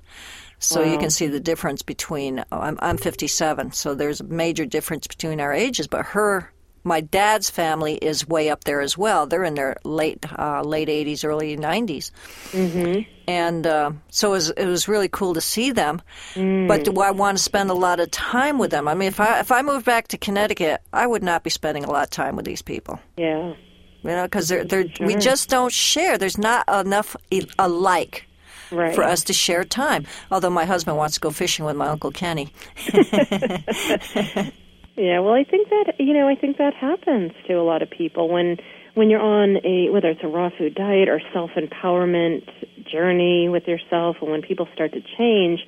So 0.59 0.83
you 0.83 0.97
can 0.97 1.09
see 1.11 1.27
the 1.27 1.39
difference 1.39 1.81
between 1.83 2.39
oh, 2.51 2.59
I'm 2.59 2.77
I'm 2.81 2.97
57, 2.97 3.73
so 3.73 3.93
there's 3.93 4.21
a 4.21 4.23
major 4.23 4.65
difference 4.65 5.05
between 5.07 5.39
our 5.39 5.53
ages. 5.53 5.87
But 5.87 6.05
her, 6.07 6.51
my 6.83 7.01
dad's 7.01 7.49
family 7.49 7.95
is 7.95 8.27
way 8.27 8.49
up 8.49 8.63
there 8.63 8.81
as 8.81 8.97
well. 8.97 9.27
They're 9.27 9.43
in 9.43 9.53
their 9.53 9.77
late 9.83 10.25
uh, 10.37 10.63
late 10.63 10.87
80s, 10.87 11.23
early 11.23 11.57
90s, 11.57 12.11
Mm-hmm. 12.53 13.01
and 13.27 13.67
uh, 13.67 13.91
so 14.09 14.29
it 14.29 14.31
was, 14.31 14.49
it 14.51 14.65
was 14.65 14.87
really 14.87 15.09
cool 15.09 15.33
to 15.35 15.41
see 15.41 15.71
them. 15.71 16.01
Mm. 16.33 16.67
But 16.67 16.85
do 16.85 17.01
I 17.01 17.11
want 17.11 17.37
to 17.37 17.43
spend 17.43 17.69
a 17.69 17.73
lot 17.75 17.99
of 17.99 18.09
time 18.09 18.57
with 18.57 18.71
them? 18.71 18.87
I 18.87 18.95
mean, 18.95 19.09
if 19.09 19.19
I 19.19 19.39
if 19.39 19.51
I 19.51 19.61
moved 19.61 19.85
back 19.85 20.07
to 20.09 20.17
Connecticut, 20.17 20.81
I 20.91 21.05
would 21.05 21.23
not 21.23 21.43
be 21.43 21.49
spending 21.49 21.83
a 21.83 21.91
lot 21.91 22.03
of 22.05 22.09
time 22.09 22.35
with 22.35 22.45
these 22.45 22.61
people. 22.63 22.99
Yeah. 23.15 23.53
You 24.03 24.11
know, 24.11 24.23
because 24.23 24.47
they're, 24.47 24.63
they're, 24.63 24.85
we 25.01 25.15
just 25.15 25.49
don't 25.49 25.71
share. 25.73 26.17
There's 26.17 26.37
not 26.37 26.69
enough 26.69 27.15
alike. 27.59 28.26
Right. 28.71 28.93
for 28.95 29.03
us 29.03 29.23
to 29.25 29.34
share 29.34 29.63
time. 29.63 30.06
Although 30.32 30.49
my 30.49 30.65
husband 30.65 30.97
wants 30.97 31.15
to 31.15 31.19
go 31.21 31.32
fishing 31.32 31.65
with 31.65 31.75
my 31.75 31.88
uncle 31.88 32.12
Kenny. 32.12 32.51
Yeah, 34.99 35.19
well, 35.19 35.34
I 35.36 35.43
think 35.43 35.69
that 35.69 35.93
you 35.99 36.12
know, 36.13 36.27
I 36.27 36.34
think 36.34 36.58
that 36.58 36.73
happens 36.73 37.32
to 37.47 37.53
a 37.53 37.62
lot 37.62 37.84
of 37.84 37.89
people 37.91 38.30
when 38.30 38.58
when 38.95 39.12
you're 39.12 39.21
on 39.21 39.58
a 39.63 39.89
whether 39.91 40.10
it's 40.10 40.23
a 40.23 40.27
raw 40.27 40.49
food 40.58 40.73
diet 40.73 41.08
or 41.08 41.21
self 41.32 41.51
empowerment 41.51 42.49
journey 42.91 43.47
with 43.47 43.67
yourself, 43.67 44.15
and 44.21 44.32
when 44.32 44.41
people 44.41 44.67
start 44.73 44.93
to 44.93 45.01
change, 45.15 45.60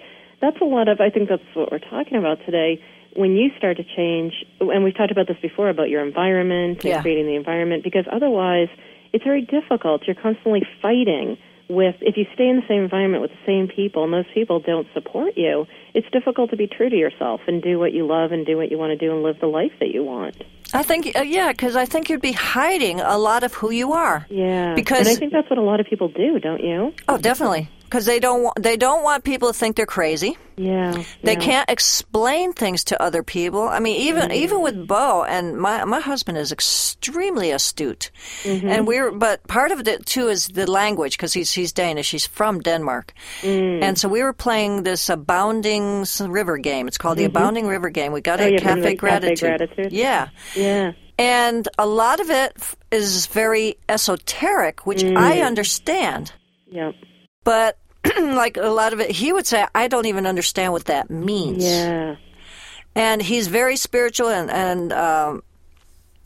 that's 0.41 0.57
a 0.61 0.65
lot 0.65 0.87
of. 0.87 0.99
I 0.99 1.11
think 1.11 1.29
that's 1.29 1.43
what 1.53 1.71
we're 1.71 1.77
talking 1.77 2.17
about 2.17 2.39
today. 2.43 2.81
When 3.15 3.35
you 3.35 3.51
start 3.55 3.77
to 3.77 3.83
change, 3.83 4.33
and 4.59 4.83
we've 4.83 4.97
talked 4.97 5.11
about 5.11 5.27
this 5.27 5.37
before 5.43 5.69
about 5.69 5.89
your 5.89 6.03
environment 6.03 6.79
and 6.83 6.85
Yeah. 6.85 7.01
creating 7.03 7.27
the 7.27 7.35
environment, 7.35 7.83
because 7.83 8.05
otherwise, 8.11 8.69
it's 9.13 9.23
very 9.23 9.41
difficult. 9.41 10.07
You're 10.07 10.15
constantly 10.15 10.65
fighting 10.81 11.37
with 11.69 11.95
if 12.01 12.17
you 12.17 12.25
stay 12.33 12.47
in 12.47 12.55
the 12.57 12.67
same 12.67 12.81
environment 12.83 13.21
with 13.21 13.31
the 13.31 13.45
same 13.45 13.67
people 13.67 14.03
and 14.03 14.11
those 14.11 14.25
people 14.33 14.59
don't 14.59 14.87
support 14.93 15.33
you 15.37 15.65
it's 15.93 16.07
difficult 16.11 16.49
to 16.49 16.57
be 16.57 16.67
true 16.67 16.89
to 16.89 16.95
yourself 16.95 17.41
and 17.47 17.61
do 17.61 17.77
what 17.77 17.93
you 17.93 18.05
love 18.07 18.31
and 18.31 18.45
do 18.45 18.57
what 18.57 18.71
you 18.71 18.77
want 18.77 18.89
to 18.91 18.97
do 18.97 19.11
and 19.13 19.21
live 19.23 19.39
the 19.39 19.47
life 19.47 19.71
that 19.79 19.89
you 19.89 20.03
want 20.03 20.35
I 20.71 20.83
think, 20.83 21.15
uh, 21.17 21.21
yeah, 21.21 21.51
because 21.51 21.75
I 21.75 21.85
think 21.85 22.11
you'd 22.11 22.21
be 22.21 22.31
hiding 22.31 22.99
a 23.01 23.17
lot 23.17 23.43
of 23.43 23.55
who 23.55 23.71
you 23.71 23.93
are. 23.93 24.25
yeah 24.29 24.75
Because- 24.75 24.99
and 24.99 25.07
i 25.09 25.15
think 25.15 25.31
that's 25.31 25.49
what 25.49 25.57
a 25.59 25.63
lot 25.63 25.79
of 25.79 25.85
people 25.87 26.09
do 26.09 26.39
don't 26.39 26.63
you 26.63 26.93
Oh, 27.07 27.17
definitely. 27.17 27.69
Because 27.89 28.05
they 28.05 28.19
don't 28.19 28.43
want, 28.43 28.61
they 28.61 28.77
don't 28.77 29.03
want 29.03 29.23
people 29.23 29.47
to 29.47 29.53
think 29.53 29.75
they're 29.75 29.85
crazy. 29.85 30.37
yeah 30.57 31.03
They 31.23 31.33
yeah. 31.33 31.39
can't 31.39 31.69
explain 31.69 32.53
things 32.53 32.83
to 32.85 33.01
other 33.01 33.23
people. 33.23 33.67
I 33.67 33.79
mean, 33.79 33.95
even 34.09 34.23
mm-hmm. 34.23 34.43
even 34.43 34.61
with 34.61 34.87
Bo 34.87 35.23
and 35.23 35.57
my 35.57 35.85
my 35.85 35.99
husband 35.99 36.37
is 36.37 36.51
extremely 36.51 37.51
astute, 37.51 38.11
mm-hmm. 38.43 38.69
and 38.69 38.87
we're 38.87 39.11
but 39.11 39.45
part 39.47 39.71
of 39.71 39.87
it 39.87 40.05
too 40.05 40.27
is 40.27 40.47
the 40.47 40.65
language 40.65 41.17
because 41.17 41.33
he's 41.33 41.51
he's 41.51 41.73
Danish. 41.73 42.11
He's 42.11 42.27
from 42.27 42.59
Denmark, 42.61 43.13
mm. 43.41 43.83
and 43.83 43.97
so 43.97 44.09
we 44.09 44.23
were 44.23 44.33
playing 44.33 44.83
this 44.83 45.09
Abounding 45.09 46.05
River 46.19 46.57
game. 46.57 46.87
It's 46.87 46.97
called 46.97 47.17
the 47.17 47.23
mm-hmm. 47.25 47.37
Abounding 47.37 47.67
River 47.67 47.89
game. 47.89 48.11
We 48.11 48.21
got 48.21 48.39
Oh, 48.39 48.43
it 48.45 48.51
yeah, 48.51 48.57
at 48.57 48.63
Cafe 48.63 48.81
the 48.81 48.87
Cafe 48.87 48.95
Gratitude. 48.95 49.57
Gratitude? 49.57 49.91
Yeah. 49.91 50.29
yeah 50.55 50.91
And 51.17 51.67
a 51.77 51.85
lot 51.85 52.19
of 52.21 52.29
it 52.29 52.55
is 52.91 53.27
very 53.27 53.75
esoteric, 53.87 54.85
which 54.85 55.03
I 55.03 55.37
mm. 55.37 55.45
understand. 55.45 56.31
yeah 56.71 56.91
But 57.49 57.79
like 58.21 58.57
a 58.57 58.69
lot 58.69 58.93
of 58.93 58.99
it, 58.99 59.09
he 59.09 59.33
would 59.33 59.47
say, 59.47 59.65
I 59.73 59.87
don't 59.87 60.05
even 60.05 60.27
understand 60.27 60.71
what 60.71 60.85
that 60.85 61.09
means. 61.09 61.63
yeah 61.63 62.15
And 62.93 63.23
he's 63.23 63.47
very 63.47 63.75
spiritual, 63.75 64.29
and 64.29 64.51
and 64.51 64.93
um, 64.93 65.41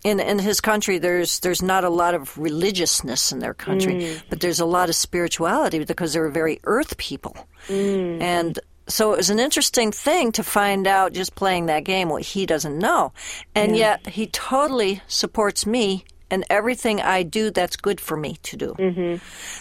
in 0.04 0.20
in 0.20 0.38
his 0.40 0.60
country, 0.60 1.00
there's 1.00 1.40
there's 1.40 1.62
not 1.62 1.86
a 1.86 1.90
lot 1.90 2.14
of 2.14 2.38
religiousness 2.38 3.32
in 3.32 3.40
their 3.40 3.54
country, 3.54 4.20
but 4.30 4.42
there's 4.42 4.60
a 4.60 4.66
lot 4.66 4.90
of 4.90 4.96
spirituality 4.96 5.80
because 5.80 6.12
they're 6.12 6.30
very 6.30 6.60
earth 6.66 6.98
people, 6.98 7.36
and. 7.70 8.60
So 8.86 9.14
it 9.14 9.18
was 9.18 9.30
an 9.30 9.40
interesting 9.40 9.94
thing 9.94 10.34
to 10.34 10.44
find 10.44 10.88
out 10.88 11.14
just 11.14 11.36
playing 11.36 11.68
that 11.68 11.86
game 11.86 12.10
what 12.10 12.22
he 12.22 12.46
doesn't 12.46 12.78
know. 12.78 13.14
And 13.56 13.78
yet 13.78 14.06
he 14.08 14.28
totally 14.28 15.02
supports 15.08 15.66
me 15.66 16.04
and 16.34 16.44
everything 16.50 16.96
I 17.18 17.24
do 17.24 17.44
that's 17.52 17.76
good 17.88 18.00
for 18.08 18.18
me 18.26 18.32
to 18.50 18.54
do. 18.58 18.70
Mm-hmm. 18.88 19.16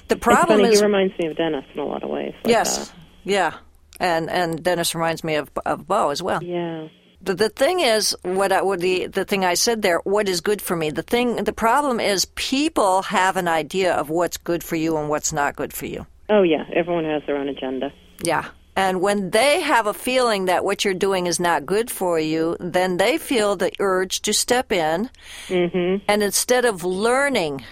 The 0.08 0.16
problem 0.16 0.58
funny 0.60 0.72
is 0.72 0.80
he 0.80 0.86
reminds 0.86 1.14
me 1.18 1.26
of 1.30 1.36
dennis 1.36 1.64
in 1.74 1.80
a 1.80 1.84
lot 1.92 2.02
of 2.04 2.10
ways 2.10 2.34
like 2.44 2.50
Yes. 2.56 2.70
that. 2.78 2.96
Yeah. 3.24 3.52
And 4.00 4.30
and 4.30 4.50
Dennis 4.64 4.94
reminds 4.94 5.22
me 5.28 5.34
of 5.40 5.46
of 5.72 5.86
Bo 5.86 6.10
as 6.10 6.20
well. 6.22 6.42
yeah 6.42 6.88
The, 7.28 7.34
the 7.44 7.48
thing 7.62 7.78
is, 7.80 8.16
what 8.22 8.50
I, 8.50 8.62
what 8.68 8.80
the 8.80 9.06
the 9.18 9.24
thing 9.24 9.42
I 9.52 9.54
said 9.54 9.82
there, 9.82 9.98
what 10.14 10.26
is 10.28 10.40
good 10.40 10.60
for 10.68 10.74
me? 10.82 10.90
The 10.90 11.06
thing, 11.14 11.44
the 11.44 11.52
problem 11.66 12.00
is, 12.00 12.24
people 12.34 12.94
have 13.02 13.34
an 13.42 13.46
idea 13.62 13.90
of 14.00 14.08
what's 14.18 14.38
good 14.50 14.62
for 14.68 14.76
you 14.84 14.96
and 14.98 15.06
what's 15.12 15.32
not 15.32 15.54
good 15.60 15.72
for 15.72 15.86
you. 15.94 16.00
oh 16.36 16.42
yeah 16.54 16.64
everyone 16.80 17.04
has 17.14 17.22
their 17.26 17.36
own 17.42 17.48
agenda 17.56 17.88
Yeah. 18.32 18.44
And 18.74 19.00
when 19.00 19.30
they 19.30 19.60
have 19.60 19.86
a 19.86 19.94
feeling 19.94 20.46
that 20.46 20.64
what 20.64 20.84
you're 20.84 20.94
doing 20.94 21.26
is 21.26 21.38
not 21.38 21.66
good 21.66 21.90
for 21.90 22.18
you, 22.18 22.56
then 22.58 22.96
they 22.96 23.18
feel 23.18 23.54
the 23.56 23.70
urge 23.78 24.22
to 24.22 24.32
step 24.32 24.72
in. 24.72 25.10
Mm-hmm. 25.48 26.04
And 26.08 26.22
instead 26.22 26.64
of 26.64 26.82
learning 26.82 27.64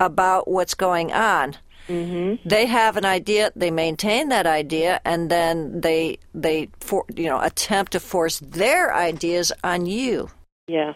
about 0.00 0.48
what's 0.48 0.74
going 0.74 1.12
on, 1.12 1.56
mm-hmm. 1.88 2.48
they 2.48 2.66
have 2.66 2.96
an 2.96 3.04
idea, 3.04 3.52
they 3.54 3.70
maintain 3.70 4.28
that 4.30 4.46
idea, 4.46 5.00
and 5.04 5.30
then 5.30 5.80
they 5.80 6.18
they 6.34 6.68
for, 6.80 7.04
you 7.14 7.28
know 7.28 7.40
attempt 7.40 7.92
to 7.92 8.00
force 8.00 8.40
their 8.40 8.94
ideas 8.94 9.52
on 9.62 9.86
you. 9.86 10.30
yeah 10.66 10.92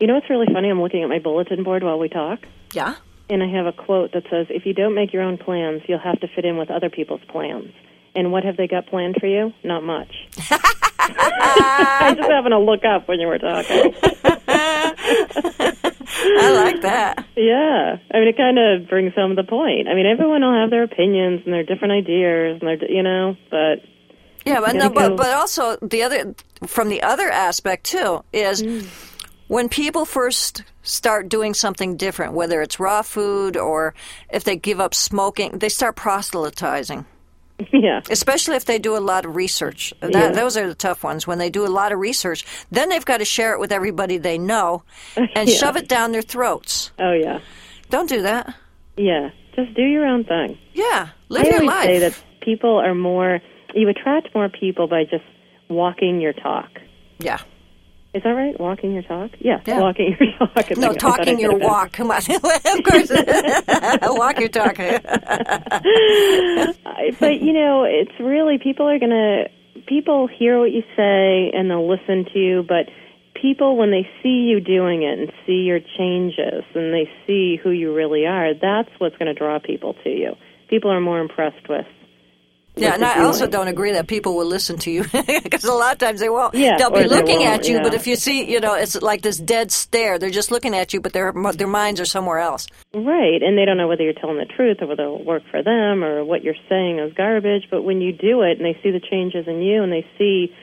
you 0.00 0.06
know 0.06 0.14
what's 0.14 0.28
really 0.28 0.46
funny 0.52 0.68
i'm 0.68 0.80
looking 0.80 1.02
at 1.02 1.08
my 1.08 1.18
bulletin 1.18 1.62
board 1.64 1.82
while 1.82 1.98
we 1.98 2.08
talk 2.08 2.40
Yeah. 2.72 2.96
And 3.28 3.42
I 3.42 3.48
have 3.48 3.66
a 3.66 3.72
quote 3.72 4.12
that 4.12 4.24
says, 4.30 4.46
If 4.50 4.66
you 4.66 4.74
don't 4.74 4.94
make 4.94 5.12
your 5.12 5.22
own 5.22 5.38
plans, 5.38 5.82
you'll 5.88 5.98
have 5.98 6.20
to 6.20 6.28
fit 6.28 6.44
in 6.44 6.56
with 6.56 6.70
other 6.70 6.90
people's 6.90 7.22
plans. 7.28 7.72
And 8.16 8.32
what 8.32 8.44
have 8.44 8.56
they 8.56 8.66
got 8.66 8.86
planned 8.86 9.16
for 9.20 9.26
you? 9.26 9.52
Not 9.62 9.82
much. 9.82 10.08
I 10.98 12.06
was 12.08 12.16
just 12.16 12.30
having 12.30 12.50
to 12.50 12.58
look 12.58 12.84
up 12.84 13.06
when 13.08 13.20
you 13.20 13.26
were 13.26 13.38
talking. 13.38 13.94
I 16.18 16.50
like 16.52 16.80
that. 16.82 17.26
Yeah. 17.36 17.96
I 18.12 18.18
mean, 18.18 18.28
it 18.28 18.36
kind 18.36 18.58
of 18.58 18.88
brings 18.88 19.14
home 19.14 19.36
the 19.36 19.44
point. 19.44 19.88
I 19.88 19.94
mean, 19.94 20.06
everyone 20.06 20.40
will 20.42 20.54
have 20.54 20.70
their 20.70 20.82
opinions 20.82 21.42
and 21.44 21.52
their 21.52 21.62
different 21.62 21.92
ideas, 21.92 22.58
and 22.60 22.68
their, 22.68 22.90
you 22.90 23.02
know, 23.02 23.36
but 23.50 23.84
Yeah, 24.44 24.60
but, 24.60 24.74
no, 24.74 24.88
but 24.88 25.16
but 25.16 25.34
also 25.34 25.76
the 25.82 26.02
other 26.02 26.34
from 26.66 26.88
the 26.88 27.02
other 27.02 27.28
aspect 27.28 27.84
too 27.84 28.24
is 28.32 28.62
mm. 28.62 28.86
when 29.48 29.68
people 29.68 30.04
first 30.04 30.64
start 30.82 31.28
doing 31.28 31.52
something 31.54 31.96
different, 31.96 32.32
whether 32.32 32.62
it's 32.62 32.80
raw 32.80 33.02
food 33.02 33.56
or 33.56 33.94
if 34.30 34.44
they 34.44 34.56
give 34.56 34.80
up 34.80 34.94
smoking, 34.94 35.58
they 35.58 35.68
start 35.68 35.96
proselytizing. 35.96 37.04
yeah. 37.72 38.00
Especially 38.10 38.56
if 38.56 38.64
they 38.66 38.78
do 38.78 38.96
a 38.96 39.00
lot 39.00 39.24
of 39.24 39.34
research. 39.36 39.92
That, 40.00 40.12
Yeah. 40.12 40.28
Those 40.30 40.56
are 40.56 40.68
the 40.68 40.74
tough 40.74 41.02
ones. 41.04 41.26
When 41.26 41.38
they 41.38 41.50
do 41.50 41.64
a 41.66 41.68
lot 41.68 41.92
of 41.92 41.98
research, 41.98 42.44
then 42.70 42.88
they've 42.88 43.04
got 43.04 43.18
to 43.18 43.24
share 43.24 43.52
it 43.54 43.60
with 43.60 43.72
everybody 43.72 44.18
they 44.18 44.38
know 44.38 44.82
and 45.16 45.48
Yeah. 45.48 45.54
shove 45.56 45.76
it 45.76 45.88
down 45.88 46.12
their 46.12 46.22
throats. 46.22 46.90
Oh, 46.98 47.12
yeah. 47.12 47.40
Don't 47.90 48.08
do 48.08 48.22
that. 48.22 48.54
Yeah. 48.96 49.30
Just 49.54 49.74
do 49.74 49.82
your 49.82 50.04
own 50.06 50.24
thing. 50.24 50.58
Yeah, 50.74 51.08
live 51.30 51.46
I 51.46 51.48
your 51.50 51.64
life. 51.64 51.84
say 51.86 51.98
that 52.00 52.22
people 52.42 52.76
are 52.78 52.94
more, 52.94 53.40
you 53.74 53.88
attract 53.88 54.34
more 54.34 54.50
people 54.50 54.86
by 54.86 55.04
just 55.04 55.24
walking 55.70 56.20
your 56.20 56.34
talk. 56.34 56.68
yeah. 57.18 57.38
Is 58.16 58.22
that 58.22 58.30
right? 58.30 58.58
Walking 58.58 58.94
your 58.94 59.02
talk? 59.02 59.32
Yeah, 59.38 59.60
Yeah. 59.66 59.80
walking 59.80 60.16
your 60.18 60.32
talk. 60.38 60.70
No, 60.78 60.94
talking 60.94 61.38
your 61.38 61.58
walk. 61.58 61.92
Come 61.92 62.10
on. 62.10 62.16
of 62.28 62.82
course. 62.82 63.10
walk 64.02 64.40
your 64.40 64.48
talk. 64.48 64.78
But 67.20 67.40
you 67.40 67.52
know, 67.52 67.84
it's 67.84 68.18
really 68.18 68.58
people 68.58 68.88
are 68.88 68.98
gonna 68.98 69.44
people 69.86 70.26
hear 70.28 70.58
what 70.58 70.72
you 70.72 70.82
say 70.96 71.50
and 71.54 71.70
they'll 71.70 71.88
listen 71.88 72.24
to 72.32 72.38
you, 72.38 72.64
but 72.66 72.88
people 73.40 73.76
when 73.76 73.90
they 73.90 74.08
see 74.22 74.46
you 74.48 74.60
doing 74.60 75.02
it 75.02 75.18
and 75.18 75.32
see 75.46 75.62
your 75.64 75.80
changes 75.98 76.64
and 76.74 76.92
they 76.92 77.08
see 77.26 77.56
who 77.62 77.70
you 77.70 77.94
really 77.94 78.26
are, 78.26 78.54
that's 78.54 78.88
what's 78.98 79.16
going 79.16 79.26
to 79.26 79.34
draw 79.34 79.58
people 79.58 79.94
to 80.04 80.10
you. 80.10 80.34
People 80.68 80.90
are 80.90 81.00
more 81.00 81.20
impressed 81.20 81.68
with. 81.68 81.86
Yeah, 82.78 82.92
and 82.92 83.04
I 83.04 83.24
also 83.24 83.46
don't 83.46 83.68
agree 83.68 83.92
that 83.92 84.06
people 84.06 84.36
will 84.36 84.44
listen 84.46 84.76
to 84.78 84.90
you 84.90 85.04
because 85.42 85.64
a 85.64 85.72
lot 85.72 85.92
of 85.94 85.98
times 85.98 86.20
they 86.20 86.28
won't. 86.28 86.54
Yeah, 86.54 86.76
They'll 86.76 86.90
be 86.90 87.04
looking 87.04 87.42
at 87.44 87.66
you, 87.66 87.80
but 87.80 87.94
if 87.94 88.06
you 88.06 88.16
see, 88.16 88.44
you 88.50 88.60
know, 88.60 88.74
it's 88.74 89.00
like 89.00 89.22
this 89.22 89.38
dead 89.38 89.72
stare. 89.72 90.18
They're 90.18 90.28
just 90.28 90.50
looking 90.50 90.74
at 90.74 90.92
you, 90.92 91.00
but 91.00 91.14
their 91.14 91.32
their 91.54 91.66
minds 91.66 92.00
are 92.00 92.04
somewhere 92.04 92.38
else. 92.38 92.66
Right, 92.94 93.42
and 93.42 93.56
they 93.56 93.64
don't 93.64 93.78
know 93.78 93.88
whether 93.88 94.02
you're 94.02 94.12
telling 94.12 94.36
the 94.36 94.44
truth 94.44 94.78
or 94.82 94.88
whether 94.88 95.04
it'll 95.04 95.24
work 95.24 95.42
for 95.50 95.62
them 95.62 96.04
or 96.04 96.22
what 96.24 96.44
you're 96.44 96.54
saying 96.68 96.98
is 96.98 97.14
garbage. 97.14 97.62
But 97.70 97.82
when 97.82 98.00
you 98.02 98.12
do 98.12 98.42
it 98.42 98.58
and 98.58 98.64
they 98.66 98.78
see 98.82 98.90
the 98.90 99.00
changes 99.00 99.46
in 99.48 99.62
you 99.62 99.82
and 99.82 99.90
they 99.90 100.06
see, 100.18 100.54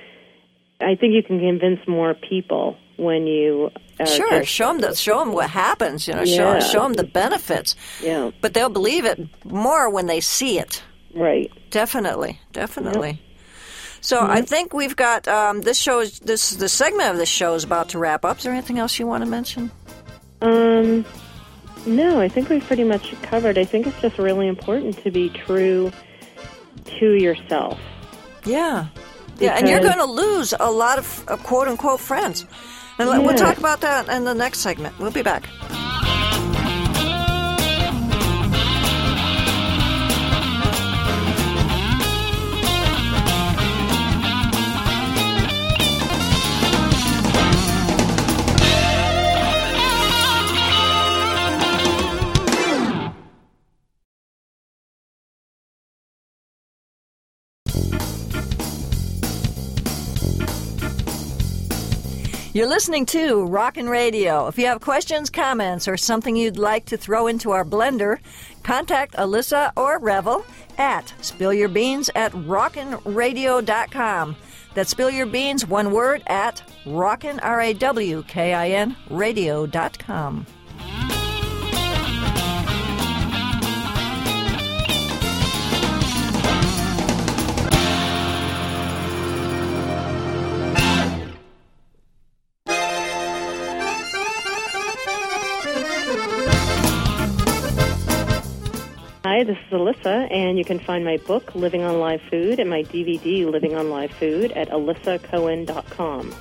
I 0.80 0.96
think 0.96 1.14
you 1.16 1.24
can 1.24 1.40
convince 1.40 1.80
more 1.88 2.14
people 2.14 2.78
when 2.98 3.26
you 3.26 3.72
are 4.00 4.06
Sure, 4.06 4.44
show 4.44 4.68
them 4.68 4.82
the, 4.82 4.96
show 4.96 5.18
them 5.20 5.34
what 5.34 5.50
happens. 5.50 6.08
You 6.08 6.14
know, 6.14 6.22
Yeah. 6.24 6.60
show 6.60 6.68
show 6.74 6.84
them 6.84 6.94
the 6.94 7.04
benefits. 7.06 7.76
yeah, 8.04 8.30
But 8.40 8.54
they'll 8.54 8.70
believe 8.70 9.06
it 9.06 9.20
more 9.46 9.90
when 9.90 10.06
they 10.06 10.20
see 10.20 10.60
it. 10.60 10.84
Right. 11.16 11.52
Definitely, 11.70 12.40
definitely. 12.52 13.22
So 14.02 14.20
I 14.22 14.42
think 14.42 14.74
we've 14.74 14.96
got 14.98 15.28
um, 15.30 15.62
this 15.62 15.80
show. 15.80 16.02
Is, 16.02 16.20
this 16.20 16.52
the 16.52 16.68
segment 16.68 17.12
of 17.12 17.18
this 17.18 17.30
show 17.30 17.54
is 17.56 17.64
about 17.64 17.90
to 17.90 18.00
wrap 18.00 18.26
up. 18.26 18.38
Is 18.38 18.44
there 18.44 18.52
anything 18.54 18.78
else 18.78 19.00
you 19.00 19.08
want 19.08 19.24
to 19.24 19.30
mention? 19.30 19.72
Um, 20.42 21.06
no, 21.86 22.20
I 22.20 22.28
think 22.28 22.50
we've 22.50 22.64
pretty 22.66 22.84
much 22.84 23.14
covered. 23.22 23.58
I 23.58 23.64
think 23.64 23.88
it's 23.88 24.02
just 24.02 24.18
really 24.18 24.48
important 24.48 25.02
to 25.04 25.12
be 25.12 25.30
true 25.30 25.92
to 27.00 27.14
yourself. 27.14 27.80
Yeah. 28.46 28.88
Yeah, 29.40 29.56
and 29.58 29.68
you're 29.68 29.80
going 29.80 29.98
to 29.98 30.06
lose 30.06 30.54
a 30.60 30.70
lot 30.70 31.00
of 31.00 31.24
uh, 31.28 31.38
quote 31.38 31.68
unquote 31.68 32.00
friends. 32.00 32.46
And 33.00 33.10
let- 33.10 33.24
we'll 33.24 33.36
talk 33.36 33.58
about 33.58 33.82
that 33.82 34.08
in 34.10 34.26
the 34.26 34.36
next 34.36 34.60
segment. 34.60 35.00
We'll 35.00 35.12
be 35.12 35.24
back. 35.24 35.48
You're 62.56 62.68
listening 62.68 63.08
to 63.08 63.48
Rawkin' 63.48 63.90
Radio. 63.90 64.46
If 64.46 64.60
you 64.60 64.68
have 64.68 64.80
questions, 64.80 65.32
comments, 65.32 65.88
or 65.88 65.98
something 65.98 66.36
you'd 66.36 66.60
like 66.60 66.86
to 66.86 66.98
throw 66.98 67.26
into 67.26 67.50
our 67.50 67.66
blender, 67.66 68.20
contact 68.62 69.16
Alyssa 69.16 69.72
or 69.76 70.00
Revvell 70.00 70.46
at 70.78 71.12
spillyourbeans 71.20 72.12
at 72.14 72.32
rawkinradio.com. 72.34 74.36
That's 74.76 74.92
spill 74.92 75.10
your 75.10 75.26
beans, 75.26 75.66
one 75.66 75.92
word, 75.92 76.22
at 76.28 76.62
rawkin, 76.86 77.40
R-A-W-K-I-N, 77.42 78.98
radio.com. 79.10 80.46
Hi, 99.34 99.44
this 99.44 99.58
is 99.58 99.74
Alyssa, 99.74 100.32
and 100.32 100.60
you 100.60 100.64
can 100.64 100.78
find 100.78 101.04
my 101.04 101.18
book, 101.18 101.56
Living 101.56 101.82
on 101.82 102.00
Live 102.00 102.22
Food, 102.30 102.60
and 102.60 102.70
my 102.70 102.84
DVD, 102.84 103.50
Living 103.50 103.74
on 103.74 103.90
Live 103.90 104.12
Food, 104.12 104.52
at 104.52 104.70
alyssacohen.com. 104.70 106.36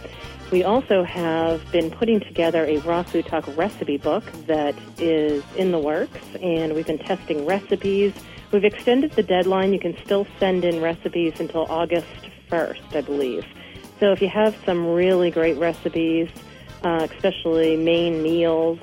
We 0.50 0.62
also 0.62 1.02
have 1.02 1.72
been 1.72 1.90
putting 1.90 2.20
together 2.20 2.66
a 2.66 2.76
Raw 2.80 3.02
Food 3.02 3.24
Talk 3.24 3.46
recipe 3.56 3.96
book 3.96 4.24
that 4.46 4.74
is 4.98 5.42
in 5.56 5.72
the 5.72 5.78
works, 5.78 6.20
and 6.42 6.74
we've 6.74 6.86
been 6.86 6.98
testing 6.98 7.46
recipes. 7.46 8.12
We've 8.52 8.62
extended 8.62 9.12
the 9.12 9.22
deadline. 9.22 9.72
You 9.72 9.80
can 9.80 9.96
still 10.04 10.26
send 10.38 10.62
in 10.62 10.82
recipes 10.82 11.40
until 11.40 11.64
August 11.70 12.28
1st, 12.50 12.94
I 12.94 13.00
believe. 13.00 13.46
So 14.00 14.12
if 14.12 14.20
you 14.20 14.28
have 14.28 14.54
some 14.66 14.86
really 14.86 15.30
great 15.30 15.56
recipes, 15.56 16.28
uh, 16.82 17.08
especially 17.10 17.74
main 17.74 18.22
meals, 18.22 18.78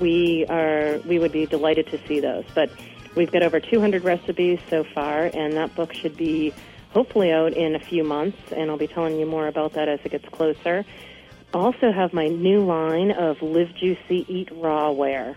we 0.00 0.44
are 0.50 0.98
we 1.06 1.18
would 1.18 1.32
be 1.32 1.46
delighted 1.46 1.86
to 1.86 2.06
see 2.06 2.20
those. 2.20 2.44
But 2.54 2.70
We've 3.14 3.30
got 3.30 3.42
over 3.42 3.60
200 3.60 4.02
recipes 4.02 4.58
so 4.68 4.82
far, 4.82 5.26
and 5.26 5.52
that 5.54 5.76
book 5.76 5.92
should 5.92 6.16
be 6.16 6.52
hopefully 6.90 7.30
out 7.32 7.52
in 7.52 7.76
a 7.76 7.78
few 7.78 8.02
months, 8.02 8.38
and 8.50 8.68
I'll 8.70 8.76
be 8.76 8.88
telling 8.88 9.16
you 9.18 9.26
more 9.26 9.46
about 9.46 9.74
that 9.74 9.88
as 9.88 10.00
it 10.04 10.10
gets 10.10 10.28
closer. 10.28 10.84
Also, 11.52 11.92
have 11.92 12.12
my 12.12 12.26
new 12.26 12.64
line 12.64 13.12
of 13.12 13.40
Live 13.40 13.72
Juicy, 13.76 14.26
Eat 14.28 14.48
Raw 14.52 14.90
wear. 14.90 15.36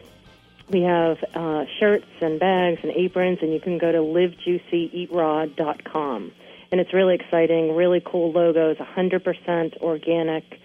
We 0.69 0.81
have 0.81 1.23
uh, 1.35 1.65
shirts 1.79 2.07
and 2.19 2.39
bags 2.39 2.79
and 2.81 2.91
aprons, 2.91 3.37
and 3.43 3.53
you 3.53 3.59
can 3.59 3.77
go 3.77 3.91
to 3.91 3.99
livejuicyeatraw.com. 3.99 6.31
And 6.71 6.81
it's 6.81 6.93
really 6.93 7.13
exciting, 7.15 7.75
really 7.75 8.01
cool 8.03 8.31
logos, 8.31 8.77
100% 8.77 9.77
organic 9.77 10.59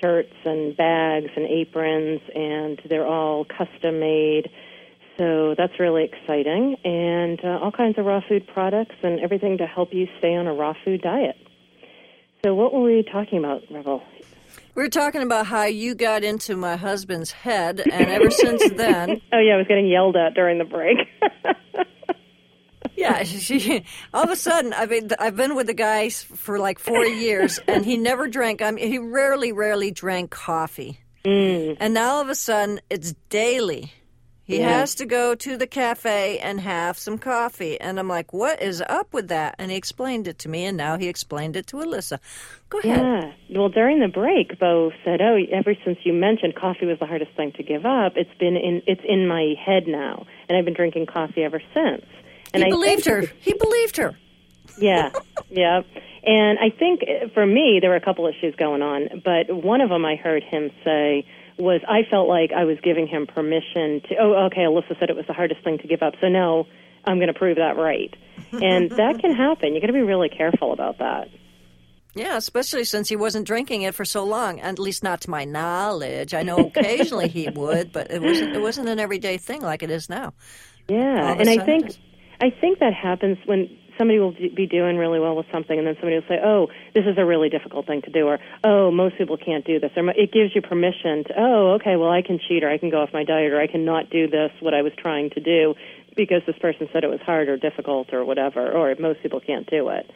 shirts 0.00 0.34
and 0.44 0.76
bags 0.76 1.30
and 1.36 1.46
aprons, 1.46 2.20
and 2.34 2.82
they're 2.88 3.06
all 3.06 3.44
custom 3.44 4.00
made 4.00 4.50
so 5.22 5.54
that's 5.56 5.78
really 5.78 6.02
exciting, 6.02 6.74
and 6.84 7.38
uh, 7.44 7.60
all 7.62 7.70
kinds 7.70 7.96
of 7.96 8.06
raw 8.06 8.20
food 8.28 8.44
products 8.52 8.96
and 9.04 9.20
everything 9.20 9.58
to 9.58 9.66
help 9.68 9.94
you 9.94 10.08
stay 10.18 10.34
on 10.34 10.48
a 10.48 10.52
raw 10.52 10.74
food 10.84 11.00
diet. 11.00 11.36
So, 12.44 12.56
what 12.56 12.74
were 12.74 12.82
we 12.82 13.04
talking 13.04 13.38
about, 13.38 13.62
Revvell? 13.70 14.02
We 14.74 14.82
were 14.82 14.88
talking 14.88 15.22
about 15.22 15.46
how 15.46 15.62
you 15.62 15.94
got 15.94 16.24
into 16.24 16.56
my 16.56 16.74
husband's 16.74 17.30
head, 17.30 17.80
and 17.88 18.10
ever 18.10 18.32
since 18.32 18.68
then. 18.72 19.20
oh, 19.32 19.38
yeah, 19.38 19.54
I 19.54 19.56
was 19.58 19.68
getting 19.68 19.86
yelled 19.86 20.16
at 20.16 20.34
during 20.34 20.58
the 20.58 20.64
break. 20.64 20.98
yeah, 22.96 23.22
she, 23.22 23.84
all 24.12 24.24
of 24.24 24.30
a 24.30 24.36
sudden, 24.36 24.72
I 24.72 24.86
mean, 24.86 25.10
I've 25.20 25.36
been 25.36 25.54
with 25.54 25.68
the 25.68 25.74
guy 25.74 26.10
for 26.10 26.58
like 26.58 26.80
four 26.80 27.04
years, 27.04 27.60
and 27.68 27.84
he 27.84 27.96
never 27.96 28.26
drank, 28.26 28.60
I 28.60 28.72
mean, 28.72 28.90
he 28.90 28.98
rarely, 28.98 29.52
rarely 29.52 29.92
drank 29.92 30.32
coffee. 30.32 30.98
Mm. 31.24 31.76
And 31.78 31.94
now 31.94 32.14
all 32.14 32.22
of 32.22 32.28
a 32.28 32.34
sudden, 32.34 32.80
it's 32.90 33.14
daily. 33.28 33.92
He 34.44 34.58
yeah. 34.58 34.80
has 34.80 34.96
to 34.96 35.06
go 35.06 35.36
to 35.36 35.56
the 35.56 35.68
cafe 35.68 36.38
and 36.40 36.60
have 36.60 36.98
some 36.98 37.16
coffee. 37.16 37.80
And 37.80 37.98
I'm 38.00 38.08
like, 38.08 38.32
what 38.32 38.60
is 38.60 38.82
up 38.88 39.12
with 39.14 39.28
that? 39.28 39.54
And 39.58 39.70
he 39.70 39.76
explained 39.76 40.26
it 40.26 40.38
to 40.40 40.48
me, 40.48 40.64
and 40.64 40.76
now 40.76 40.98
he 40.98 41.06
explained 41.06 41.56
it 41.56 41.68
to 41.68 41.76
Alyssa. 41.76 42.18
Go 42.68 42.78
ahead. 42.80 42.98
Yeah. 42.98 43.32
Well, 43.58 43.68
during 43.68 44.00
the 44.00 44.08
break, 44.08 44.58
Bo 44.58 44.90
said, 45.04 45.20
"Oh, 45.20 45.38
ever 45.52 45.74
since 45.84 45.98
you 46.04 46.12
mentioned 46.12 46.56
coffee 46.56 46.86
was 46.86 46.98
the 46.98 47.06
hardest 47.06 47.32
thing 47.36 47.52
to 47.52 47.62
give 47.62 47.86
up, 47.86 48.14
it's 48.16 48.34
been 48.38 48.56
in 48.56 48.82
it's 48.86 49.02
in 49.06 49.28
my 49.28 49.54
head 49.64 49.84
now, 49.86 50.26
and 50.48 50.58
I've 50.58 50.64
been 50.64 50.74
drinking 50.74 51.06
coffee 51.06 51.44
ever 51.44 51.60
since." 51.74 52.04
And 52.52 52.62
he 52.62 52.68
I 52.68 52.70
believed 52.70 53.04
her. 53.04 53.22
He 53.40 53.52
believed 53.52 53.98
her. 53.98 54.16
Yeah, 54.78 55.10
yeah. 55.50 55.82
And 56.24 56.58
I 56.58 56.70
think 56.70 57.02
uh, 57.02 57.28
for 57.34 57.44
me, 57.44 57.78
there 57.80 57.90
were 57.90 57.96
a 57.96 58.00
couple 58.00 58.26
issues 58.26 58.54
going 58.56 58.82
on, 58.82 59.22
but 59.24 59.54
one 59.54 59.80
of 59.80 59.90
them 59.90 60.04
I 60.04 60.16
heard 60.16 60.42
him 60.42 60.70
say 60.84 61.26
was 61.58 61.80
I 61.88 62.08
felt 62.10 62.28
like 62.28 62.50
I 62.52 62.64
was 62.64 62.78
giving 62.82 63.06
him 63.06 63.26
permission 63.26 64.02
to. 64.08 64.16
Oh, 64.20 64.46
okay. 64.46 64.62
Alyssa 64.62 64.98
said 64.98 65.10
it 65.10 65.16
was 65.16 65.26
the 65.26 65.32
hardest 65.32 65.62
thing 65.64 65.78
to 65.78 65.86
give 65.86 66.02
up, 66.02 66.14
so 66.20 66.28
no, 66.28 66.66
I'm 67.04 67.16
going 67.16 67.32
to 67.32 67.38
prove 67.38 67.56
that 67.56 67.76
right. 67.76 68.14
And 68.52 68.90
that 68.96 69.18
can 69.20 69.34
happen. 69.34 69.74
You 69.74 69.80
got 69.80 69.88
to 69.88 69.92
be 69.92 70.02
really 70.02 70.28
careful 70.28 70.72
about 70.72 70.98
that. 70.98 71.28
Yeah, 72.14 72.36
especially 72.36 72.84
since 72.84 73.08
he 73.08 73.16
wasn't 73.16 73.46
drinking 73.46 73.82
it 73.82 73.94
for 73.94 74.04
so 74.04 74.24
long. 74.24 74.60
At 74.60 74.78
least 74.78 75.02
not 75.02 75.22
to 75.22 75.30
my 75.30 75.44
knowledge. 75.44 76.34
I 76.34 76.42
know 76.42 76.58
occasionally 76.58 77.28
he 77.28 77.48
would, 77.54 77.92
but 77.92 78.10
it 78.10 78.20
wasn't. 78.20 78.54
It 78.54 78.60
wasn't 78.60 78.88
an 78.88 79.00
everyday 79.00 79.38
thing 79.38 79.62
like 79.62 79.82
it 79.82 79.90
is 79.90 80.08
now. 80.08 80.34
Yeah, 80.88 81.34
and 81.38 81.48
I 81.48 81.64
think 81.64 81.96
I 82.40 82.50
think 82.50 82.80
that 82.80 82.92
happens 82.92 83.38
when 83.46 83.78
somebody 83.98 84.18
will 84.18 84.32
be 84.32 84.66
doing 84.66 84.96
really 84.96 85.20
well 85.20 85.36
with 85.36 85.46
something, 85.52 85.78
and 85.78 85.86
then 85.86 85.94
somebody 85.96 86.16
will 86.16 86.28
say, 86.28 86.40
"Oh, 86.42 86.68
this 86.94 87.04
is 87.06 87.18
a 87.18 87.24
really 87.24 87.48
difficult 87.48 87.86
thing 87.86 88.02
to 88.02 88.10
do," 88.10 88.26
or 88.26 88.38
"Oh, 88.64 88.90
most 88.90 89.16
people 89.16 89.36
can't 89.36 89.64
do 89.64 89.78
this." 89.78 89.92
Or 89.96 90.08
it 90.10 90.32
gives 90.32 90.54
you 90.54 90.62
permission 90.62 91.24
to, 91.24 91.34
"Oh, 91.36 91.72
okay, 91.74 91.96
well, 91.96 92.10
I 92.10 92.22
can 92.22 92.38
cheat, 92.38 92.64
or 92.64 92.70
I 92.70 92.78
can 92.78 92.90
go 92.90 93.00
off 93.00 93.12
my 93.12 93.24
diet, 93.24 93.52
or 93.52 93.60
I 93.60 93.66
can 93.66 93.84
not 93.84 94.10
do 94.10 94.26
this 94.26 94.52
what 94.60 94.74
I 94.74 94.82
was 94.82 94.92
trying 94.96 95.30
to 95.30 95.40
do 95.40 95.74
because 96.16 96.42
this 96.46 96.58
person 96.58 96.88
said 96.92 97.04
it 97.04 97.10
was 97.10 97.20
hard 97.20 97.48
or 97.48 97.56
difficult 97.56 98.12
or 98.12 98.24
whatever, 98.24 98.70
or 98.70 98.94
most 98.98 99.22
people 99.22 99.40
can't 99.40 99.68
do 99.68 99.88
it." 99.88 100.10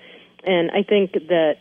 And 0.44 0.70
I 0.70 0.82
think 0.82 1.12
that 1.28 1.56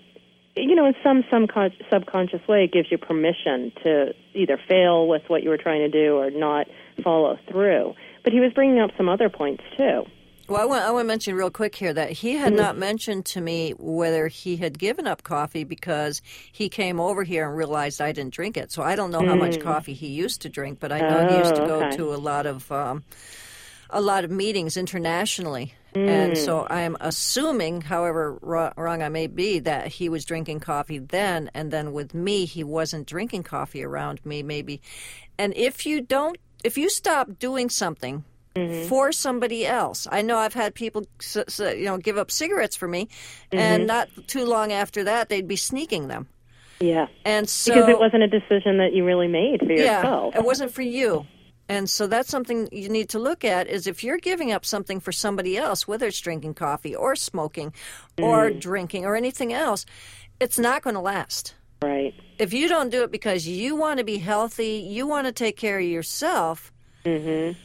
you 0.55 0.75
know, 0.75 0.85
in 0.85 0.95
some 1.03 1.23
some 1.29 1.47
con- 1.47 1.73
subconscious 1.91 2.47
way, 2.47 2.63
it 2.63 2.71
gives 2.71 2.89
you 2.89 2.97
permission 2.97 3.71
to 3.83 4.13
either 4.33 4.57
fail 4.69 5.07
with 5.07 5.23
what 5.27 5.43
you 5.43 5.49
were 5.49 5.57
trying 5.57 5.81
to 5.81 5.89
do 5.89 6.15
or 6.15 6.31
not 6.31 6.67
follow 7.03 7.37
through. 7.49 7.93
But 8.23 8.31
he 8.31 8.39
was 8.39 8.53
bringing 8.53 8.79
up 8.79 8.91
some 8.95 9.09
other 9.09 9.29
points 9.29 9.63
too. 9.75 10.05
Well, 10.47 10.61
I 10.61 10.65
want, 10.65 10.83
I 10.83 10.91
want 10.91 11.05
to 11.05 11.07
mention 11.07 11.35
real 11.35 11.49
quick 11.49 11.73
here 11.73 11.91
that 11.91 12.11
he 12.11 12.33
had 12.33 12.53
mm-hmm. 12.53 12.61
not 12.61 12.77
mentioned 12.77 13.25
to 13.27 13.41
me 13.41 13.71
whether 13.79 14.27
he 14.27 14.57
had 14.57 14.77
given 14.77 15.07
up 15.07 15.23
coffee 15.23 15.63
because 15.63 16.21
he 16.51 16.69
came 16.69 16.99
over 16.99 17.23
here 17.23 17.47
and 17.47 17.57
realized 17.57 17.99
I 17.99 18.11
didn't 18.11 18.33
drink 18.33 18.55
it. 18.55 18.71
So 18.71 18.83
I 18.83 18.95
don't 18.95 19.09
know 19.09 19.21
mm. 19.21 19.27
how 19.27 19.35
much 19.35 19.55
mm. 19.55 19.63
coffee 19.63 19.93
he 19.93 20.07
used 20.07 20.43
to 20.43 20.49
drink, 20.49 20.79
but 20.79 20.91
I 20.91 20.99
know 20.99 21.27
oh, 21.27 21.27
he 21.29 21.37
used 21.39 21.55
to 21.55 21.65
go 21.65 21.83
okay. 21.85 21.97
to 21.97 22.13
a 22.13 22.17
lot 22.17 22.45
of 22.45 22.71
um, 22.71 23.03
a 23.89 24.01
lot 24.01 24.23
of 24.23 24.29
meetings 24.29 24.77
internationally. 24.77 25.73
Mm. 25.95 26.07
And 26.07 26.37
so 26.37 26.67
I'm 26.69 26.95
assuming, 26.99 27.81
however 27.81 28.37
wrong 28.41 29.01
I 29.01 29.09
may 29.09 29.25
be, 29.27 29.59
that 29.59 29.87
he 29.87 30.09
was 30.09 30.25
drinking 30.25 30.59
coffee 30.59 30.99
then, 30.99 31.49
and 31.55 31.71
then 31.71 31.91
with 31.91 32.13
me, 32.13 32.45
he 32.45 32.63
wasn't 32.63 33.07
drinking 33.07 33.43
coffee 33.43 33.83
around 33.83 34.23
me, 34.25 34.43
maybe. 34.43 34.81
And 35.39 35.55
if 35.55 35.85
you 35.85 36.01
don't, 36.01 36.37
if 36.63 36.77
you 36.77 36.89
stop 36.89 37.39
doing 37.39 37.69
something 37.69 38.25
Mm-hmm. 38.55 38.87
for 38.87 39.11
somebody 39.11 39.67
else. 39.67 40.07
I 40.09 40.21
know 40.21 40.37
I've 40.37 40.53
had 40.53 40.73
people, 40.73 41.05
you 41.59 41.85
know, 41.85 41.97
give 41.97 42.17
up 42.17 42.31
cigarettes 42.31 42.77
for 42.77 42.87
me, 42.87 43.05
mm-hmm. 43.51 43.57
and 43.57 43.85
not 43.85 44.07
too 44.27 44.45
long 44.45 44.71
after 44.71 45.03
that, 45.03 45.27
they'd 45.27 45.47
be 45.47 45.57
sneaking 45.57 46.07
them. 46.07 46.29
Yeah, 46.79 47.07
and 47.25 47.49
so 47.49 47.73
because 47.73 47.89
it 47.89 47.99
wasn't 47.99 48.23
a 48.23 48.27
decision 48.27 48.77
that 48.77 48.93
you 48.93 49.03
really 49.03 49.27
made 49.27 49.59
for 49.59 49.73
yourself. 49.73 50.33
Yeah, 50.33 50.39
it 50.39 50.45
wasn't 50.45 50.71
for 50.71 50.83
you. 50.83 51.25
And 51.67 51.89
so 51.89 52.07
that's 52.07 52.29
something 52.29 52.69
you 52.71 52.89
need 52.89 53.09
to 53.09 53.19
look 53.19 53.43
at 53.43 53.67
is 53.67 53.87
if 53.87 54.03
you're 54.03 54.19
giving 54.19 54.51
up 54.51 54.65
something 54.65 54.99
for 54.99 55.11
somebody 55.11 55.57
else, 55.57 55.87
whether 55.87 56.07
it's 56.07 56.19
drinking 56.21 56.53
coffee 56.53 56.95
or 56.95 57.15
smoking 57.15 57.73
or 58.21 58.51
mm. 58.51 58.59
drinking 58.59 59.05
or 59.05 59.15
anything 59.15 59.51
else, 59.51 59.85
it's 60.39 60.59
not 60.59 60.83
going 60.83 60.93
to 60.93 60.99
last. 61.01 61.55
Right. 61.81 62.13
If 62.37 62.53
you 62.53 62.67
don't 62.67 62.89
do 62.89 63.03
it 63.03 63.11
because 63.11 63.47
you 63.47 63.75
want 63.75 63.97
to 63.97 64.05
be 64.05 64.17
healthy, 64.17 64.85
you 64.87 65.07
want 65.07 65.27
to 65.27 65.33
take 65.33 65.57
care 65.57 65.79
of 65.79 65.85
yourself, 65.85 66.71
mm-hmm. 67.03 67.59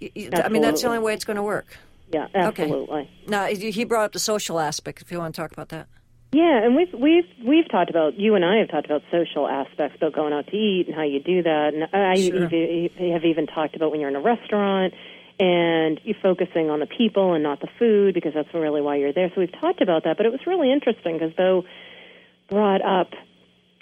I 0.00 0.48
mean, 0.48 0.62
that's 0.62 0.82
the 0.82 0.88
only 0.88 1.00
way 1.00 1.14
it's 1.14 1.24
going 1.24 1.36
to 1.36 1.42
work. 1.42 1.78
Yeah, 2.12 2.28
absolutely. 2.34 3.00
Okay. 3.00 3.10
Now, 3.26 3.46
he 3.46 3.84
brought 3.84 4.04
up 4.04 4.12
the 4.12 4.18
social 4.18 4.60
aspect. 4.60 5.02
If 5.02 5.10
you 5.10 5.18
want 5.18 5.34
to 5.34 5.40
talk 5.40 5.52
about 5.52 5.70
that. 5.70 5.88
Yeah, 6.32 6.64
and 6.64 6.76
we've 6.76 6.92
we've 6.92 7.24
we've 7.46 7.70
talked 7.70 7.88
about 7.88 8.18
you 8.18 8.34
and 8.34 8.44
I 8.44 8.58
have 8.58 8.68
talked 8.68 8.84
about 8.84 9.02
social 9.10 9.48
aspects 9.48 9.96
about 9.96 10.12
going 10.12 10.32
out 10.32 10.46
to 10.48 10.56
eat 10.56 10.86
and 10.86 10.94
how 10.94 11.04
you 11.04 11.20
do 11.20 11.42
that, 11.42 11.72
and 11.72 11.84
I 11.92 12.14
sure. 12.16 13.12
have 13.12 13.24
even 13.24 13.46
talked 13.46 13.76
about 13.76 13.90
when 13.90 14.00
you're 14.00 14.10
in 14.10 14.16
a 14.16 14.20
restaurant 14.20 14.92
and 15.38 16.00
you're 16.04 16.16
focusing 16.22 16.68
on 16.68 16.80
the 16.80 16.86
people 16.86 17.34
and 17.34 17.42
not 17.42 17.60
the 17.60 17.68
food 17.78 18.14
because 18.14 18.34
that's 18.34 18.52
really 18.52 18.80
why 18.80 18.96
you're 18.96 19.12
there. 19.12 19.30
So 19.34 19.40
we've 19.40 19.60
talked 19.60 19.80
about 19.80 20.04
that, 20.04 20.16
but 20.16 20.26
it 20.26 20.32
was 20.32 20.40
really 20.46 20.72
interesting 20.72 21.18
because 21.18 21.32
Bo 21.34 21.64
brought 22.50 22.82
up 22.82 23.12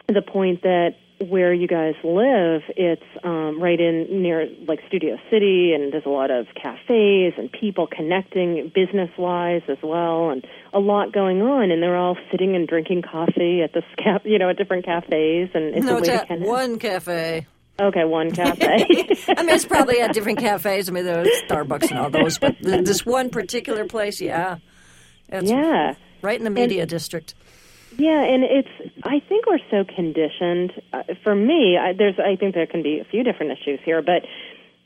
the 0.08 0.22
point 0.22 0.62
that 0.62 0.96
where 1.20 1.54
you 1.54 1.68
guys 1.68 1.94
live, 2.02 2.62
it's 2.76 3.02
um, 3.22 3.60
right 3.60 3.78
in 3.78 4.22
near 4.22 4.48
like 4.66 4.80
Studio 4.88 5.16
City, 5.30 5.72
and 5.74 5.92
there's 5.92 6.06
a 6.06 6.10
lot 6.10 6.30
of 6.30 6.46
cafes 6.60 7.34
and 7.36 7.50
people 7.52 7.86
connecting 7.86 8.72
business 8.74 9.10
wise 9.16 9.62
as 9.68 9.78
well, 9.82 10.30
and 10.30 10.46
a 10.72 10.78
lot 10.78 11.12
going 11.12 11.40
on. 11.40 11.70
And 11.70 11.82
they're 11.82 11.96
all 11.96 12.16
sitting 12.30 12.56
and 12.56 12.66
drinking 12.66 13.02
coffee 13.02 13.62
at 13.62 13.72
this 13.72 13.84
cap, 14.02 14.22
you 14.24 14.38
know, 14.38 14.50
at 14.50 14.56
different 14.56 14.84
cafes, 14.84 15.50
and 15.54 15.74
it's 15.74 15.86
no, 15.86 15.96
a 15.96 15.98
it's 15.98 16.08
way 16.08 16.14
to 16.14 16.22
at 16.22 16.26
connect. 16.28 16.46
one 16.48 16.78
cafe. 16.78 17.46
Okay, 17.80 18.04
one 18.04 18.30
cafe. 18.34 18.86
I 19.28 19.42
mean, 19.42 19.54
it's 19.54 19.64
probably 19.64 20.00
at 20.00 20.12
different 20.12 20.38
cafes. 20.38 20.88
I 20.88 20.92
mean, 20.92 21.04
there's 21.04 21.28
Starbucks 21.48 21.90
and 21.90 21.98
all 21.98 22.10
those, 22.10 22.38
but 22.38 22.56
this 22.60 23.04
one 23.04 23.30
particular 23.30 23.84
place, 23.84 24.20
yeah, 24.20 24.58
it's 25.28 25.50
yeah. 25.50 25.94
right 26.22 26.38
in 26.38 26.44
the 26.44 26.50
media 26.50 26.86
district. 26.86 27.34
Yeah, 27.96 28.22
and 28.22 28.44
it's. 28.44 28.68
I 29.04 29.20
think 29.20 29.46
we're 29.46 29.58
so 29.70 29.84
conditioned. 29.84 30.72
Uh, 30.92 31.02
for 31.22 31.34
me, 31.34 31.76
I, 31.76 31.92
there's. 31.92 32.18
I 32.18 32.36
think 32.36 32.54
there 32.54 32.66
can 32.66 32.82
be 32.82 33.00
a 33.00 33.04
few 33.04 33.22
different 33.22 33.52
issues 33.52 33.80
here, 33.84 34.02
but 34.02 34.22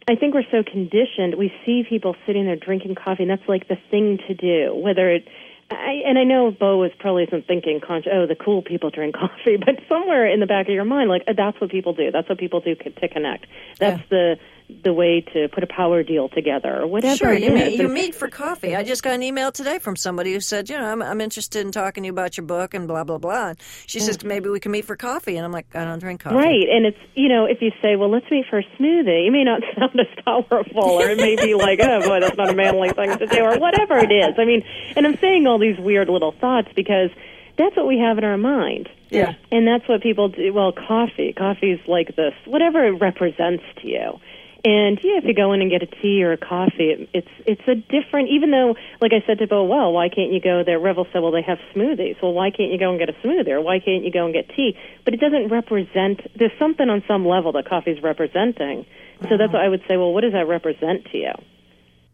I 0.09 0.15
think 0.15 0.35
we're 0.35 0.51
so 0.51 0.63
conditioned. 0.63 1.35
We 1.37 1.53
see 1.67 1.85
people 1.89 2.17
sitting 2.27 2.47
there 2.47 2.57
drinking 2.57 2.95
coffee, 2.95 3.25
and 3.25 3.31
that's 3.31 3.47
like 3.49 3.69
the 3.69 3.77
thing 3.91 4.19
to 4.27 4.35
do. 4.35 4.75
Whether 4.75 5.11
it, 5.11 5.29
I, 5.71 6.03
and 6.07 6.19
I 6.19 6.25
know 6.25 6.51
Bo 6.51 6.79
was 6.79 6.91
probably 6.99 7.25
isn't 7.25 7.47
thinking, 7.47 7.81
oh, 7.89 8.27
the 8.27 8.37
cool 8.37 8.63
people 8.63 8.91
drink 8.91 9.15
coffee, 9.21 9.57
but 9.59 9.77
somewhere 9.89 10.27
in 10.27 10.41
the 10.41 10.47
back 10.47 10.67
of 10.67 10.75
your 10.75 10.85
mind, 10.85 11.11
like 11.11 11.23
uh, 11.29 11.35
that's 11.37 11.61
what 11.61 11.71
people 11.71 11.93
do. 11.93 12.11
That's 12.11 12.29
what 12.29 12.39
people 12.39 12.61
do 12.61 12.75
to 12.75 13.09
connect. 13.09 13.47
That's 13.79 14.03
the 14.09 14.39
the 14.85 14.93
way 14.93 15.23
to 15.33 15.49
put 15.49 15.65
a 15.65 15.67
power 15.67 16.03
deal 16.03 16.29
together, 16.29 16.83
or 16.83 16.87
whatever 16.87 17.17
Sure, 17.17 17.33
it 17.33 17.43
you, 17.43 17.55
is. 17.55 17.71
meet, 17.71 17.81
you 17.81 17.89
meet 17.89 18.15
for 18.15 18.29
coffee. 18.29 18.77
I 18.77 18.83
just 18.83 19.03
got 19.03 19.15
an 19.15 19.23
email 19.23 19.51
today 19.51 19.79
from 19.79 19.97
somebody 19.97 20.33
who 20.33 20.41
said, 20.41 20.69
you 20.69 20.77
know, 20.77 20.85
I'm, 20.85 21.03
I'm 21.03 21.21
interested 21.21 21.65
in 21.65 21.73
talking 21.73 22.03
to 22.03 22.07
you 22.07 22.13
about 22.13 22.37
your 22.37 22.45
book 22.47 22.75
and 22.75 22.87
blah, 22.87 23.03
blah, 23.05 23.19
blah. 23.19 23.49
And 23.49 23.59
she 23.87 23.99
says, 23.99 24.23
maybe 24.23 24.51
we 24.51 24.61
can 24.61 24.71
meet 24.71 24.85
for 24.85 24.95
coffee. 24.95 25.37
And 25.37 25.45
I'm 25.45 25.53
like, 25.53 25.75
I 25.75 25.85
don't 25.85 25.99
drink 25.99 26.21
coffee. 26.21 26.37
Right, 26.37 26.69
and 26.69 26.85
it's 26.87 26.99
you 27.15 27.29
know 27.29 27.47
if 27.47 27.63
you 27.63 27.71
say, 27.81 27.97
well, 27.97 28.11
let's 28.11 28.31
meet 28.31 28.45
for 28.51 28.59
a 28.59 28.65
smoothie, 28.79 29.27
it 29.27 29.31
may 29.31 29.45
not 29.45 29.63
sound 29.79 29.99
as 29.99 30.25
powerful, 30.25 30.85
or 30.85 31.09
it 31.09 31.17
may 31.19 31.37
be 31.37 31.55
like, 31.55 31.81
oh 31.83 32.01
boy, 32.03 32.21
that's 32.21 32.37
not 32.37 32.51
a 32.51 32.55
manly 32.55 32.91
thing 32.91 33.17
to 33.19 33.27
do, 33.27 33.41
or 33.41 33.59
whatever 33.59 33.97
it 33.99 34.13
is. 34.13 34.35
I 34.39 34.45
mean, 34.45 34.63
and 34.97 35.07
I'm 35.07 35.17
saying 35.17 35.47
all 35.47 35.59
these 35.59 35.79
weird 35.79 36.09
little 36.09 36.33
thoughts 36.33 36.69
because 36.77 37.11
that's 37.57 37.75
what 37.75 37.87
we 37.87 37.99
have 37.99 38.19
in 38.19 38.25
our 38.25 38.37
mind. 38.39 38.89
Yeah. 39.11 39.35
And 39.51 39.67
that's 39.67 39.89
what 39.89 40.03
people 40.03 40.29
do. 40.29 40.53
Well, 40.53 40.73
coffee, 40.73 41.33
coffee's 41.33 41.81
like 41.89 42.15
this, 42.15 42.35
whatever 42.45 42.85
it 42.87 43.01
represents 43.01 43.65
to 43.81 43.89
you. 43.89 44.21
And 44.69 45.01
yeah, 45.03 45.17
if 45.17 45.25
you 45.25 45.33
go 45.33 45.55
in 45.55 45.63
and 45.63 45.71
get 45.71 45.83
a 45.83 45.87
tea 45.87 46.23
or 46.23 46.33
a 46.33 46.37
coffee, 46.37 46.91
it, 46.91 47.09
it's 47.15 47.35
it's 47.47 47.67
a 47.67 47.75
different. 47.75 48.29
Even 48.29 48.51
though, 48.51 48.77
like 49.01 49.13
I 49.15 49.25
said 49.27 49.39
to 49.39 49.47
Bo, 49.47 49.65
well, 49.65 49.93
why 49.93 50.11
can't 50.11 50.31
you 50.31 50.41
go 50.41 50.63
there? 50.63 50.79
Revvell 50.79 51.11
said, 51.11 51.23
well, 51.23 51.33
they 51.33 51.41
have 51.41 51.57
smoothies. 51.75 52.21
Well, 52.21 52.35
why 52.35 52.51
can't 52.51 52.71
you 52.71 52.79
go 52.79 52.91
and 52.91 52.99
get 52.99 53.09
a 53.09 53.15
smoothie, 53.25 53.49
or 53.49 53.63
why 53.63 53.79
can't 53.81 54.05
you 54.05 54.13
go 54.13 54.27
and 54.27 54.35
get 54.35 54.51
tea? 54.55 54.77
But 55.07 55.15
it 55.15 55.21
doesn't 55.21 55.49
represent. 55.49 56.21
There's 56.37 56.53
something 56.59 56.91
on 56.91 57.03
some 57.09 57.27
level 57.27 57.53
that 57.53 57.67
coffee's 57.67 58.03
representing. 58.03 58.85
So 59.29 59.37
that's 59.39 59.53
what 59.53 59.63
I 59.63 59.69
would 59.69 59.83
say. 59.89 59.97
Well, 59.97 60.13
what 60.13 60.21
does 60.21 60.33
that 60.33 60.47
represent 60.47 61.07
to 61.13 61.17
you? 61.17 61.33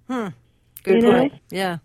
Hmm. 0.09 0.29
Good 0.85 0.97
You 0.97 1.01
know? 1.03 1.19
point. 1.19 1.33
Yeah. 1.51 1.79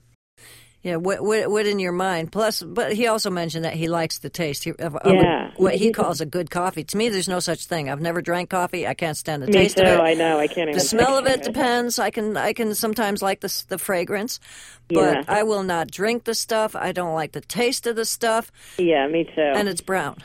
Yeah, 0.81 0.95
what, 0.95 1.21
what 1.21 1.51
what 1.51 1.65
in 1.67 1.77
your 1.77 1.91
mind? 1.91 2.31
Plus, 2.31 2.63
but 2.63 2.93
he 2.93 3.07
also 3.07 3.29
mentioned 3.29 3.65
that 3.65 3.73
he 3.73 3.89
likes 3.89 4.19
the 4.19 4.29
taste 4.29 4.63
he, 4.63 4.71
of, 4.79 4.97
Yeah. 5.05 5.51
what 5.57 5.75
he 5.75 5.91
calls 5.91 6.21
a 6.21 6.25
good 6.25 6.49
coffee. 6.49 6.85
To 6.85 6.97
me, 6.97 7.09
there's 7.09 7.27
no 7.27 7.41
such 7.41 7.65
thing. 7.65 7.89
I've 7.89 7.99
never 7.99 8.21
drank 8.21 8.49
coffee. 8.49 8.87
I 8.87 8.93
can't 8.93 9.17
stand 9.17 9.43
the 9.43 9.47
Me 9.47 9.51
taste 9.53 9.75
too. 9.75 9.83
of 9.83 9.89
it. 9.89 9.99
I 9.99 10.13
know. 10.13 10.39
I 10.39 10.47
can't 10.47 10.69
even. 10.69 10.73
The 10.75 10.79
smell 10.79 11.17
of 11.17 11.25
it 11.25 11.35
picture 11.39 11.51
depends. 11.51 11.99
I 11.99 12.11
can 12.11 12.37
I 12.37 12.53
can 12.53 12.73
sometimes 12.75 13.21
like 13.21 13.41
the 13.41 13.63
the 13.67 13.77
fragrance, 13.77 14.39
but 14.87 14.95
Yeah. 15.15 15.23
I 15.27 15.43
will 15.43 15.63
not 15.63 15.91
drink 15.91 16.23
the 16.23 16.33
stuff. 16.33 16.77
I 16.77 16.93
don't 16.93 17.13
like 17.13 17.33
the 17.33 17.41
taste 17.41 17.85
of 17.85 17.97
the 17.97 18.05
stuff, 18.05 18.49
Yeah, 18.77 19.05
me 19.07 19.25
too. 19.25 19.41
and 19.41 19.67
it's 19.67 19.81
brown. 19.81 20.15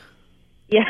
yeah. 0.69 0.83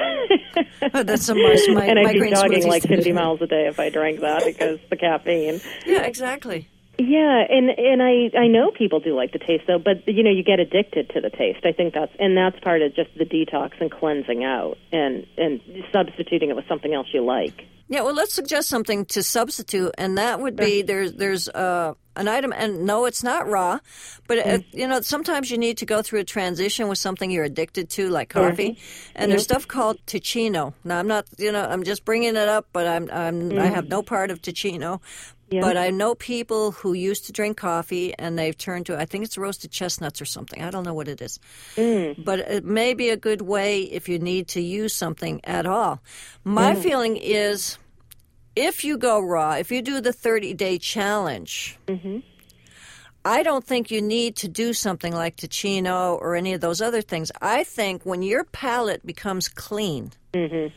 Oh, 0.94 1.02
that's 1.02 1.26
some 1.26 1.42
my, 1.42 1.58
my, 1.74 1.86
and 1.86 1.98
I'd 2.00 2.14
be 2.14 2.20
green 2.20 2.36
jogging 2.36 2.68
like 2.68 2.84
50 2.84 3.12
miles 3.14 3.42
a 3.42 3.48
day 3.48 3.66
if 3.68 3.80
I 3.80 3.90
drank 3.90 4.20
that 4.20 4.46
because 4.46 4.80
the 4.92 4.96
caffeine. 4.96 5.60
Yeah, 5.88 6.04
exactly. 6.04 6.70
Yeah, 6.98 7.44
and 7.50 7.70
and 7.70 8.02
I 8.02 8.38
I 8.38 8.48
know 8.48 8.72
people 8.72 9.00
do 9.00 9.16
like 9.16 9.34
the 9.34 9.40
taste 9.40 9.66
though, 9.68 9.80
but 9.80 10.08
you 10.08 10.24
know 10.24 10.32
you 10.32 10.44
get 10.44 10.60
addicted 10.60 11.10
to 11.10 11.22
the 11.22 11.30
taste. 11.30 11.66
I 11.66 11.72
think 11.72 11.94
that's 11.94 12.12
and 12.20 12.38
that's 12.38 12.60
part 12.62 12.82
of 12.82 12.96
just 12.96 13.10
the 13.18 13.26
detox 13.26 13.72
and 13.82 13.92
cleansing 13.92 14.44
out 14.44 14.78
and 14.92 15.26
and 15.38 15.62
substituting 15.92 16.50
it 16.50 16.56
with 16.56 16.68
something 16.68 16.94
else 16.94 17.08
you 17.14 17.24
like. 17.24 17.66
Yeah, 17.88 18.02
well, 18.02 18.16
let's 18.16 18.34
suggest 18.34 18.68
something 18.68 19.06
to 19.08 19.22
substitute, 19.22 19.94
and 19.98 20.18
that 20.18 20.40
would 20.40 20.56
be 20.56 20.82
there's 20.82 21.14
there's 21.14 21.48
uh, 21.50 21.94
an 22.16 22.28
item, 22.28 22.52
and 22.52 22.84
no, 22.84 23.06
it's 23.06 23.22
not 23.22 23.48
raw, 23.48 23.78
but 24.26 24.40
uh, 24.40 24.60
you 24.72 24.88
know 24.88 25.02
sometimes 25.02 25.52
you 25.52 25.60
need 25.60 25.78
to 25.78 25.86
go 25.86 26.02
through 26.02 26.22
a 26.22 26.24
transition 26.24 26.88
with 26.88 26.98
something 26.98 27.30
you're 27.30 27.44
addicted 27.44 27.92
to, 27.92 28.10
like 28.10 28.30
coffee, 28.30 28.80
and 29.16 29.32
there's 29.32 29.44
stuff 29.44 29.68
called 29.68 30.04
Teeccino. 30.08 30.74
Now, 30.84 30.98
I'm 30.98 31.08
not, 31.08 31.28
you 31.38 31.52
know, 31.52 31.64
I'm 31.64 31.84
just 31.84 32.06
bringing 32.06 32.30
it 32.30 32.48
up, 32.48 32.70
but 32.74 32.88
I'm, 32.88 33.08
I'm 33.12 33.60
I 33.60 33.68
have 33.68 33.88
no 33.88 34.02
part 34.02 34.32
of 34.32 34.42
Teeccino. 34.42 35.00
But 35.62 35.78
I 35.78 35.90
know 35.90 36.16
people 36.16 36.72
who 36.72 36.94
used 36.94 37.26
to 37.26 37.32
drink 37.32 37.58
coffee 37.58 38.14
and 38.18 38.38
they've 38.38 38.58
turned 38.58 38.86
to 38.88 38.98
I 38.98 39.06
think 39.06 39.24
it's 39.24 39.38
roasted 39.38 39.72
chestnuts 39.72 40.22
or 40.22 40.26
something. 40.26 40.62
I 40.62 40.70
don't 40.70 40.84
know 40.84 40.94
what 40.94 41.08
it 41.08 41.22
is. 41.22 41.40
Mm. 41.76 42.24
But 42.24 42.40
it 42.40 42.66
may 42.66 42.94
be 42.94 43.10
a 43.10 43.18
good 43.18 43.42
way 43.42 43.84
if 43.84 44.10
you 44.10 44.20
need 44.20 44.48
to 44.50 44.62
use 44.62 44.94
something 44.94 45.42
at 45.44 45.66
all. 45.66 46.02
My 46.44 46.74
mm. 46.74 46.82
feeling 46.82 47.18
is 47.18 47.78
if 48.56 48.84
you 48.84 48.98
go 48.98 49.20
raw, 49.20 49.54
if 49.54 49.72
you 49.72 49.82
do 49.82 50.02
the 50.02 50.14
30 50.14 50.54
day 50.54 50.78
challenge, 50.78 51.78
mm-hmm. 51.88 52.20
I 53.26 53.42
don't 53.42 53.66
think 53.66 53.90
you 53.90 54.02
need 54.02 54.36
to 54.38 54.48
do 54.48 54.72
something 54.74 55.14
like 55.14 55.38
Teeccino 55.38 56.20
or 56.22 56.36
any 56.36 56.54
of 56.54 56.62
those 56.62 56.82
other 56.82 57.02
things. 57.02 57.32
I 57.42 57.64
think 57.64 58.06
when 58.06 58.22
your 58.22 58.44
palate 58.44 59.06
becomes 59.06 59.48
clean, 59.48 60.12
mm-hmm. 60.32 60.74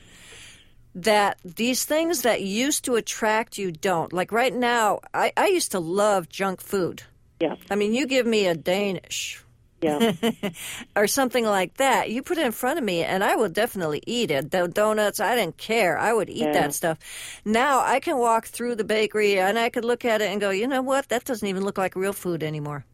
That 1.05 1.39
these 1.45 1.85
things 1.85 2.23
that 2.23 2.43
used 2.43 2.85
to 2.85 2.95
attract 2.97 3.59
you 3.59 3.71
don't. 3.73 4.13
Like 4.13 4.33
right 4.33 4.55
now, 4.55 5.01
I, 5.15 5.33
I 5.37 5.47
used 5.49 5.73
to 5.73 5.81
love 5.81 6.29
junk 6.29 6.61
food. 6.61 7.03
Yeah, 7.41 7.55
I 7.71 7.77
mean, 7.77 7.95
you 7.95 8.07
give 8.07 8.27
me 8.27 8.47
a 8.47 8.55
Danish 8.55 9.43
yeah, 9.81 10.13
or 10.97 11.07
something 11.07 11.45
like 11.45 11.77
that. 11.77 12.11
You 12.11 12.23
put 12.23 12.37
it 12.37 12.45
in 12.45 12.51
front 12.51 12.79
of 12.81 12.85
me, 12.85 13.05
and 13.05 13.23
I 13.23 13.37
will 13.37 13.49
definitely 13.49 14.03
eat 14.07 14.33
it. 14.33 14.51
The 14.51 14.67
donuts, 14.67 15.21
I 15.21 15.37
didn't 15.37 15.57
care. 15.57 15.97
I 15.97 16.13
would 16.13 16.29
eat 16.29 16.39
Yeah. 16.39 16.53
that 16.53 16.75
stuff. 16.75 16.99
Now 17.45 17.81
I 17.81 18.01
can 18.01 18.19
walk 18.19 18.47
through 18.47 18.75
the 18.75 18.83
bakery 18.85 19.39
and 19.39 19.57
I 19.57 19.71
could 19.71 19.85
look 19.85 20.05
at 20.05 20.21
it 20.21 20.31
and 20.33 20.41
go, 20.41 20.51
you 20.51 20.67
know 20.67 20.83
what? 20.83 21.09
That 21.11 21.25
doesn't 21.25 21.47
even 21.47 21.63
look 21.65 21.79
like 21.79 21.95
real 21.95 22.13
food 22.13 22.43
anymore. 22.43 22.85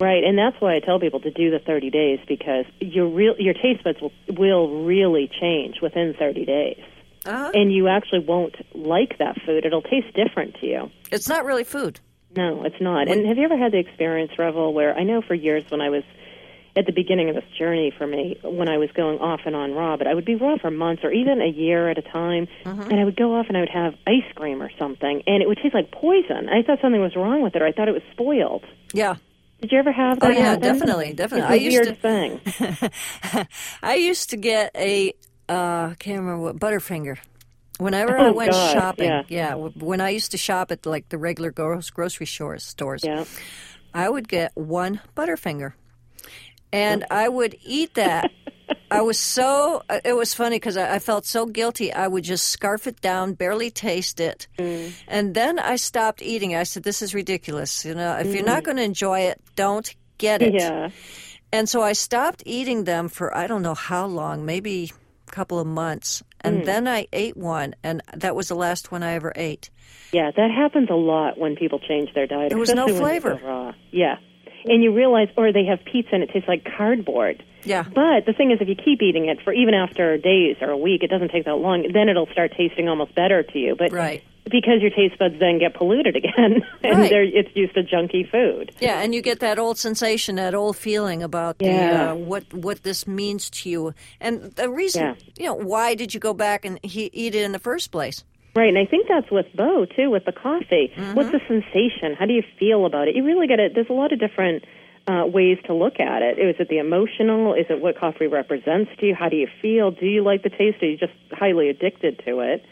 right. 0.00 0.24
And 0.24 0.36
that's 0.36 0.56
why 0.60 0.74
I 0.74 0.80
tell 0.80 0.98
people 0.98 1.20
to 1.20 1.30
do 1.30 1.52
the 1.52 1.60
30 1.60 1.90
days 1.90 2.18
because 2.26 2.64
your 2.80 3.06
real 3.06 3.36
your 3.38 3.54
taste 3.54 3.84
buds 3.84 4.00
will 4.00 4.10
will 4.28 4.84
really 4.84 5.30
change 5.40 5.76
within 5.80 6.12
30 6.18 6.44
days, 6.44 6.82
Uh-huh. 7.24 7.50
and 7.54 7.72
you 7.72 7.88
actually 7.88 8.20
won't 8.20 8.54
like 8.74 9.18
that 9.18 9.36
food. 9.46 9.64
It'll 9.64 9.82
taste 9.82 10.14
different 10.14 10.56
to 10.60 10.66
you. 10.66 10.90
It's 11.10 11.28
not 11.28 11.44
really 11.44 11.64
food. 11.64 12.00
No, 12.34 12.64
it's 12.64 12.80
not. 12.80 13.08
And 13.08 13.26
have 13.26 13.36
you 13.36 13.44
ever 13.44 13.56
had 13.58 13.72
the 13.72 13.78
experience, 13.78 14.32
Revvell, 14.38 14.72
where 14.72 14.96
I 14.96 15.02
know 15.04 15.20
for 15.22 15.34
years 15.34 15.64
when 15.68 15.80
I 15.80 15.90
was 15.90 16.02
at 16.74 16.86
the 16.86 16.92
beginning 16.92 17.28
of 17.28 17.34
this 17.34 17.44
journey 17.58 17.92
for 17.98 18.06
me, 18.06 18.38
when 18.42 18.66
I 18.68 18.78
was 18.78 18.90
going 18.92 19.18
off 19.18 19.40
and 19.44 19.54
on 19.54 19.72
raw, 19.74 19.98
but 19.98 20.06
I 20.06 20.14
would 20.14 20.24
be 20.24 20.36
raw 20.36 20.56
for 20.56 20.70
months 20.70 21.04
or 21.04 21.12
even 21.12 21.42
a 21.42 21.46
year 21.46 21.90
at 21.90 21.98
a 21.98 22.02
time, 22.02 22.48
and 22.64 22.98
I 22.98 23.04
would 23.04 23.16
go 23.16 23.34
off 23.38 23.46
and 23.48 23.56
I 23.58 23.60
would 23.60 23.68
have 23.68 23.92
ice 24.06 24.24
cream 24.34 24.62
or 24.62 24.70
something, 24.78 25.22
and 25.26 25.42
it 25.42 25.46
would 25.48 25.58
taste 25.58 25.74
like 25.74 25.90
poison. 25.92 26.48
I 26.48 26.62
thought 26.62 26.78
something 26.80 27.02
was 27.02 27.14
wrong 27.14 27.42
with 27.42 27.54
it, 27.54 27.60
or 27.60 27.66
I 27.66 27.72
thought 27.72 27.88
it 27.88 27.92
was 27.92 28.02
spoiled. 28.12 28.64
Yeah. 28.94 29.16
Did 29.60 29.70
you 29.72 29.78
ever 29.78 29.92
have 29.92 30.18
that? 30.20 30.30
Oh, 30.30 30.32
yeah, 30.32 30.40
happen? 30.40 30.62
definitely, 30.62 31.12
definitely. 31.12 31.68
It's 31.68 32.02
a 32.02 32.08
I 32.08 32.24
used 32.24 32.42
weird 32.64 32.80
to- 32.80 33.38
thing. 33.38 33.46
I 33.82 33.94
used 33.96 34.30
to 34.30 34.36
get 34.38 34.72
a, 34.74 35.12
uh, 35.48 35.90
I 35.92 35.96
can't 35.98 36.20
remember 36.20 36.42
what, 36.44 36.56
Butterfinger. 36.58 37.18
Whenever 37.78 38.16
I 38.16 38.28
Oh, 38.28 38.32
went 38.32 38.52
God, 38.52 38.72
shopping, 38.72 39.24
yeah. 39.28 39.50
w- 39.50 39.72
when 39.78 40.00
I 40.00 40.10
used 40.10 40.30
to 40.32 40.38
shop 40.38 40.70
at 40.70 40.84
like 40.86 41.08
the 41.08 41.18
regular 41.18 41.50
grocery 41.50 42.26
stores, 42.26 42.62
stores, 42.64 43.02
Yeah. 43.02 43.24
I 43.94 44.08
would 44.08 44.28
get 44.28 44.52
one 44.54 45.00
Butterfinger, 45.16 45.72
and 46.72 47.04
I 47.10 47.28
would 47.28 47.56
eat 47.64 47.94
that. 47.94 48.30
I 48.90 49.00
was 49.02 49.18
so 49.18 49.82
uh, 49.90 50.00
it 50.04 50.14
was 50.14 50.32
funny 50.34 50.56
because 50.56 50.76
I, 50.76 50.94
I 50.94 50.98
felt 50.98 51.26
so 51.26 51.44
guilty. 51.46 51.92
I 51.92 52.06
would 52.08 52.24
just 52.24 52.48
scarf 52.48 52.86
it 52.86 53.00
down, 53.00 53.34
barely 53.34 53.70
taste 53.70 54.20
it, 54.20 54.46
and 55.08 55.34
then 55.34 55.58
I 55.58 55.76
stopped 55.76 56.22
eating. 56.22 56.54
I 56.54 56.62
said, 56.62 56.82
"This 56.84 57.02
is 57.02 57.14
ridiculous. 57.14 57.84
You 57.84 57.94
know, 57.94 58.16
if 58.18 58.34
you're 58.34 58.44
not 58.44 58.62
going 58.64 58.76
to 58.76 58.82
enjoy 58.82 59.20
it, 59.20 59.40
don't 59.56 59.92
get 60.18 60.40
it." 60.42 60.54
Yeah. 60.54 60.90
And 61.52 61.68
so 61.68 61.82
I 61.82 61.92
stopped 61.94 62.42
eating 62.46 62.84
them 62.84 63.08
for 63.08 63.36
I 63.36 63.46
don't 63.46 63.62
know 63.62 63.74
how 63.74 64.06
long, 64.06 64.46
maybe 64.46 64.92
couple 65.32 65.58
of 65.58 65.66
months. 65.66 66.22
And 66.40 66.58
hmm. 66.58 66.64
then 66.64 66.86
I 66.86 67.08
ate 67.12 67.36
one, 67.36 67.74
and 67.82 68.02
that 68.14 68.36
was 68.36 68.48
the 68.48 68.54
last 68.54 68.92
one 68.92 69.02
I 69.02 69.14
ever 69.14 69.32
ate. 69.34 69.70
Yeah, 70.12 70.30
that 70.30 70.50
happens 70.50 70.88
a 70.90 70.94
lot 70.94 71.38
when 71.38 71.56
people 71.56 71.80
change 71.80 72.12
their 72.14 72.26
diet. 72.26 72.50
There 72.50 72.58
was 72.58 72.72
no 72.72 72.84
especially 72.84 73.00
when 73.00 73.12
they 73.12 73.20
flavor. 73.20 73.40
Raw. 73.44 73.72
Yeah. 73.90 74.16
And 74.64 74.82
you 74.82 74.94
realize, 74.94 75.28
or 75.36 75.52
they 75.52 75.64
have 75.64 75.80
pizza 75.84 76.10
and 76.14 76.22
it 76.22 76.30
tastes 76.32 76.46
like 76.46 76.64
cardboard. 76.76 77.42
Yeah. 77.64 77.82
But 77.82 78.26
the 78.26 78.32
thing 78.36 78.52
is, 78.52 78.58
if 78.60 78.68
you 78.68 78.76
keep 78.76 79.02
eating 79.02 79.28
it 79.28 79.38
for 79.42 79.52
even 79.52 79.74
after 79.74 80.16
days 80.18 80.56
or 80.60 80.70
a 80.70 80.76
week, 80.76 81.02
it 81.02 81.10
doesn't 81.10 81.30
take 81.30 81.46
that 81.46 81.56
long. 81.56 81.88
Then 81.92 82.08
it'll 82.08 82.28
start 82.30 82.52
tasting 82.56 82.88
almost 82.88 83.14
better 83.14 83.42
to 83.42 83.58
you. 83.58 83.74
But 83.76 83.92
Right. 83.92 84.22
Because 84.50 84.80
your 84.80 84.90
taste 84.90 85.18
buds 85.18 85.38
then 85.38 85.58
get 85.58 85.74
polluted 85.74 86.16
again, 86.16 86.62
and 86.82 86.98
Right. 86.98 87.10
they're, 87.10 87.22
it's 87.22 87.54
used 87.54 87.74
to 87.74 87.82
junky 87.82 88.28
food. 88.28 88.72
Yeah, 88.80 89.00
and 89.00 89.14
you 89.14 89.22
get 89.22 89.40
that 89.40 89.58
old 89.58 89.78
sensation, 89.78 90.36
that 90.36 90.54
old 90.54 90.76
feeling 90.76 91.22
about 91.22 91.56
Yeah. 91.60 92.04
the, 92.06 92.10
uh, 92.10 92.14
what 92.14 92.52
what 92.52 92.82
this 92.82 93.06
means 93.06 93.48
to 93.50 93.70
you, 93.70 93.94
and 94.20 94.42
the 94.56 94.68
reason. 94.68 95.02
Yeah. 95.02 95.14
You 95.38 95.46
know, 95.46 95.54
why 95.54 95.94
did 95.94 96.12
you 96.14 96.20
go 96.20 96.34
back 96.34 96.64
and 96.64 96.78
he, 96.82 97.10
eat 97.12 97.34
it 97.34 97.42
in 97.44 97.52
the 97.52 97.58
first 97.58 97.90
place? 97.92 98.24
Right, 98.54 98.68
and 98.68 98.76
I 98.76 98.84
think 98.84 99.06
that's 99.08 99.30
with 99.30 99.46
Bo 99.56 99.86
too, 99.86 100.10
with 100.10 100.24
the 100.26 100.32
coffee. 100.32 100.92
Mm-hmm. 100.94 101.14
What's 101.14 101.30
the 101.30 101.40
sensation? 101.48 102.14
How 102.18 102.26
do 102.26 102.34
you 102.34 102.42
feel 102.58 102.84
about 102.84 103.08
it? 103.08 103.16
You 103.16 103.24
really 103.24 103.46
get 103.46 103.58
it. 103.60 103.72
There's 103.74 103.88
a 103.88 103.94
lot 103.94 104.12
of 104.12 104.20
different 104.20 104.64
uh, 105.06 105.24
ways 105.26 105.56
to 105.66 105.72
look 105.74 105.98
at 105.98 106.20
it. 106.20 106.38
Is 106.38 106.56
it 106.58 106.68
the 106.68 106.78
emotional? 106.78 107.54
Is 107.54 107.66
it 107.70 107.80
what 107.80 107.96
coffee 107.98 108.26
represents 108.26 108.90
to 109.00 109.06
you? 109.06 109.14
How 109.14 109.28
do 109.30 109.36
you 109.36 109.48
feel? 109.62 109.90
Do 109.90 110.04
you 110.06 110.22
like 110.22 110.42
the 110.42 110.50
taste? 110.50 110.82
Are 110.82 110.86
you 110.86 110.98
just 110.98 111.14
highly 111.32 111.70
addicted 111.70 112.20
to 112.26 112.40
it? 112.40 112.62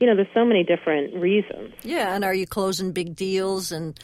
You 0.00 0.06
know, 0.06 0.16
there's 0.16 0.28
so 0.34 0.44
many 0.44 0.64
different 0.64 1.14
reasons. 1.14 1.74
Yeah, 1.82 2.14
and 2.14 2.24
are 2.24 2.34
you 2.34 2.46
closing 2.46 2.92
big 2.92 3.14
deals 3.14 3.70
and 3.70 3.98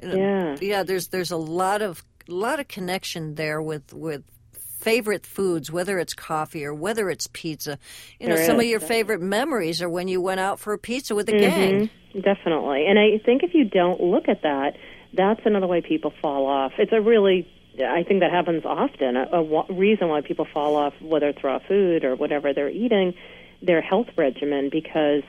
you 0.00 0.08
know, 0.08 0.14
Yeah. 0.16 0.56
yeah? 0.60 0.82
There's 0.84 1.08
there's 1.08 1.32
a 1.32 1.36
lot 1.36 1.82
of 1.82 2.04
lot 2.28 2.60
of 2.60 2.68
connection 2.68 3.34
there 3.34 3.60
with 3.60 3.92
with 3.92 4.22
favorite 4.78 5.26
foods, 5.26 5.70
whether 5.70 5.98
it's 5.98 6.14
coffee 6.14 6.64
or 6.64 6.72
whether 6.72 7.10
it's 7.10 7.26
pizza. 7.32 7.78
You 8.18 8.28
know, 8.28 8.36
There 8.36 8.46
some 8.46 8.56
of 8.56 8.62
is, 8.62 8.70
your 8.70 8.80
favorite 8.80 9.20
memories 9.20 9.82
are 9.82 9.90
when 9.90 10.08
you 10.08 10.22
went 10.22 10.40
out 10.40 10.58
for 10.58 10.72
a 10.72 10.78
pizza 10.78 11.14
with 11.14 11.26
the 11.26 11.32
gang. 11.38 11.90
Mhm, 12.14 12.22
Definitely. 12.22 12.86
And 12.86 12.98
I 12.98 13.18
think 13.18 13.42
if 13.42 13.52
you 13.54 13.64
don't 13.64 14.00
look 14.00 14.28
at 14.28 14.42
that, 14.42 14.76
that's 15.12 15.40
another 15.44 15.66
way 15.66 15.80
people 15.80 16.12
fall 16.22 16.46
off. 16.46 16.72
It's 16.78 16.92
a 16.92 17.00
really, 17.00 17.46
I 17.78 18.02
think 18.04 18.20
that 18.20 18.30
happens 18.32 18.64
often. 18.64 19.16
A, 19.16 19.24
a 19.42 19.72
reason 19.72 20.08
why 20.08 20.20
people 20.22 20.46
fall 20.52 20.76
off, 20.76 20.94
whether 21.00 21.28
it's 21.28 21.44
raw 21.44 21.58
food 21.58 22.04
or 22.04 22.16
whatever 22.16 22.52
they're 22.54 22.70
eating, 22.70 23.14
their 23.62 23.80
health 23.82 24.08
regimen 24.16 24.70
because 24.70 25.22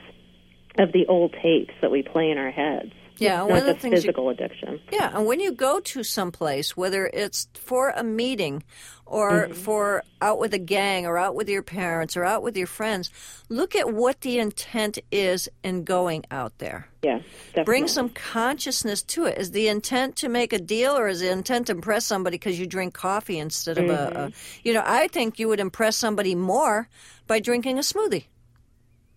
of 0.78 0.92
the 0.92 1.06
old 1.06 1.34
tapes 1.42 1.74
that 1.80 1.90
we 1.90 2.02
play 2.02 2.30
in 2.30 2.38
our 2.38 2.50
heads. 2.50 2.92
Yeah, 3.18 3.42
one 3.42 3.58
of 3.58 3.66
the 3.66 3.74
things 3.74 3.92
you- 3.92 4.00
physical 4.00 4.30
addiction. 4.30 4.80
Yeah, 4.90 5.16
and 5.16 5.26
when 5.26 5.38
you 5.38 5.52
go 5.52 5.78
to 5.80 6.02
some 6.02 6.32
place, 6.32 6.76
whether 6.76 7.06
it's 7.06 7.46
for 7.54 7.90
a 7.90 8.02
meeting 8.02 8.64
or 9.06 9.30
Mm-hmm. 9.48 9.52
for 9.52 10.02
out 10.22 10.38
with 10.38 10.54
a 10.54 10.58
gang 10.58 11.06
or 11.06 11.18
out 11.18 11.34
with 11.34 11.48
your 11.48 11.62
parents 11.62 12.16
or 12.16 12.24
out 12.24 12.42
with 12.42 12.56
your 12.56 12.66
friends, 12.66 13.10
look 13.48 13.76
at 13.76 13.92
what 13.92 14.22
the 14.22 14.38
intent 14.38 14.98
is 15.12 15.48
in 15.62 15.84
going 15.84 16.24
out 16.30 16.56
there. 16.58 16.88
Yeah, 17.02 17.18
definitely. 17.48 17.64
Bring 17.64 17.88
some 17.88 18.08
consciousness 18.08 19.02
to 19.02 19.26
it. 19.26 19.38
Is 19.38 19.50
the 19.52 19.68
intent 19.68 20.16
to 20.16 20.28
make 20.28 20.52
a 20.52 20.58
deal 20.58 20.96
or 20.96 21.06
is 21.06 21.20
the 21.20 21.30
intent 21.30 21.66
to 21.66 21.72
impress 21.74 22.06
somebody 22.06 22.36
because 22.38 22.58
you 22.58 22.66
drink 22.66 22.94
coffee 22.94 23.38
instead 23.38 23.76
of 23.78 23.90
a, 23.90 23.92
a. 23.92 24.10
Mm-hmm. 24.10 24.58
You 24.64 24.72
know, 24.72 24.82
I 24.84 25.06
think 25.08 25.38
you 25.38 25.48
would 25.48 25.60
impress 25.60 25.96
somebody 25.96 26.34
more 26.34 26.88
by 27.28 27.38
drinking 27.38 27.78
a 27.78 27.82
smoothie. 27.82 28.24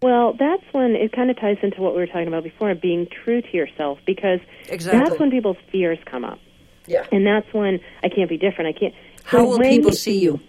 Well, 0.05 0.33
that's 0.37 0.61
when 0.71 0.95
it 0.95 1.13
kind 1.13 1.31
of 1.31 1.39
ties 1.39 1.57
into 1.63 1.81
what 1.81 1.95
we 1.95 1.99
were 1.99 2.05
talking 2.05 2.27
about 2.27 2.43
before, 2.43 2.75
being 2.75 3.07
true 3.07 3.41
to 3.41 3.57
yourself, 3.57 3.97
because 4.05 4.39
Exactly. 4.69 4.99
that's 4.99 5.19
when 5.19 5.31
people's 5.31 5.57
fears 5.71 5.97
come 6.05 6.23
up. 6.23 6.37
Yeah. 6.85 7.07
And 7.11 7.25
that's 7.25 7.51
when 7.55 7.79
I 8.03 8.09
can't 8.09 8.29
be 8.29 8.37
different. 8.37 8.75
I 8.75 8.79
can't. 8.79 8.93
How 9.23 9.39
so 9.39 9.45
will 9.45 9.57
when 9.57 9.71
people 9.71 9.91
see 9.91 10.19
you? 10.19 10.39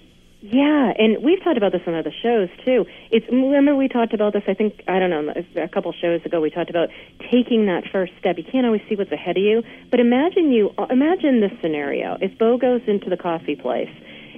Yeah, 0.43 0.93
and 0.99 1.25
we've 1.25 1.43
talked 1.43 1.57
about 1.57 1.73
this 1.73 1.81
on 1.87 1.95
other 1.95 2.13
shows 2.23 2.51
too. 2.67 2.85
It's 3.11 3.27
remember 3.29 3.75
we 3.75 3.89
talked 3.89 4.13
about 4.13 4.35
this. 4.35 4.43
I 4.47 4.53
think 4.53 4.83
I 4.87 4.99
don't 4.99 5.09
know 5.09 5.33
a 5.57 5.69
couple 5.69 5.91
shows 5.95 6.21
ago. 6.27 6.43
We 6.43 6.51
talked 6.51 6.69
about 6.69 6.91
taking 7.33 7.65
that 7.65 7.85
first 7.91 8.13
step. 8.21 8.37
You 8.37 8.45
can't 8.45 8.67
always 8.67 8.83
see 8.91 8.95
what's 8.95 9.11
ahead 9.11 9.39
of 9.39 9.43
you, 9.43 9.63
but 9.91 10.01
imagine 10.01 10.53
you 10.53 10.75
imagine 10.91 11.41
this 11.41 11.53
scenario. 11.63 12.19
If 12.21 12.37
Bo 12.37 12.59
goes 12.59 12.83
into 12.87 13.09
the 13.09 13.17
coffee 13.17 13.57
place 13.57 13.89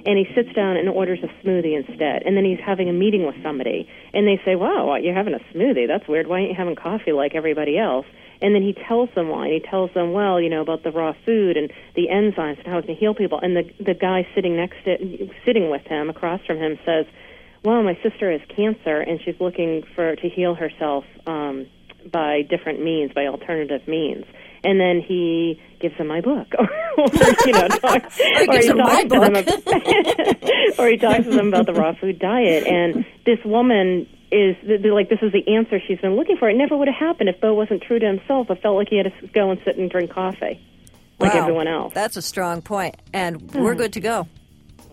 and 0.09 0.17
he 0.17 0.25
sits 0.33 0.51
down 0.55 0.75
and 0.75 0.89
orders 0.89 1.19
a 1.21 1.27
smoothie 1.45 1.77
instead, 1.77 2.23
and 2.25 2.35
then 2.35 2.43
he's 2.43 2.59
having 2.65 2.89
a 2.89 2.93
meeting 2.93 3.27
with 3.27 3.35
somebody, 3.43 3.87
and 4.11 4.27
they 4.27 4.41
say, 4.43 4.55
"Wow, 4.55 4.95
you're 4.95 5.13
having 5.13 5.35
a 5.35 5.39
smoothie? 5.53 5.87
That's 5.87 6.07
weird. 6.07 6.25
Why 6.25 6.37
aren't 6.37 6.49
you 6.49 6.55
having 6.55 6.75
coffee 6.75 7.11
like 7.11 7.35
everybody 7.35 7.77
else?" 7.77 8.07
And 8.41 8.55
then 8.55 8.63
he 8.63 8.73
tells 8.73 9.09
them 9.15 9.27
why. 9.27 9.45
And 9.45 9.53
he 9.53 9.59
tells 9.59 9.93
them, 9.93 10.13
well, 10.13 10.39
you 10.39 10.49
know, 10.49 10.61
about 10.61 10.83
the 10.83 10.91
raw 10.91 11.13
food 11.25 11.57
and 11.57 11.71
the 11.95 12.07
enzymes 12.07 12.57
and 12.57 12.67
how 12.67 12.77
it 12.77 12.85
can 12.85 12.95
heal 12.95 13.13
people. 13.13 13.39
And 13.39 13.55
the 13.55 13.69
the 13.79 13.93
guy 13.93 14.27
sitting 14.33 14.55
next 14.55 14.83
to, 14.85 15.29
sitting 15.45 15.69
with 15.69 15.85
him, 15.85 16.09
across 16.09 16.41
from 16.47 16.57
him, 16.57 16.79
says, 16.85 17.05
"Well, 17.63 17.83
my 17.83 17.97
sister 18.01 18.31
has 18.31 18.41
cancer, 18.55 19.01
and 19.01 19.21
she's 19.21 19.39
looking 19.39 19.83
for 19.93 20.15
to 20.15 20.29
heal 20.29 20.55
herself 20.55 21.05
um, 21.27 21.67
by 22.11 22.41
different 22.41 22.81
means, 22.81 23.11
by 23.13 23.27
alternative 23.27 23.87
means." 23.87 24.25
And 24.63 24.79
then 24.79 25.01
he 25.05 25.61
gives 25.79 25.97
them 25.97 26.07
my 26.07 26.21
book, 26.21 26.47
or, 26.59 26.67
you 27.45 27.53
know, 27.53 27.67
talks, 27.69 28.19
Or 28.19 28.39
he 28.39 28.47
gives 28.47 28.67
them 28.67 28.77
my 28.77 29.03
talks 29.03 29.13
to 29.13 29.19
them 29.19 29.35
about, 29.35 30.79
or 30.79 30.87
he 30.89 30.97
talks 30.97 31.23
to 31.23 31.31
them 31.31 31.47
about 31.47 31.65
the 31.65 31.73
raw 31.73 31.93
food 31.93 32.19
diet. 32.19 32.67
And 32.67 33.05
this 33.25 33.39
woman 33.45 34.07
is 34.31 34.55
like, 34.63 35.09
this 35.09 35.19
is 35.21 35.31
the 35.31 35.55
answer 35.55 35.79
she's 35.87 35.99
been 35.99 36.15
looking 36.15 36.37
for. 36.37 36.49
It 36.49 36.57
never 36.57 36.75
would 36.75 36.87
have 36.87 36.97
happened 36.97 37.29
if 37.29 37.39
Bo 37.39 37.53
wasn't 37.53 37.83
true 37.83 37.99
to 37.99 38.05
himself. 38.05 38.49
It 38.49 38.61
felt 38.61 38.75
like 38.75 38.89
he 38.89 38.97
had 38.97 39.05
to 39.05 39.27
go 39.27 39.51
and 39.51 39.59
sit 39.65 39.77
and 39.77 39.89
drink 39.89 40.11
coffee, 40.11 40.59
like 41.19 41.33
Wow. 41.33 41.39
everyone 41.39 41.67
else. 41.67 41.93
That's 41.93 42.17
a 42.17 42.21
strong 42.21 42.61
point. 42.61 42.95
And 43.13 43.41
hmm. 43.41 43.61
we're 43.61 43.75
good 43.75 43.93
to 43.93 44.01
go. 44.01 44.27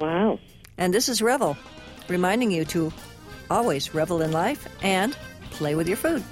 Wow. 0.00 0.38
And 0.78 0.94
this 0.94 1.08
is 1.08 1.20
Revvell, 1.20 1.56
reminding 2.08 2.50
you 2.50 2.64
to 2.66 2.92
always 3.50 3.94
revel 3.94 4.22
in 4.22 4.32
life 4.32 4.68
and 4.82 5.16
play 5.50 5.74
with 5.74 5.88
your 5.88 5.96
food. 5.96 6.22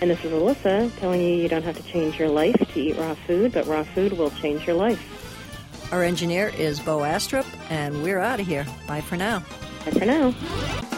And 0.00 0.10
this 0.10 0.24
is 0.24 0.32
Alissa 0.32 0.90
telling 0.98 1.20
you 1.20 1.28
you 1.28 1.48
don't 1.48 1.62
have 1.62 1.76
to 1.76 1.82
change 1.82 2.18
your 2.18 2.28
life 2.28 2.56
to 2.56 2.80
eat 2.80 2.96
raw 2.96 3.14
food, 3.26 3.52
but 3.52 3.66
raw 3.66 3.84
food 3.84 4.14
will 4.14 4.30
change 4.30 4.66
your 4.66 4.76
life. 4.76 5.92
Our 5.92 6.04
engineer 6.04 6.52
is 6.56 6.80
Bo 6.80 6.98
Astrup, 6.98 7.46
and 7.68 8.02
we're 8.02 8.20
out 8.20 8.40
of 8.40 8.46
here. 8.46 8.64
Bye 8.86 9.00
for 9.00 9.16
now. 9.16 9.40
Bye 9.84 9.90
for 9.90 10.06
now. 10.06 10.96